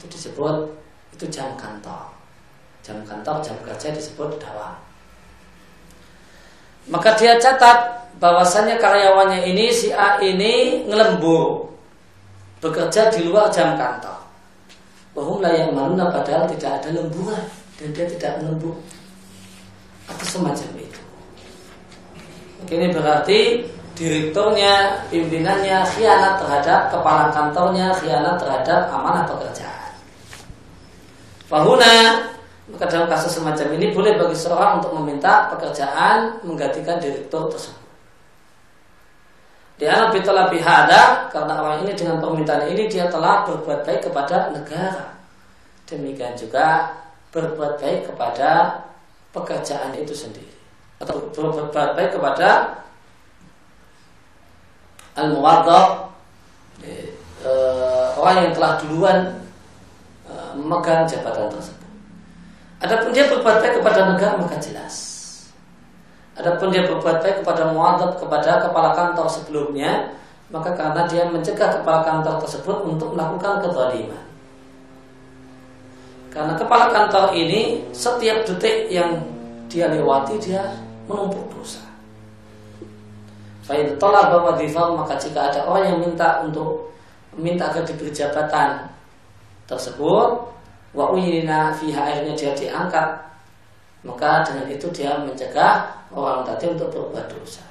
itu 0.04 0.20
disebut 0.20 0.68
itu 1.16 1.26
jam 1.32 1.56
kantor. 1.56 2.12
Jam 2.84 3.00
kantor, 3.08 3.40
jam 3.40 3.56
kerja 3.64 3.96
disebut 3.96 4.36
dawam. 4.44 4.76
Maka 6.92 7.16
dia 7.16 7.40
catat 7.40 8.12
bahwasannya 8.20 8.76
karyawannya 8.76 9.48
ini 9.48 9.72
si 9.72 9.96
A 9.96 10.20
ini 10.20 10.84
ngelembur 10.92 11.72
bekerja 12.60 13.08
di 13.08 13.24
luar 13.24 13.48
jam 13.48 13.80
kantor. 13.80 14.20
Bahum 15.16 15.40
layak 15.40 15.72
maluna 15.72 16.12
padahal 16.12 16.44
tidak 16.52 16.84
ada 16.84 16.90
lemburan 16.92 17.44
dan 17.80 17.96
dia 17.96 18.04
tidak 18.04 18.44
melembur 18.44 18.76
atau 20.12 20.26
semacam 20.28 20.70
itu. 20.76 21.02
Ini 22.68 22.92
berarti 22.92 23.40
direkturnya, 23.94 25.06
pimpinannya 25.08 25.86
khianat 25.86 26.42
terhadap 26.42 26.90
kepala 26.90 27.30
kantornya, 27.30 27.94
khianat 28.02 28.36
terhadap 28.42 28.90
amanah 28.90 29.24
pekerjaan. 29.30 29.73
Fahuna 31.54 32.26
maka 32.74 32.90
dalam 32.90 33.06
kasus 33.06 33.38
semacam 33.38 33.78
ini 33.78 33.94
boleh 33.94 34.18
bagi 34.18 34.34
seorang 34.34 34.82
untuk 34.82 34.98
meminta 34.98 35.54
pekerjaan 35.54 36.42
menggantikan 36.42 36.98
direktur 36.98 37.46
tersebut. 37.54 37.86
Dia 39.78 40.10
lebih 40.10 40.26
telah 40.26 40.50
bihada 40.50 41.30
karena 41.30 41.54
orang 41.62 41.86
ini 41.86 41.94
dengan 41.94 42.18
permintaan 42.18 42.74
ini 42.74 42.90
dia 42.90 43.06
telah 43.06 43.46
berbuat 43.46 43.86
baik 43.86 44.10
kepada 44.10 44.50
negara. 44.50 45.14
demikian 45.86 46.34
juga 46.34 46.90
berbuat 47.30 47.78
baik 47.78 48.10
kepada 48.10 48.82
pekerjaan 49.30 49.94
itu 49.94 50.16
sendiri 50.16 50.56
atau 50.98 51.22
berbuat 51.30 51.94
baik 51.94 52.18
kepada 52.18 52.82
al 55.20 55.38
eh, 56.82 58.10
orang 58.18 58.38
yang 58.42 58.54
telah 58.58 58.72
duluan 58.82 59.43
memegang 60.56 61.06
jabatan 61.06 61.50
tersebut. 61.52 61.90
Adapun 62.84 63.16
dia 63.16 63.32
berbuat 63.32 63.64
baik 63.64 63.80
kepada 63.80 64.12
negara 64.12 64.36
maka 64.36 64.60
jelas. 64.60 64.96
Adapun 66.36 66.74
dia 66.74 66.84
berbuat 66.84 67.22
baik 67.24 67.46
kepada 67.46 67.72
muadzab 67.72 68.18
kepada 68.18 68.66
kepala 68.66 68.92
kantor 68.92 69.28
sebelumnya, 69.30 70.12
maka 70.52 70.74
karena 70.74 71.06
dia 71.08 71.24
mencegah 71.30 71.80
kepala 71.80 72.04
kantor 72.04 72.42
tersebut 72.44 72.78
untuk 72.84 73.14
melakukan 73.16 73.64
kezaliman. 73.64 74.26
Karena 76.34 76.58
kepala 76.58 76.90
kantor 76.90 77.38
ini 77.38 77.86
setiap 77.94 78.42
detik 78.44 78.90
yang 78.90 79.22
dia 79.70 79.86
lewati 79.88 80.42
dia 80.42 80.66
menumpuk 81.06 81.46
dosa. 81.54 81.86
Fa'id 83.64 83.96
tolak 83.96 84.28
bahwa 84.34 84.58
maka 85.06 85.16
jika 85.16 85.54
ada 85.54 85.64
orang 85.64 85.94
yang 85.94 86.00
minta 86.04 86.44
untuk 86.44 86.92
minta 87.38 87.70
agar 87.70 87.86
diberi 87.88 88.12
jabatan 88.12 88.92
tersebut, 89.70 90.30
wa 90.94 91.06
uyina 91.14 91.74
fiha 91.76 92.02
akhirnya 92.04 92.34
dia 92.36 92.52
diangkat, 92.54 93.10
maka 94.04 94.44
dengan 94.44 94.68
itu 94.68 94.88
dia 94.92 95.16
mencegah 95.20 95.88
orang 96.14 96.44
tadi 96.44 96.70
untuk 96.70 96.92
berbuat 96.92 97.26
dosa. 97.32 97.66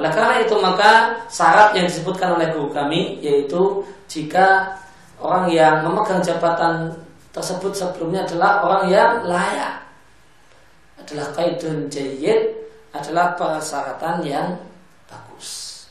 Oleh 0.00 0.10
karena 0.16 0.40
itu 0.40 0.54
maka 0.56 1.12
syarat 1.28 1.76
yang 1.76 1.84
disebutkan 1.84 2.32
oleh 2.32 2.48
guru 2.56 2.72
kami 2.72 3.20
yaitu 3.20 3.84
jika 4.08 4.72
orang 5.20 5.52
yang 5.52 5.84
memegang 5.84 6.24
jabatan 6.24 6.88
tersebut 7.36 7.76
sebelumnya 7.76 8.24
adalah 8.24 8.64
orang 8.64 8.84
yang 8.88 9.10
layak 9.28 9.76
adalah 11.04 11.28
kaidun 11.36 11.90
jayyid 11.92 12.54
adalah 12.96 13.36
persyaratan 13.36 14.24
yang 14.24 14.48
bagus. 15.04 15.84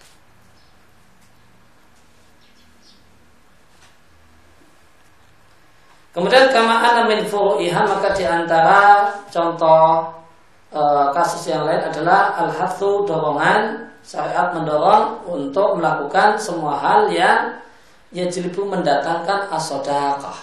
Kemudian 6.20 6.52
kama 6.52 6.84
ana 6.84 7.08
min 7.08 7.24
furu'iha 7.24 7.80
maka 7.88 8.12
di 8.12 8.28
antara 8.28 9.08
contoh 9.32 10.04
e, 10.68 10.82
kasus 11.16 11.48
yang 11.48 11.64
lain 11.64 11.80
adalah 11.80 12.36
al-hatsu 12.44 13.08
dorongan 13.08 13.88
syariat 14.04 14.52
mendorong 14.52 15.24
untuk 15.24 15.80
melakukan 15.80 16.36
semua 16.36 16.76
hal 16.76 17.08
yang 17.08 17.56
yajlibu 18.12 18.68
mendatangkan 18.68 19.48
asodakah 19.48 20.36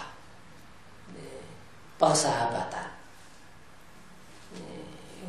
persahabatan. 2.01 2.89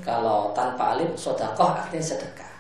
Kalau 0.01 0.57
tanpa 0.57 0.97
alim 0.97 1.13
sodakoh 1.13 1.77
artinya 1.77 2.01
sedekah. 2.01 2.55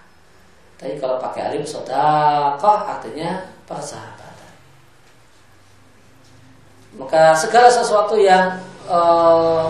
Tapi 0.76 1.00
kalau 1.00 1.16
pakai 1.16 1.56
alim 1.56 1.64
sodakoh 1.64 2.84
artinya 2.84 3.48
persahabatan. 3.64 4.17
Maka 6.96 7.36
segala 7.36 7.68
sesuatu 7.68 8.16
yang 8.16 8.56
e, 8.88 8.98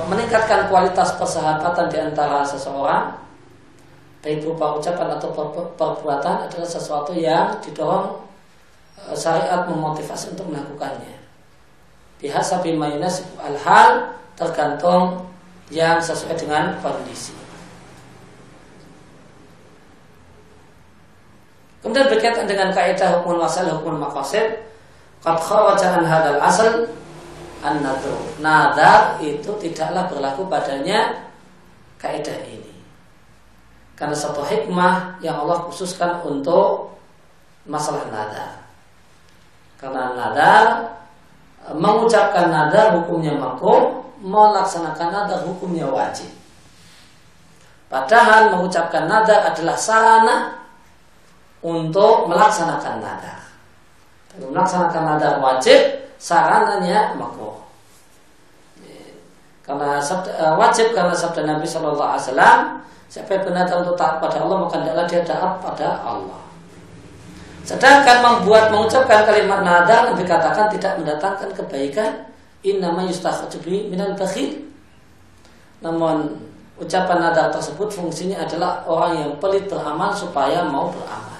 meningkatkan 0.07 0.71
kualitas 0.71 1.19
persahabatan 1.19 1.91
di 1.91 1.99
antara 1.99 2.47
seseorang, 2.47 3.19
baik 4.23 4.47
berupa 4.47 4.79
ucapan 4.79 5.19
atau 5.19 5.35
perbuatan 5.75 6.47
adalah 6.47 6.69
sesuatu 6.69 7.11
yang 7.17 7.59
didorong 7.59 8.23
e, 9.03 9.19
syariat 9.19 9.67
memotivasi 9.67 10.39
untuk 10.39 10.47
melakukannya. 10.47 11.19
Bihasabi 12.23 12.79
mayunas 12.79 13.27
al-hal 13.43 14.15
tergantung 14.39 15.27
yang 15.75 15.99
sesuai 15.99 16.39
dengan 16.39 16.79
kondisi. 16.79 17.35
Kemudian 21.79 22.11
berkaitan 22.11 22.47
dengan 22.51 22.75
kaidah 22.75 23.23
hukum 23.23 23.39
wasal 23.39 23.71
hukum 23.71 24.03
maqasid, 24.03 24.67
qad 25.23 25.37
kharaja 25.39 25.95
hadal 26.03 26.43
asal 26.43 26.91
an 27.65 27.83
nadru 27.83 28.15
nadar 28.39 29.19
itu 29.19 29.51
tidaklah 29.59 30.07
berlaku 30.07 30.47
padanya 30.47 31.29
kaidah 31.99 32.39
ini. 32.47 32.75
Karena 33.99 34.15
satu 34.15 34.47
hikmah 34.47 35.19
yang 35.19 35.43
Allah 35.43 35.67
khususkan 35.67 36.23
untuk 36.23 36.95
masalah 37.67 38.07
nadar. 38.15 38.63
Karena 39.79 40.15
nadar 40.15 40.65
mengucapkan 41.75 42.49
nadar 42.49 42.95
hukumnya 42.99 43.35
makruh 43.35 44.07
melaksanakan 44.23 45.09
nadar 45.11 45.41
hukumnya 45.47 45.87
wajib. 45.91 46.31
Padahal 47.89 48.53
mengucapkan 48.53 49.09
nadar 49.09 49.49
adalah 49.49 49.77
sarana 49.79 50.37
untuk 51.65 52.29
melaksanakan 52.29 53.01
nadar. 53.01 53.41
Melaksanakan 54.39 55.03
nadar 55.03 55.35
wajib 55.41 56.11
sarananya 56.21 57.15
makruh. 57.17 57.48
Karena 59.69 60.01
uh, 60.01 60.57
wajib 60.57 60.97
karena 60.97 61.13
sabda 61.13 61.45
Nabi 61.45 61.69
Shallallahu 61.69 62.01
Alaihi 62.01 62.25
Wasallam 62.33 62.59
siapa 63.13 63.37
yang 63.37 63.45
benar 63.53 63.69
untuk 63.77 64.01
taat 64.01 64.17
pada 64.17 64.41
Allah 64.41 64.57
maka 64.65 64.81
hendaklah 64.81 65.05
dia 65.05 65.21
taat 65.29 65.61
pada 65.61 66.01
Allah. 66.01 66.41
Sedangkan 67.69 68.25
membuat 68.25 68.73
mengucapkan 68.73 69.29
kalimat 69.29 69.61
nada 69.61 70.09
Nabi 70.09 70.25
katakan 70.25 70.73
tidak 70.73 70.97
mendatangkan 70.97 71.53
kebaikan. 71.53 72.25
Innama 72.65 73.05
yustakhjubi 73.05 73.93
minal 73.93 74.17
bakhil. 74.17 74.57
Namun 75.85 76.33
ucapan 76.81 77.29
nada 77.29 77.53
tersebut 77.53 77.93
fungsinya 77.93 78.41
adalah 78.41 78.83
orang 78.89 79.21
yang 79.21 79.31
pelit 79.37 79.69
beramal 79.69 80.17
supaya 80.17 80.65
mau 80.65 80.89
beramal. 80.89 81.39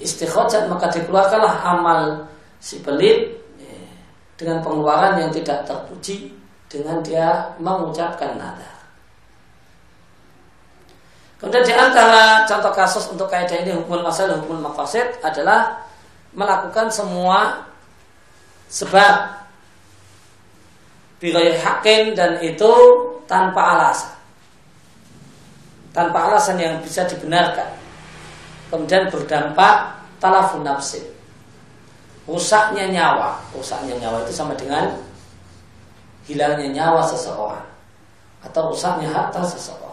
Istikhojat 0.00 0.72
maka 0.72 0.88
dikeluarkanlah 0.88 1.52
amal 1.68 2.26
si 2.58 2.80
pelit 2.80 3.28
ya, 3.60 3.76
dengan 4.40 4.64
pengeluaran 4.64 5.20
yang 5.20 5.30
tidak 5.30 5.68
terpuji 5.68 6.37
dengan 6.68 7.00
dia 7.00 7.56
mengucapkan 7.56 8.36
nada. 8.36 8.70
Kemudian 11.40 11.64
di 11.64 11.74
antara 11.74 12.44
contoh 12.44 12.72
kasus 12.74 13.08
untuk 13.08 13.30
kaidah 13.30 13.62
ini 13.62 13.72
hukum 13.72 14.02
masalah 14.02 14.36
hukum 14.42 14.58
mafasid 14.58 15.06
adalah 15.22 15.86
melakukan 16.34 16.90
semua 16.90 17.62
sebab 18.68 19.38
biroy 21.22 21.56
hakim 21.56 22.12
dan 22.18 22.42
itu 22.42 22.72
tanpa 23.24 23.78
alasan. 23.78 24.12
Tanpa 25.94 26.30
alasan 26.30 26.58
yang 26.58 26.74
bisa 26.82 27.06
dibenarkan. 27.06 27.70
Kemudian 28.68 29.08
berdampak 29.08 29.98
talafun 30.18 30.66
nafsin 30.66 31.06
rusaknya 32.28 32.92
nyawa 32.92 33.40
rusaknya 33.56 33.96
nyawa 33.96 34.20
itu 34.28 34.36
sama 34.36 34.52
dengan 34.52 34.92
hilangnya 36.28 36.68
nyawa 36.68 37.02
seseorang 37.08 37.64
atau 38.44 38.70
rusaknya 38.70 39.08
harta 39.08 39.40
seseorang. 39.42 39.88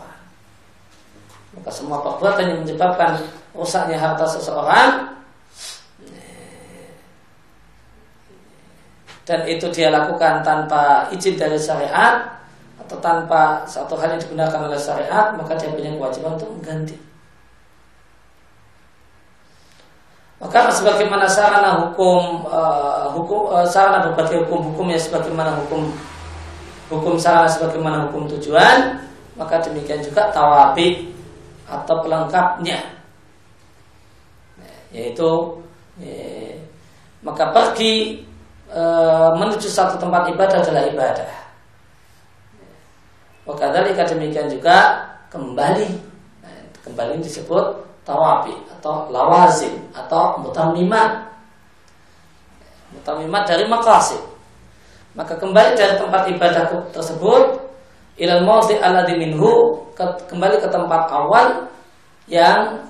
Maka 1.55 1.71
semua 1.71 2.03
perbuatan 2.03 2.45
yang 2.51 2.59
menyebabkan 2.67 3.15
rusaknya 3.55 3.95
harta 3.95 4.27
seseorang 4.27 5.15
dan 9.25 9.39
itu 9.49 9.65
dia 9.73 9.89
lakukan 9.89 10.45
tanpa 10.45 11.09
izin 11.09 11.39
dari 11.39 11.57
syariat 11.57 12.21
atau 12.86 12.99
tanpa 13.01 13.65
satu 13.65 13.97
hal 13.97 14.13
yang 14.13 14.21
digunakan 14.21 14.61
oleh 14.69 14.77
syariat 14.77 15.33
maka 15.33 15.57
dia 15.57 15.73
punya 15.73 15.89
kewajiban 15.97 16.38
untuk 16.38 16.51
mengganti. 16.53 16.93
Maka 20.36 20.69
sebagaimana 20.69 21.25
sarana 21.25 21.89
hukum 21.89 22.45
uh, 22.45 23.09
hukum 23.17 23.49
uh, 23.49 23.65
sarana 23.65 24.05
berbagai 24.05 24.45
hukum-hukum 24.45 24.93
yang 24.93 25.01
sebagaimana 25.01 25.57
hukum 25.63 25.89
hukum 26.89 27.17
sarana 27.17 27.49
sebagaimana 27.49 28.09
hukum 28.09 28.29
tujuan, 28.38 29.01
maka 29.36 29.61
demikian 29.65 30.01
juga 30.05 30.29
tawabi 30.29 31.09
atau 31.65 31.95
pelengkapnya. 32.05 32.79
Yaitu 34.93 35.59
ya, 35.99 36.55
maka 37.25 37.51
pergi 37.51 38.23
e, 38.69 38.81
menuju 39.36 39.67
satu 39.67 39.99
tempat 39.99 40.29
ibadah 40.31 40.61
adalah 40.61 40.83
ibadah. 40.88 41.31
Maka 43.45 43.65
dari 43.69 43.91
demikian 43.93 44.49
juga 44.49 45.05
kembali 45.29 45.89
nah, 46.41 46.57
kembali 46.86 47.21
disebut 47.21 47.65
tawabi 48.05 48.53
atau 48.77 49.09
lawazim 49.09 49.73
atau 49.91 50.38
mutamimat 50.39 51.25
mutamimat 52.93 53.43
dari 53.49 53.65
maqasid 53.65 54.21
maka 55.16 55.39
kembali 55.39 55.80
dari 55.80 55.95
tempat 55.95 56.28
ibadah 56.28 56.91
tersebut 56.91 57.63
ilal 58.20 58.43
mawdi 58.43 58.76
alladhi 58.84 59.16
minhu 59.16 59.80
kembali 60.28 60.59
ke 60.59 60.68
tempat 60.68 61.07
awal 61.07 61.72
yang 62.28 62.84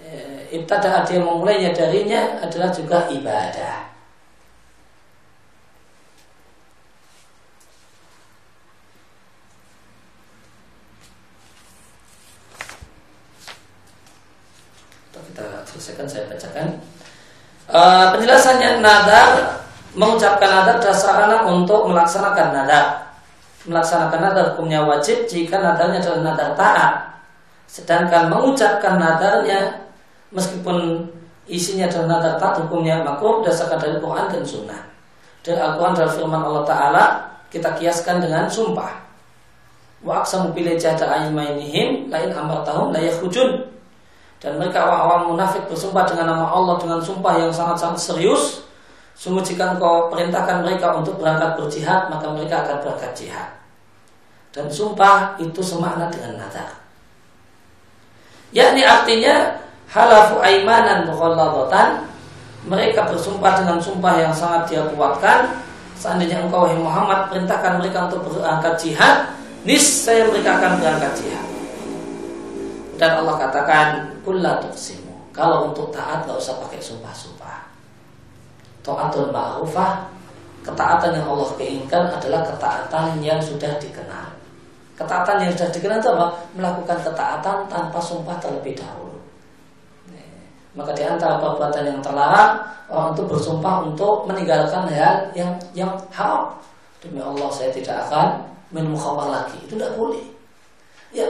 eh, 0.00 0.48
ibtada 0.56 1.04
dia 1.04 1.20
memulainya 1.20 1.76
darinya 1.76 2.40
adalah 2.40 2.72
juga 2.72 3.04
ibadah. 3.12 3.84
Kita 15.16 15.68
selesaikan 15.68 16.06
saya 16.08 16.24
bacakan. 16.32 16.80
Uh, 17.66 18.14
penjelasannya 18.14 18.78
nadar 18.78 19.65
mengucapkan 19.96 20.48
nadar 20.62 20.76
dasarnya 20.78 21.48
untuk 21.48 21.88
melaksanakan 21.88 22.52
nadar. 22.52 22.84
Melaksanakan 23.66 24.20
nadar 24.20 24.44
hukumnya 24.54 24.84
wajib 24.84 25.24
jika 25.26 25.58
nadarnya 25.58 25.98
adalah 26.04 26.20
nadar 26.30 26.50
taat. 26.54 26.92
Sedangkan 27.66 28.30
mengucapkan 28.30 29.00
nadarnya 29.00 29.88
meskipun 30.30 31.08
isinya 31.48 31.88
adalah 31.88 32.20
nadar 32.20 32.34
taat 32.36 32.54
hukumnya 32.62 33.00
makruh 33.02 33.40
berdasarkan 33.42 33.80
dari 33.80 33.96
Quran 33.98 34.26
dan 34.30 34.42
Sunnah. 34.44 34.80
Dan 35.40 35.56
Al-Quran 35.58 35.92
adalah 35.96 36.12
firman 36.12 36.42
Allah 36.44 36.64
Ta'ala 36.66 37.04
kita 37.48 37.72
kiaskan 37.80 38.20
dengan 38.20 38.50
sumpah. 38.50 38.92
Wa 40.04 40.22
aksamu 40.22 40.52
pilih 40.52 40.76
jahda 40.76 41.08
aymainihim 41.08 42.12
lain 42.12 42.30
amar 42.36 42.62
tahun 42.68 42.92
layak 42.92 43.16
hujun. 43.24 43.64
Dan 44.36 44.60
mereka 44.60 44.84
orang-orang 44.84 45.32
munafik 45.32 45.64
bersumpah 45.64 46.04
dengan 46.04 46.36
nama 46.36 46.52
Allah 46.52 46.76
dengan 46.76 47.00
sumpah 47.00 47.40
yang 47.40 47.48
sangat-sangat 47.48 47.96
serius 47.96 48.65
Sungguh 49.16 49.40
jika 49.40 49.74
engkau 49.74 50.12
perintahkan 50.12 50.60
mereka 50.60 50.92
untuk 50.92 51.16
berangkat 51.16 51.56
berjihad, 51.56 52.12
maka 52.12 52.28
mereka 52.28 52.68
akan 52.68 52.76
berangkat 52.84 53.12
jihad. 53.16 53.48
Dan 54.52 54.68
sumpah 54.68 55.40
itu 55.40 55.64
semakna 55.64 56.12
dengan 56.12 56.36
nadar. 56.36 56.84
Yakni 58.52 58.84
artinya 58.84 59.56
halafu 59.90 60.40
aimanan 60.44 61.08
mukhalladatan 61.08 62.08
mereka 62.66 63.06
bersumpah 63.06 63.62
dengan 63.62 63.78
sumpah 63.78 64.14
yang 64.18 64.34
sangat 64.34 64.66
dia 64.68 64.82
kuatkan 64.90 65.54
seandainya 65.94 66.42
engkau 66.42 66.66
wahai 66.66 66.76
Muhammad 66.76 67.30
perintahkan 67.30 67.78
mereka 67.78 68.10
untuk 68.10 68.26
berangkat 68.26 68.74
jihad 68.76 69.32
niscaya 69.62 70.26
mereka 70.28 70.58
akan 70.58 70.72
berangkat 70.82 71.12
jihad 71.22 71.46
dan 72.98 73.22
Allah 73.22 73.34
katakan 73.38 73.86
kulla 74.26 74.58
kalau 75.30 75.70
untuk 75.70 75.94
taat 75.94 76.26
gak 76.26 76.36
usah 76.36 76.58
pakai 76.64 76.80
sumpah-sumpah 76.82 77.65
Taatul 78.86 79.34
ma'rufah 79.34 80.14
Ketaatan 80.62 81.14
yang 81.14 81.26
Allah 81.30 81.50
keinginkan 81.54 82.10
adalah 82.10 82.42
ketaatan 82.42 83.22
yang 83.22 83.38
sudah 83.38 83.70
dikenal. 83.78 84.26
Ketaatan 84.98 85.46
yang 85.46 85.54
sudah 85.54 85.70
dikenal 85.70 86.02
itu 86.02 86.10
apa? 86.10 86.26
Melakukan 86.58 86.98
ketaatan 87.06 87.70
tanpa 87.70 87.98
sumpah 88.02 88.34
terlebih 88.42 88.74
dahulu. 88.74 89.14
Maka 90.74 90.90
di 90.90 91.06
antara 91.06 91.38
perbuatan 91.38 91.86
yang 91.86 92.02
terlarang 92.02 92.66
Orang 92.86 93.18
itu 93.18 93.22
bersumpah 93.26 93.82
untuk 93.82 94.30
meninggalkan 94.30 94.86
hal 94.94 95.26
yang 95.34 95.50
yang 95.74 95.90
haram. 96.14 96.54
Demi 97.02 97.18
Allah 97.18 97.50
saya 97.50 97.74
tidak 97.74 98.06
akan 98.06 98.46
minum 98.70 98.94
lagi. 99.26 99.58
Itu 99.66 99.74
tidak 99.74 99.98
boleh. 99.98 100.22
Ya 101.10 101.26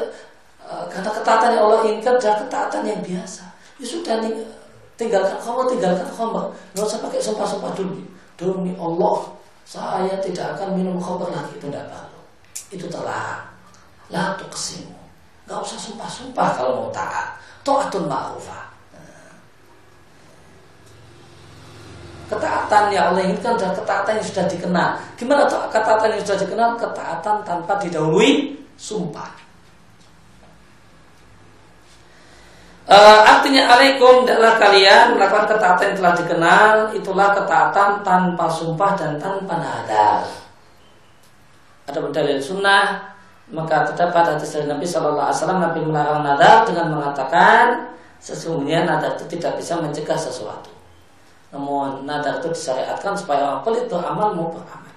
eh, 0.60 0.84
karena 0.92 1.08
ketaatan 1.16 1.56
yang 1.56 1.62
Allah 1.64 1.80
inginkan 1.88 2.20
adalah 2.20 2.38
ketaatan 2.44 2.82
yang 2.84 3.00
biasa. 3.00 3.44
Ya 3.80 3.86
sudah 3.88 4.20
tinggalkan 4.96 5.38
khamar, 5.40 5.64
tinggalkan 5.68 6.08
khamar. 6.12 6.44
Nggak 6.72 6.84
usah 6.84 7.00
pakai 7.04 7.20
sumpah-sumpah 7.20 7.72
dulu. 7.76 8.00
Demi 8.36 8.72
Allah, 8.76 9.16
saya 9.64 10.14
tidak 10.20 10.56
akan 10.56 10.76
minum 10.76 10.96
khamar 11.00 11.32
lagi. 11.32 11.56
Itu 11.56 11.68
tidak 11.72 11.88
perlu. 11.88 12.20
Itu 12.72 12.86
telah. 12.90 13.44
La 14.12 14.36
kesimu. 14.36 14.96
Nggak 15.46 15.58
usah 15.62 15.78
sumpah-sumpah 15.78 16.48
kalau 16.58 16.72
mau 16.84 16.90
taat. 16.90 17.38
Ta'atun 17.62 18.06
ma'rufah. 18.06 18.66
Ketaatan 22.26 22.90
yang 22.90 23.14
Allah 23.14 23.22
inginkan 23.22 23.54
adalah 23.54 23.70
ketaatan 23.70 24.18
yang 24.18 24.26
sudah 24.26 24.46
dikenal. 24.50 24.88
Gimana 25.14 25.46
tuh 25.46 25.62
ketaatan 25.70 26.10
yang 26.10 26.22
sudah 26.26 26.38
dikenal? 26.42 26.68
Ketaatan 26.74 27.36
tanpa 27.46 27.78
didahului 27.78 28.58
sumpah. 28.74 29.45
Uh, 32.86 33.18
artinya 33.26 33.66
alaikum 33.66 34.22
adalah 34.22 34.62
kalian 34.62 35.18
melakukan 35.18 35.50
ketaatan 35.50 35.90
yang 35.90 35.96
telah 35.98 36.14
dikenal 36.22 36.74
itulah 36.94 37.34
ketaatan 37.34 38.06
tanpa 38.06 38.46
sumpah 38.46 38.94
dan 38.94 39.18
tanpa 39.18 39.58
nadar. 39.58 40.22
Ada 41.90 41.98
dalil 42.14 42.38
sunnah 42.38 43.10
maka 43.50 43.90
terdapat 43.90 44.38
hadis 44.38 44.54
dari 44.54 44.70
Nabi 44.70 44.86
Shallallahu 44.86 45.18
Alaihi 45.18 45.38
Wasallam 45.42 45.60
Nabi 45.66 45.80
melarang 45.82 46.22
nadar 46.22 46.62
dengan 46.62 46.94
mengatakan 46.94 47.90
sesungguhnya 48.22 48.86
nadar 48.86 49.18
itu 49.18 49.34
tidak 49.34 49.58
bisa 49.58 49.82
mencegah 49.82 50.18
sesuatu. 50.18 50.70
Namun 51.50 52.06
nadar 52.06 52.38
itu 52.38 52.54
disyariatkan 52.54 53.18
supaya 53.18 53.50
orang 53.50 53.62
pelit 53.66 53.90
beramal 53.90 54.30
mau 54.30 54.54
beramal. 54.54 54.94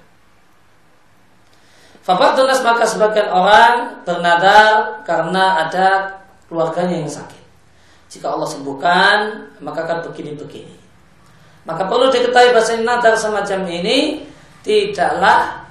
tunas 2.37 2.61
maka 2.61 2.85
sebagian 2.85 3.33
orang 3.33 4.05
bernadar 4.05 5.01
karena 5.09 5.65
ada 5.65 5.87
keluarganya 6.45 7.01
yang 7.01 7.09
sakit. 7.09 7.38
Jika 8.09 8.25
Allah 8.33 8.49
sembuhkan, 8.49 9.17
maka 9.61 9.85
akan 9.85 10.09
begini-begini. 10.09 10.75
Maka 11.69 11.85
perlu 11.85 12.09
diketahui 12.09 12.49
bahasa 12.49 12.73
nadar 12.81 13.13
semacam 13.13 13.69
ini 13.69 14.25
tidaklah 14.65 15.61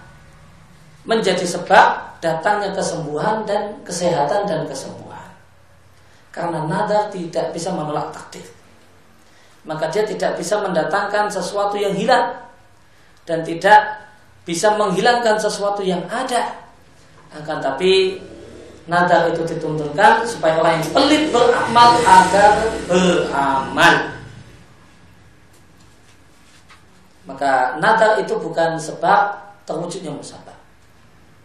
menjadi 1.03 1.43
sebab 1.43 2.21
datangnya 2.23 2.71
kesembuhan 2.71 3.43
dan 3.43 3.83
kesehatan 3.83 4.47
dan 4.47 4.63
kesembuhan. 4.71 5.35
Karena 6.31 6.63
nadar 6.63 7.11
tidak 7.11 7.51
bisa 7.51 7.75
menolak 7.75 8.15
takdir. 8.15 8.47
Maka 9.67 9.91
dia 9.91 10.07
tidak 10.07 10.39
bisa 10.39 10.63
mendatangkan 10.63 11.27
sesuatu 11.27 11.75
yang 11.75 11.93
hilang 11.99 12.39
dan 13.27 13.43
tidak 13.43 14.07
bisa 14.47 14.73
menghilangkan 14.79 15.37
sesuatu 15.37 15.83
yang 15.83 16.01
ada. 16.07 16.55
Akan 17.35 17.59
tapi 17.61 18.17
nadar 18.89 19.29
itu 19.31 19.45
dituntunkan 19.45 20.25
supaya 20.25 20.59
orang 20.65 20.81
yang 20.81 20.89
pelit 20.97 21.23
beramal 21.29 21.91
agar 22.01 22.53
beramal. 22.89 23.95
Maka 27.29 27.77
nadar 27.77 28.17
itu 28.25 28.33
bukan 28.41 28.81
sebab 28.81 29.37
terwujudnya 29.69 30.09
musabah. 30.09 30.57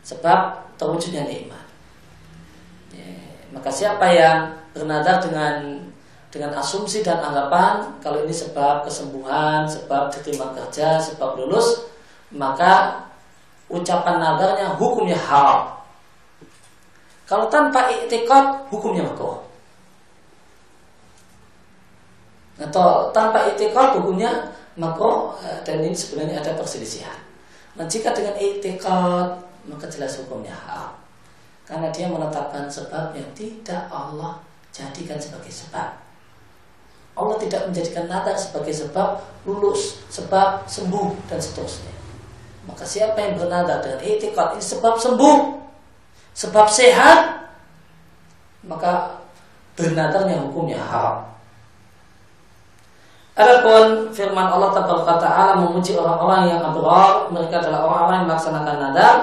Sebab 0.08 0.72
terwujudnya 0.80 1.28
nikmat. 1.28 1.68
Ya, 2.96 3.12
maka 3.52 3.68
siapa 3.68 4.08
yang 4.08 4.56
bernadar 4.72 5.20
dengan 5.20 5.84
dengan 6.32 6.56
asumsi 6.58 7.06
dan 7.06 7.22
anggapan 7.22 8.00
kalau 8.02 8.24
ini 8.24 8.34
sebab 8.34 8.88
kesembuhan, 8.88 9.68
sebab 9.70 10.10
diterima 10.10 10.50
kerja, 10.56 10.98
sebab 10.98 11.38
lulus, 11.38 11.86
maka 12.34 13.06
ucapan 13.70 14.18
nadarnya 14.18 14.74
hukumnya 14.80 15.20
haram. 15.20 15.83
Kalau 17.34 17.50
tanpa 17.50 17.90
iktikad 17.90 18.70
hukumnya 18.70 19.02
makruh. 19.10 19.42
Atau 22.62 23.10
tanpa 23.10 23.50
iktikad 23.50 23.98
hukumnya 23.98 24.54
makruh 24.78 25.34
eh, 25.42 25.58
dan 25.66 25.82
ini 25.82 25.98
sebenarnya 25.98 26.46
ada 26.46 26.54
perselisihan. 26.54 27.18
Nah, 27.74 27.90
jika 27.90 28.14
dengan 28.14 28.38
iktikad 28.38 29.34
maka 29.66 29.86
jelas 29.90 30.22
hukumnya 30.22 30.54
haram. 30.54 30.94
Karena 31.66 31.90
dia 31.90 32.06
menetapkan 32.06 32.70
sebab 32.70 33.18
yang 33.18 33.26
tidak 33.34 33.90
Allah 33.90 34.38
jadikan 34.70 35.18
sebagai 35.18 35.50
sebab. 35.50 35.90
Allah 37.18 37.38
tidak 37.42 37.66
menjadikan 37.66 38.06
nadar 38.14 38.38
sebagai 38.38 38.78
sebab 38.78 39.18
lulus, 39.50 40.06
sebab 40.14 40.70
sembuh 40.70 41.18
dan 41.26 41.42
seterusnya. 41.42 41.98
Maka 42.70 42.86
siapa 42.86 43.18
yang 43.18 43.42
bernadar 43.42 43.82
dengan 43.82 44.06
itikad 44.06 44.54
ini 44.54 44.62
sebab 44.62 45.02
sembuh, 45.02 45.63
sebab 46.34 46.66
sehat 46.70 47.50
maka 48.66 49.22
bernadanya 49.78 50.42
hukumnya 50.46 50.80
haram. 50.80 51.34
Adapun 53.34 54.14
firman 54.14 54.46
Allah 54.46 54.70
Taala 54.78 55.58
memuji 55.58 55.98
orang-orang 55.98 56.54
yang 56.54 56.62
abrar, 56.62 57.34
mereka 57.34 57.66
adalah 57.66 57.90
orang-orang 57.90 58.18
yang 58.22 58.30
melaksanakan 58.30 58.76
nadar, 58.78 59.16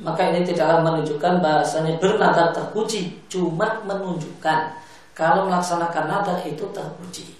maka 0.00 0.32
ini 0.32 0.40
tidaklah 0.40 0.80
menunjukkan 0.80 1.44
bahasanya 1.44 2.00
bernadar 2.00 2.56
terpuji, 2.56 3.20
cuma 3.28 3.84
menunjukkan 3.84 4.72
kalau 5.12 5.52
melaksanakan 5.52 6.04
nadar 6.08 6.40
itu 6.48 6.64
terpuji. 6.72 7.36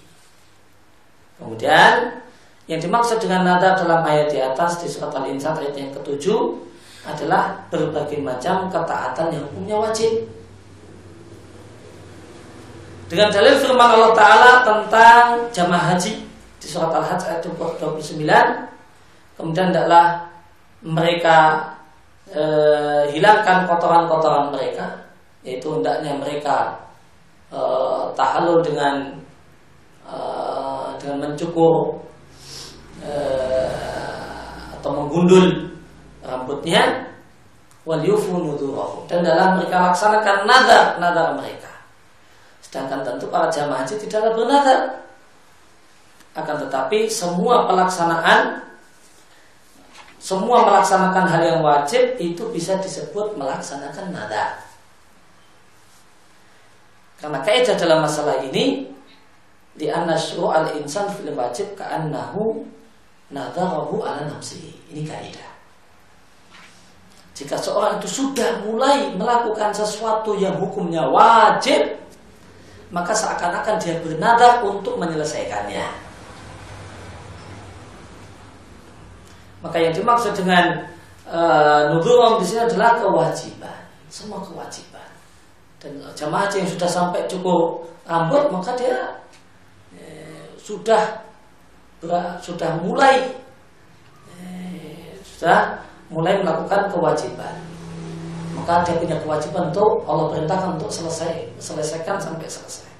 Kemudian 1.41 2.21
yang 2.69 2.79
dimaksud 2.79 3.17
dengan 3.17 3.43
nadar 3.43 3.75
dalam 3.81 4.05
ayat 4.05 4.29
di 4.29 4.37
atas 4.37 4.85
di 4.85 4.87
surat 4.87 5.11
Al-Insan 5.17 5.57
ayat 5.57 5.75
yang 5.75 5.91
ketujuh 5.97 6.61
adalah 7.03 7.59
berbagai 7.67 8.19
macam 8.23 8.71
ketaatan 8.71 9.27
yang 9.31 9.43
hukumnya 9.51 9.77
wajib. 9.79 10.11
Dengan 13.11 13.29
dalil 13.29 13.59
firman 13.59 13.89
Allah 13.93 14.13
Ta'ala 14.15 14.51
tentang 14.63 15.23
jamaah 15.53 15.93
haji 15.93 16.23
di 16.57 16.67
surat 16.67 16.89
Al-Hajj 16.89 17.21
ayat 17.29 17.45
29 17.45 18.23
kemudian 19.35 19.69
tidaklah 19.69 20.23
mereka 20.81 21.37
e, 22.31 22.43
hilangkan 23.11 23.67
kotoran-kotoran 23.67 24.49
mereka 24.49 24.87
yaitu 25.43 25.67
hendaknya 25.77 26.15
mereka 26.15 26.79
e, 27.51 27.59
tahalul 28.15 28.63
dengan 28.63 29.23
dengan 31.03 31.35
mencukur 31.35 31.99
uh, 33.03 33.67
atau 34.79 34.91
menggundul 34.95 35.72
rambutnya 36.33 37.13
wal 37.85 37.99
dan 39.11 39.19
dalam 39.21 39.59
mereka 39.59 39.91
laksanakan 39.91 40.47
nadar 40.47 40.97
nadar 40.97 41.35
mereka. 41.37 41.69
Sedangkan 42.63 43.05
tentu 43.05 43.29
para 43.29 43.51
jamaah 43.51 43.83
haji 43.85 44.01
tidaklah 44.01 44.33
bernadar 44.33 44.81
akan 46.33 46.55
tetapi 46.65 47.05
semua 47.05 47.69
pelaksanaan 47.69 48.65
semua 50.17 50.65
melaksanakan 50.65 51.27
hal 51.29 51.41
yang 51.43 51.61
wajib 51.61 52.17
itu 52.17 52.47
bisa 52.49 52.79
disebut 52.79 53.35
melaksanakan 53.37 54.15
nadar 54.15 54.63
karena 57.21 57.39
kaidah 57.45 57.75
dalam 57.77 58.01
masalah 58.01 58.41
ini 58.41 58.89
di 59.75 59.87
anna 59.91 60.17
al 60.17 60.67
insan 60.79 61.07
fil 61.13 61.31
wajib 61.35 61.71
ka'annahu 61.79 62.61
nadarahu 63.31 64.05
ala 64.05 64.27
nafsihi. 64.27 64.91
Ini 64.91 65.07
kaidah 65.07 65.52
jika 67.33 67.57
seorang 67.57 67.97
itu 67.97 68.21
sudah 68.21 68.61
mulai 68.61 69.09
melakukan 69.17 69.73
sesuatu 69.73 70.37
yang 70.37 70.53
hukumnya 70.61 71.09
wajib, 71.09 71.97
maka 72.93 73.09
seakan-akan 73.09 73.81
dia 73.81 73.97
bernadar 74.05 74.61
untuk 74.61 75.01
menyelesaikannya. 75.01 75.81
Maka 79.65 79.77
yang 79.81 79.93
dimaksud 79.97 80.37
dengan 80.37 80.85
uh, 81.25 81.97
di 82.37 82.45
sini 82.45 82.61
adalah 82.69 83.01
kewajiban, 83.01 83.81
semua 84.13 84.37
kewajiban. 84.45 85.09
Dan 85.81 85.97
jamaah 86.13 86.47
yang 86.53 86.69
sudah 86.69 86.87
sampai 86.87 87.25
cukup 87.25 87.81
rambut, 88.05 88.47
maka 88.53 88.71
dia 88.77 89.19
eh, 89.97 90.47
sudah 90.55 91.19
sudah 92.39 92.71
mulai 92.83 93.35
eh, 94.39 95.11
sudah 95.23 95.83
mulai 96.13 96.39
melakukan 96.39 96.93
kewajiban. 96.93 97.57
Maka 98.53 98.85
dia 98.85 99.01
punya 99.01 99.17
kewajiban 99.19 99.73
untuk 99.73 100.05
Allah 100.05 100.29
perintahkan 100.29 100.77
untuk 100.77 100.93
selesai 100.93 101.57
selesaikan 101.57 102.21
sampai 102.21 102.45
selesai. 102.45 102.93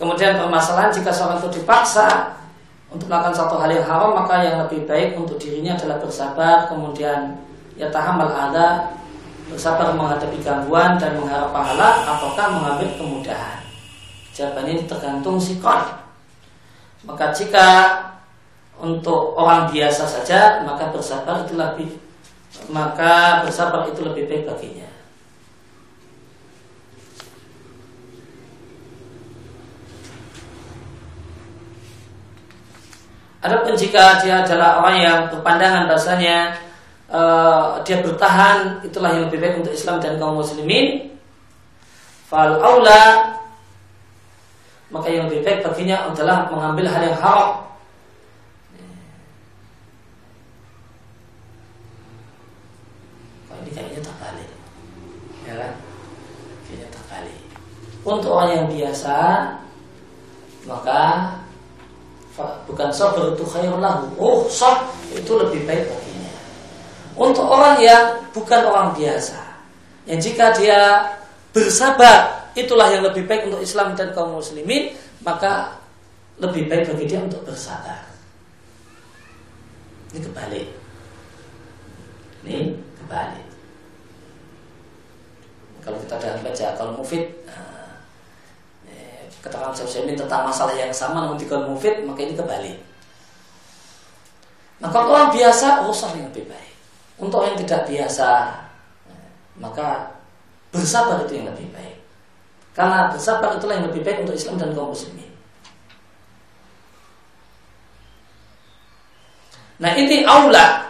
Kemudian 0.00 0.40
permasalahan 0.40 0.90
jika 0.90 1.12
seorang 1.12 1.38
itu 1.42 1.60
dipaksa 1.60 2.32
untuk 2.88 3.12
melakukan 3.12 3.36
satu 3.36 3.60
hal 3.60 3.68
yang 3.68 3.84
haram 3.84 4.16
maka 4.16 4.40
yang 4.40 4.56
lebih 4.64 4.88
baik 4.88 5.18
untuk 5.20 5.36
dirinya 5.36 5.76
adalah 5.76 6.00
bersabar 6.00 6.64
kemudian 6.70 7.36
ya 7.76 7.92
tahamal 7.92 8.32
ada 8.32 8.96
bersabar 9.52 9.92
menghadapi 9.92 10.40
gangguan 10.40 10.96
dan 10.96 11.18
mengharap 11.20 11.52
pahala 11.52 12.08
ataukah 12.08 12.46
mengambil 12.56 12.88
kemudahan. 12.96 13.60
Jawaban 14.32 14.70
ini 14.70 14.82
tergantung 14.88 15.36
sikon 15.36 15.82
maka 17.04 17.30
jika 17.30 17.66
untuk 18.78 19.34
orang 19.34 19.70
biasa 19.74 20.06
saja 20.06 20.62
maka 20.62 20.94
bersabar 20.94 21.42
itu 21.42 21.58
lebih 21.58 21.88
maka 22.70 23.42
bersabar 23.44 23.86
itu 23.90 24.00
lebih 24.06 24.24
baik 24.30 24.44
baginya. 24.46 24.88
Adapun 33.38 33.78
jika 33.78 34.18
dia 34.18 34.42
adalah 34.42 34.82
orang 34.82 34.96
yang 34.98 35.18
berpandangan 35.30 35.86
bahasanya 35.86 36.58
uh, 37.06 37.78
dia 37.86 38.02
bertahan 38.02 38.82
itulah 38.82 39.14
yang 39.14 39.30
lebih 39.30 39.38
baik 39.38 39.54
untuk 39.62 39.72
Islam 39.72 40.02
dan 40.02 40.18
kaum 40.18 40.42
muslimin 40.42 41.14
fal 42.28 42.58
aula 42.60 43.34
maka 44.90 45.06
yang 45.08 45.30
lebih 45.30 45.46
baik 45.46 45.60
baginya 45.64 46.10
adalah 46.10 46.50
mengambil 46.50 46.90
hal 46.90 47.02
yang 47.04 47.16
haram 47.16 47.67
Untuk 58.08 58.32
orang 58.32 58.52
yang 58.56 58.68
biasa 58.72 59.16
maka 60.64 61.32
bukan 62.68 62.88
sabar 62.92 63.34
itu 63.34 63.44
khairun 63.44 63.80
lahu. 63.80 64.08
Oh, 64.16 64.38
sah 64.48 64.88
itu 65.12 65.32
lebih 65.36 65.64
baik 65.64 65.88
baginya. 65.88 66.32
Untuk 67.18 67.44
orang 67.48 67.80
yang 67.82 68.20
bukan 68.30 68.62
orang 68.68 68.94
biasa, 68.94 69.40
yang 70.06 70.20
jika 70.22 70.54
dia 70.54 71.08
bersabar, 71.50 72.52
itulah 72.54 72.92
yang 72.92 73.02
lebih 73.02 73.26
baik 73.26 73.48
untuk 73.50 73.64
Islam 73.64 73.96
dan 73.96 74.12
kaum 74.12 74.38
muslimin, 74.38 74.94
maka 75.24 75.80
lebih 76.38 76.70
baik 76.70 76.94
bagi 76.94 77.04
dia 77.10 77.24
untuk 77.24 77.42
bersabar. 77.42 78.06
Ini 80.14 80.20
kebalik. 80.22 80.68
Ini 82.46 82.58
kebalik. 83.02 83.47
Kalau 85.88 86.04
kita 86.04 86.20
dalam 86.20 86.44
baca 86.44 86.66
kalau 86.76 86.92
mufid, 87.00 87.24
nah, 87.48 87.96
keterangan 89.40 89.72
Syekh 89.72 90.04
ini 90.04 90.20
tentang 90.20 90.44
masalah 90.44 90.76
yang 90.76 90.92
sama 90.92 91.24
namun 91.24 91.40
dikal 91.40 91.64
mufid 91.64 92.04
maka 92.04 92.28
ini 92.28 92.36
kembali. 92.36 92.72
Nah 94.84 94.92
kalau 94.92 95.16
orang 95.16 95.32
biasa 95.32 95.88
usah 95.88 96.12
yang 96.12 96.28
lebih 96.28 96.44
baik. 96.44 96.76
Untuk 97.16 97.40
yang 97.40 97.56
tidak 97.56 97.88
biasa 97.88 98.28
maka 99.56 100.12
bersabar 100.68 101.24
itu 101.24 101.40
yang 101.40 101.48
lebih 101.56 101.72
baik. 101.72 101.96
Karena 102.76 103.08
bersabar 103.08 103.56
itulah 103.56 103.80
yang 103.80 103.88
lebih 103.88 104.04
baik 104.04 104.28
untuk 104.28 104.36
Islam 104.36 104.60
dan 104.60 104.76
kaum 104.76 104.92
muslimin. 104.92 105.32
Nah 109.80 109.96
ini 109.96 110.26
aula 110.28 110.84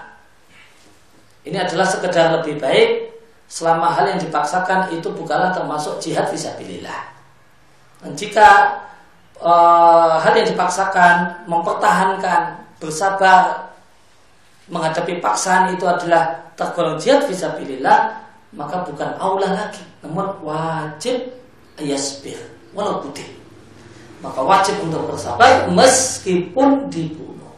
Ini 1.47 1.55
adalah 1.55 1.87
sekedar 1.87 2.35
lebih 2.43 2.59
baik 2.59 3.18
Selama 3.49 3.97
hal 3.97 4.13
yang 4.13 4.21
dipaksakan 4.21 4.93
itu 4.93 5.09
bukanlah 5.09 5.57
termasuk 5.57 5.97
jihad 6.05 6.29
visabilillah 6.29 7.19
dan 7.99 8.13
jika 8.15 8.79
uh, 9.43 10.23
hal 10.23 10.33
yang 10.39 10.47
dipaksakan, 10.47 11.47
mempertahankan, 11.51 12.63
bersabar, 12.79 13.75
menghadapi 14.71 15.19
paksaan 15.19 15.75
itu 15.75 15.83
adalah 15.83 16.55
tergolong 16.55 16.99
jihad 17.03 17.27
visabilillah, 17.27 18.23
maka 18.55 18.87
bukan 18.87 19.11
Allah 19.19 19.67
lagi, 19.67 19.83
namun 20.07 20.31
wajib 20.47 21.27
ayasbir, 21.75 22.39
walau 22.71 23.03
putih. 23.03 23.27
Maka 24.19 24.43
wajib 24.43 24.75
untuk 24.83 25.07
bersabar 25.15 25.71
meskipun 25.71 26.91
dibunuh. 26.91 27.55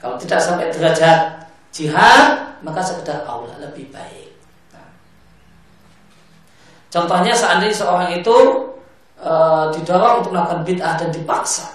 Kalau 0.00 0.16
tidak 0.20 0.40
sampai 0.40 0.72
derajat 0.72 1.45
jihad, 1.76 2.56
maka 2.64 2.80
sekedar 2.80 3.28
Allah 3.28 3.52
lebih 3.60 3.92
baik. 3.92 4.32
Contohnya 6.88 7.36
seandainya 7.36 7.76
seorang 7.76 8.08
itu 8.16 8.36
e, 9.20 9.32
didorong 9.76 10.24
untuk 10.24 10.32
melakukan 10.32 10.64
bid'ah 10.64 10.96
dan 10.96 11.12
dipaksa. 11.12 11.68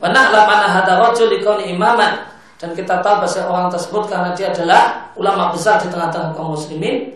Wana'lam 0.00 0.48
anna 0.48 0.68
hadha 0.80 0.96
rajul 0.96 1.28
likoni 1.28 1.76
imaman 1.76 2.32
dan 2.56 2.72
kita 2.72 3.02
tahu 3.02 3.26
bahwa 3.26 3.42
orang 3.50 3.68
tersebut 3.74 4.02
karena 4.08 4.30
dia 4.32 4.54
adalah 4.54 5.10
ulama 5.18 5.50
besar 5.52 5.82
di 5.82 5.90
tengah-tengah 5.90 6.32
kaum 6.32 6.54
muslimin 6.54 7.10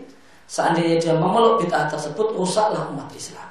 seandainya 0.47 0.99
dia 0.99 1.15
memeluk 1.15 1.63
bid'ah 1.63 1.91
tersebut 1.91 2.35
rusaklah 2.35 2.87
umat 2.91 3.11
Islam 3.15 3.47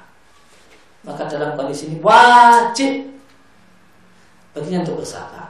maka 1.04 1.28
dalam 1.28 1.56
kondisi 1.56 1.92
ini 1.92 2.00
wajib 2.00 3.12
baginya 4.56 4.84
untuk 4.88 5.04
bersabar 5.04 5.45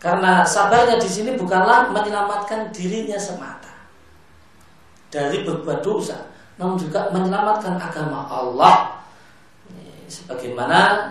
karena 0.00 0.40
sabarnya 0.48 0.96
di 0.96 1.04
sini 1.04 1.36
bukanlah 1.36 1.92
menyelamatkan 1.92 2.72
dirinya 2.72 3.20
semata 3.20 3.68
dari 5.12 5.44
berbuat 5.44 5.84
dosa, 5.84 6.16
namun 6.56 6.80
juga 6.80 7.12
menyelamatkan 7.12 7.76
agama 7.76 8.24
Allah. 8.24 8.96
Sebagaimana 10.10 11.06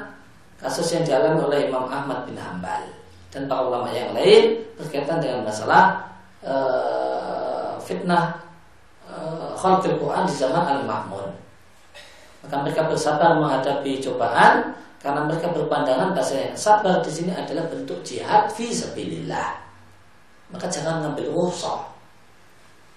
kasus 0.60 0.92
yang 0.92 1.08
dialami 1.08 1.40
oleh 1.40 1.60
Imam 1.72 1.88
Ahmad 1.88 2.28
bin 2.28 2.36
Hambal 2.36 2.84
dan 3.32 3.48
para 3.48 3.64
ulama 3.64 3.88
yang 3.96 4.12
lain 4.12 4.60
berkaitan 4.76 5.24
dengan 5.24 5.48
masalah 5.48 6.12
uh, 6.44 7.80
fitnah 7.80 8.44
uh, 9.08 9.56
Quran 9.56 10.24
di 10.28 10.36
zaman 10.36 10.66
Al-Mahmun. 10.68 11.32
Maka 12.44 12.56
mereka 12.60 12.92
bersabar 12.92 13.40
menghadapi 13.40 14.04
cobaan 14.04 14.76
karena 15.00 15.24
mereka 15.24 15.56
berpandangan 15.56 16.12
bahasa 16.12 16.52
sabar 16.60 17.00
di 17.00 17.12
sini 17.12 17.32
adalah 17.32 17.72
bentuk 17.72 18.04
jihad 18.04 18.52
fi 18.52 18.68
sabilillah. 18.68 19.56
Maka 20.52 20.68
jangan 20.68 21.08
ngambil 21.08 21.32
rusak 21.32 21.88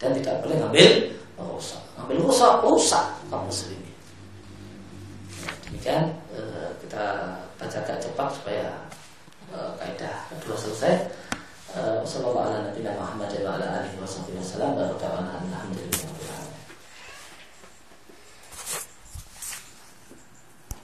dan 0.03 0.11
tidak 0.18 0.42
boleh 0.42 0.59
ngambil 0.59 1.14
rusak. 1.38 1.78
Ngambil 1.94 2.18
rusak, 2.26 2.53
rusak 2.66 3.07
kaum 3.30 3.46
muslimin. 3.46 3.94
Demikian 5.70 6.11
eh, 6.34 6.70
kita 6.82 7.38
baca 7.55 7.78
agak 7.86 8.03
cepat 8.03 8.28
supaya 8.34 8.66
eh, 9.55 9.70
kaidah 9.78 10.26
kedua 10.34 10.59
selesai. 10.59 11.22
Wassalamualaikum 11.72 12.84
warahmatullahi 12.84 13.96
wabarakatuh. 13.96 16.21